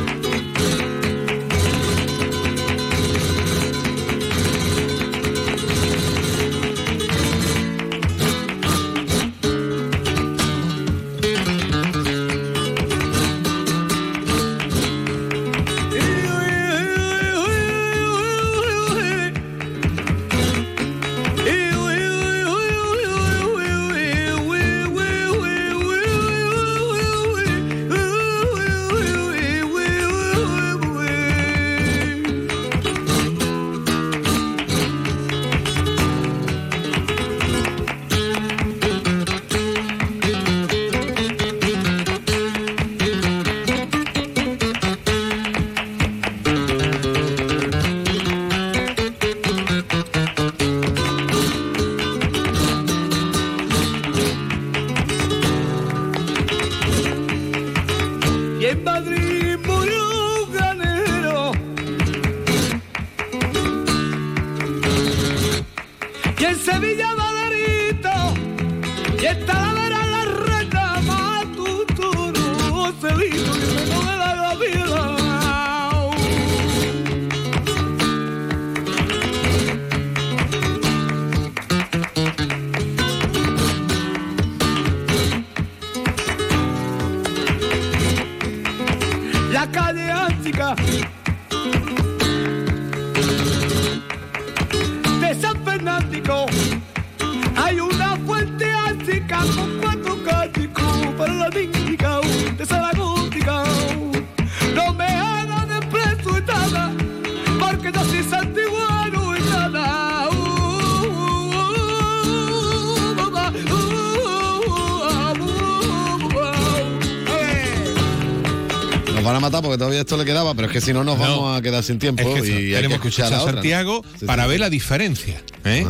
Quedaba, 120.27 120.55
pero 120.55 120.67
es 120.67 120.73
que 120.75 120.81
si 120.83 120.93
no 120.93 121.03
nos 121.05 121.19
vamos 121.19 121.57
a 121.59 121.63
quedar 121.63 121.83
sin 121.83 121.99
tiempo 121.99 122.23
Es 122.23 122.43
que 122.43 122.49
y 122.49 122.53
hay 122.53 122.67
que 122.69 122.75
tenemos 122.77 122.95
escuchar 122.97 123.33
a 123.33 123.39
a 123.39 123.41
otra, 123.41 123.53
¿no? 123.53 123.57
Santiago 123.59 124.05
para 124.27 124.43
sí, 124.43 124.49
ver 124.51 124.57
sí. 124.59 124.61
la 124.61 124.71
diferencia. 124.71 125.43
¿eh? 125.65 125.87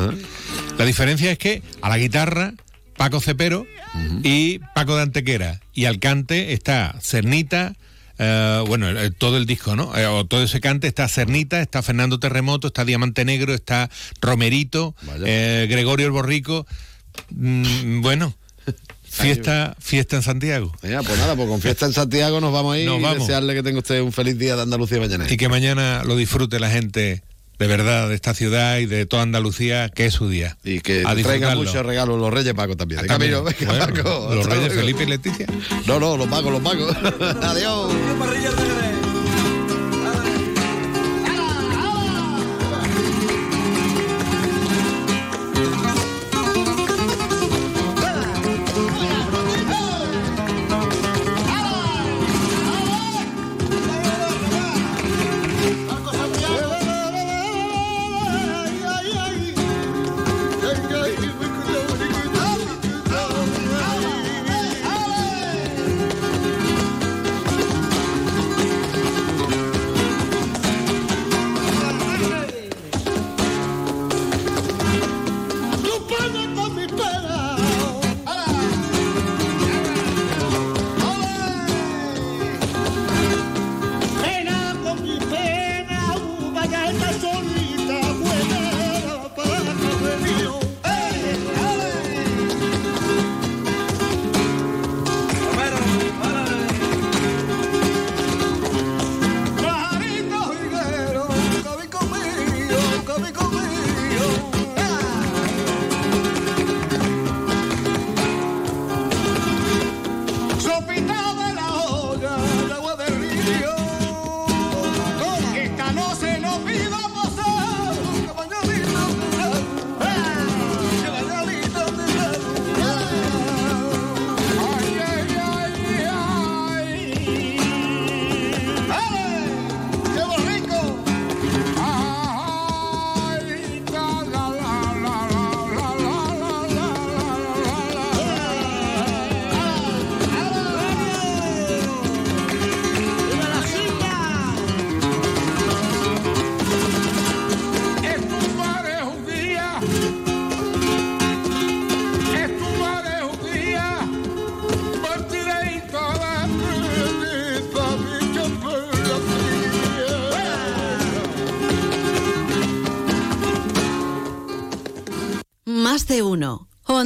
La 0.79 0.85
diferencia 0.85 1.33
es 1.33 1.39
que 1.39 1.63
a 1.83 1.89
la 1.89 1.99
guitarra, 1.99 2.53
Paco 2.97 3.21
Cepero 3.21 3.67
y 4.23 4.61
Paco 4.75 4.95
de 4.97 5.03
Antequera. 5.03 5.61
Y 5.75 5.87
al 5.87 5.99
cante 5.99 6.53
está 6.53 6.95
Cernita. 7.03 7.75
eh, 8.19 8.63
bueno, 8.67 8.89
el- 8.89 9.15
todo 9.15 9.37
el 9.37 9.45
disco, 9.45 9.77
¿no? 9.77 9.95
Eh, 9.97 10.07
o 10.07 10.25
todo 10.25 10.43
ese 10.43 10.61
cante 10.61 10.87
está 10.87 11.07
Cernita, 11.09 11.61
está 11.61 11.83
Fernando 11.83 12.19
Terremoto, 12.19 12.69
está 12.69 12.85
Diamante 12.87 13.25
Negro, 13.27 13.53
está 13.53 13.91
Romerito, 14.23 14.95
eh, 15.27 15.67
Gregorio 15.69 16.07
el 16.07 16.13
Borrico. 16.13 16.67
Mm, 17.31 18.01
bueno, 18.01 18.35
fiesta, 19.16 19.76
fiesta 19.80 20.16
en 20.16 20.22
Santiago. 20.22 20.72
Ya, 20.82 21.02
pues 21.02 21.18
nada, 21.18 21.34
pues 21.36 21.48
con 21.48 21.60
fiesta 21.60 21.86
en 21.86 21.93
Santiago 21.93 22.40
nos 22.40 22.52
vamos 22.52 22.74
a 22.74 22.78
ir 22.78 22.86
Nos 22.86 22.98
y 23.01 23.02
vamos. 23.02 23.20
desearle 23.20 23.55
que 23.55 23.62
tenga 23.62 23.78
usted 23.78 24.01
un 24.01 24.12
feliz 24.12 24.38
día 24.38 24.56
de 24.56 24.62
Andalucía 24.62 24.98
mañana. 24.98 25.26
Y 25.28 25.36
que 25.36 25.48
mañana 25.48 26.02
lo 26.05 26.16
disfrute 26.16 26.60
la 26.60 26.70
gente 26.70 27.22
de 27.59 27.66
verdad 27.66 28.09
de 28.10 28.14
esta 28.14 28.34
ciudad 28.34 28.78
y 28.78 28.86
de 28.86 29.06
toda 29.06 29.22
Andalucía, 29.22 29.88
que 29.88 30.05
es 30.06 30.12
su 30.14 30.28
día. 30.28 30.59
Y 30.62 30.80
que 30.80 31.05
a 31.06 31.14
disfrutarlo. 31.14 31.62
muchos 31.62 31.86
regalos 31.86 32.20
los 32.20 32.32
Reyes 32.32 32.52
Paco 32.52 32.76
también. 32.76 33.06
También. 33.06 33.32
camino, 33.32 33.43
venga, 33.44 33.72
Bueno, 33.72 33.86
Paco. 34.02 34.34
los 34.34 34.44
Reyes 34.47 34.66
luego. 34.74 34.80
Felipe 34.82 35.02
y 35.05 35.06
Leticia. 35.06 35.47
No, 35.86 35.98
no, 35.98 36.16
los 36.18 36.28
pagos, 36.28 36.52
los 36.52 36.60
pagos. 36.60 36.94
Adiós. 37.43 37.93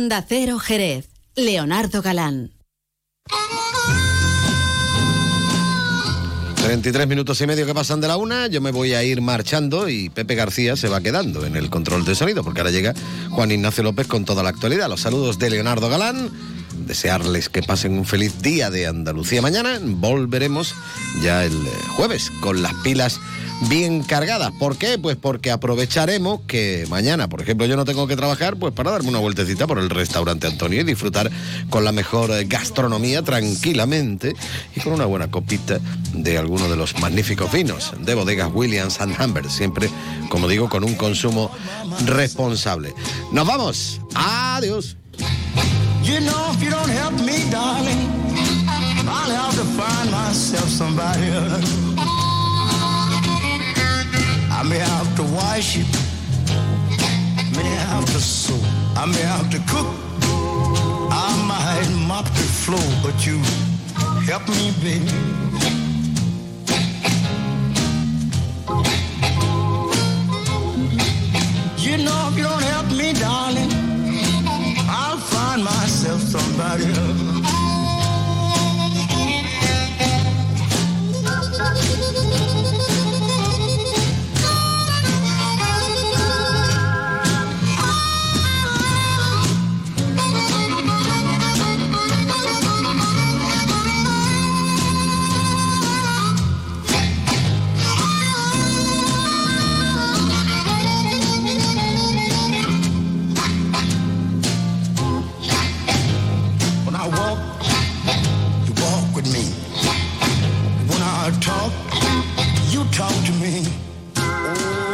Uno. 0.00 0.04
Honda 0.04 0.24
Cero 0.26 0.58
Jerez. 0.58 1.08
Leonardo 1.36 2.02
Galán. 2.02 2.52
33 6.62 7.06
minutos 7.06 7.40
y 7.40 7.46
medio 7.46 7.66
que 7.66 7.74
pasan 7.74 8.00
de 8.00 8.08
la 8.08 8.16
una, 8.16 8.46
yo 8.46 8.60
me 8.60 8.70
voy 8.70 8.92
a 8.94 9.02
ir 9.02 9.20
marchando 9.20 9.88
y 9.88 10.08
Pepe 10.08 10.34
García 10.34 10.76
se 10.76 10.88
va 10.88 11.00
quedando 11.00 11.44
en 11.44 11.56
el 11.56 11.70
control 11.70 12.04
de 12.04 12.14
sonido, 12.14 12.44
porque 12.44 12.60
ahora 12.60 12.70
llega 12.70 12.94
Juan 13.30 13.50
Ignacio 13.50 13.82
López 13.82 14.06
con 14.06 14.24
toda 14.24 14.42
la 14.42 14.50
actualidad. 14.50 14.88
Los 14.88 15.00
saludos 15.00 15.38
de 15.38 15.50
Leonardo 15.50 15.88
Galán, 15.88 16.30
desearles 16.90 17.48
que 17.48 17.62
pasen 17.62 17.96
un 17.96 18.04
feliz 18.04 18.42
día 18.42 18.68
de 18.68 18.88
Andalucía 18.88 19.40
mañana. 19.40 19.78
Volveremos 19.80 20.74
ya 21.22 21.44
el 21.44 21.52
eh, 21.52 21.70
jueves 21.94 22.32
con 22.40 22.62
las 22.62 22.74
pilas 22.82 23.20
bien 23.68 24.02
cargadas. 24.02 24.50
¿Por 24.58 24.76
qué? 24.76 24.98
Pues 24.98 25.14
porque 25.14 25.52
aprovecharemos 25.52 26.40
que 26.48 26.88
mañana, 26.90 27.28
por 27.28 27.42
ejemplo, 27.42 27.64
yo 27.66 27.76
no 27.76 27.84
tengo 27.84 28.08
que 28.08 28.16
trabajar, 28.16 28.56
pues 28.56 28.74
para 28.74 28.90
darme 28.90 29.10
una 29.10 29.20
vueltecita 29.20 29.68
por 29.68 29.78
el 29.78 29.88
restaurante 29.88 30.48
Antonio 30.48 30.80
y 30.80 30.84
disfrutar 30.84 31.30
con 31.68 31.84
la 31.84 31.92
mejor 31.92 32.32
eh, 32.32 32.44
gastronomía 32.46 33.22
tranquilamente 33.22 34.34
y 34.74 34.80
con 34.80 34.94
una 34.94 35.04
buena 35.04 35.30
copita 35.30 35.78
de 36.12 36.38
alguno 36.38 36.68
de 36.68 36.76
los 36.76 36.98
magníficos 36.98 37.52
vinos 37.52 37.92
de 38.00 38.14
bodegas 38.16 38.50
Williams 38.52 39.00
and 39.00 39.14
Humbert, 39.16 39.48
siempre, 39.48 39.88
como 40.28 40.48
digo, 40.48 40.68
con 40.68 40.82
un 40.82 40.96
consumo 40.96 41.52
responsable. 42.04 42.92
Nos 43.30 43.46
vamos. 43.46 44.00
Adiós. 44.12 44.96
You 45.18 46.20
know, 46.20 46.50
if 46.54 46.62
you 46.62 46.70
don't 46.70 46.88
help 46.88 47.14
me, 47.14 47.50
darling, 47.50 48.00
I'll 49.08 49.30
have 49.30 49.54
to 49.54 49.64
find 49.78 50.10
myself 50.10 50.68
somebody 50.68 51.28
else. 51.28 51.90
I 54.50 54.62
may 54.68 54.78
have 54.78 55.16
to 55.16 55.22
wash 55.22 55.78
it, 55.78 55.86
may 57.56 57.70
have 57.88 58.04
to 58.06 58.20
sew, 58.20 58.58
I 58.96 59.06
may 59.06 59.22
have 59.22 59.50
to 59.50 59.58
cook, 59.72 59.86
I 61.12 61.30
might 61.48 62.06
mop 62.06 62.26
the 62.26 62.48
floor, 62.62 62.88
but 63.02 63.26
you 63.26 63.38
help 64.26 64.46
me, 64.48 64.72
baby. 64.82 65.10
You 71.78 71.96
know, 72.04 72.28
if 72.30 72.36
you 72.36 72.44
don't 72.44 72.62
help 72.62 72.86
me, 72.92 73.12
darling, 73.14 73.79
myself 75.62 76.20
somebody 76.20 76.84
else. 76.84 77.79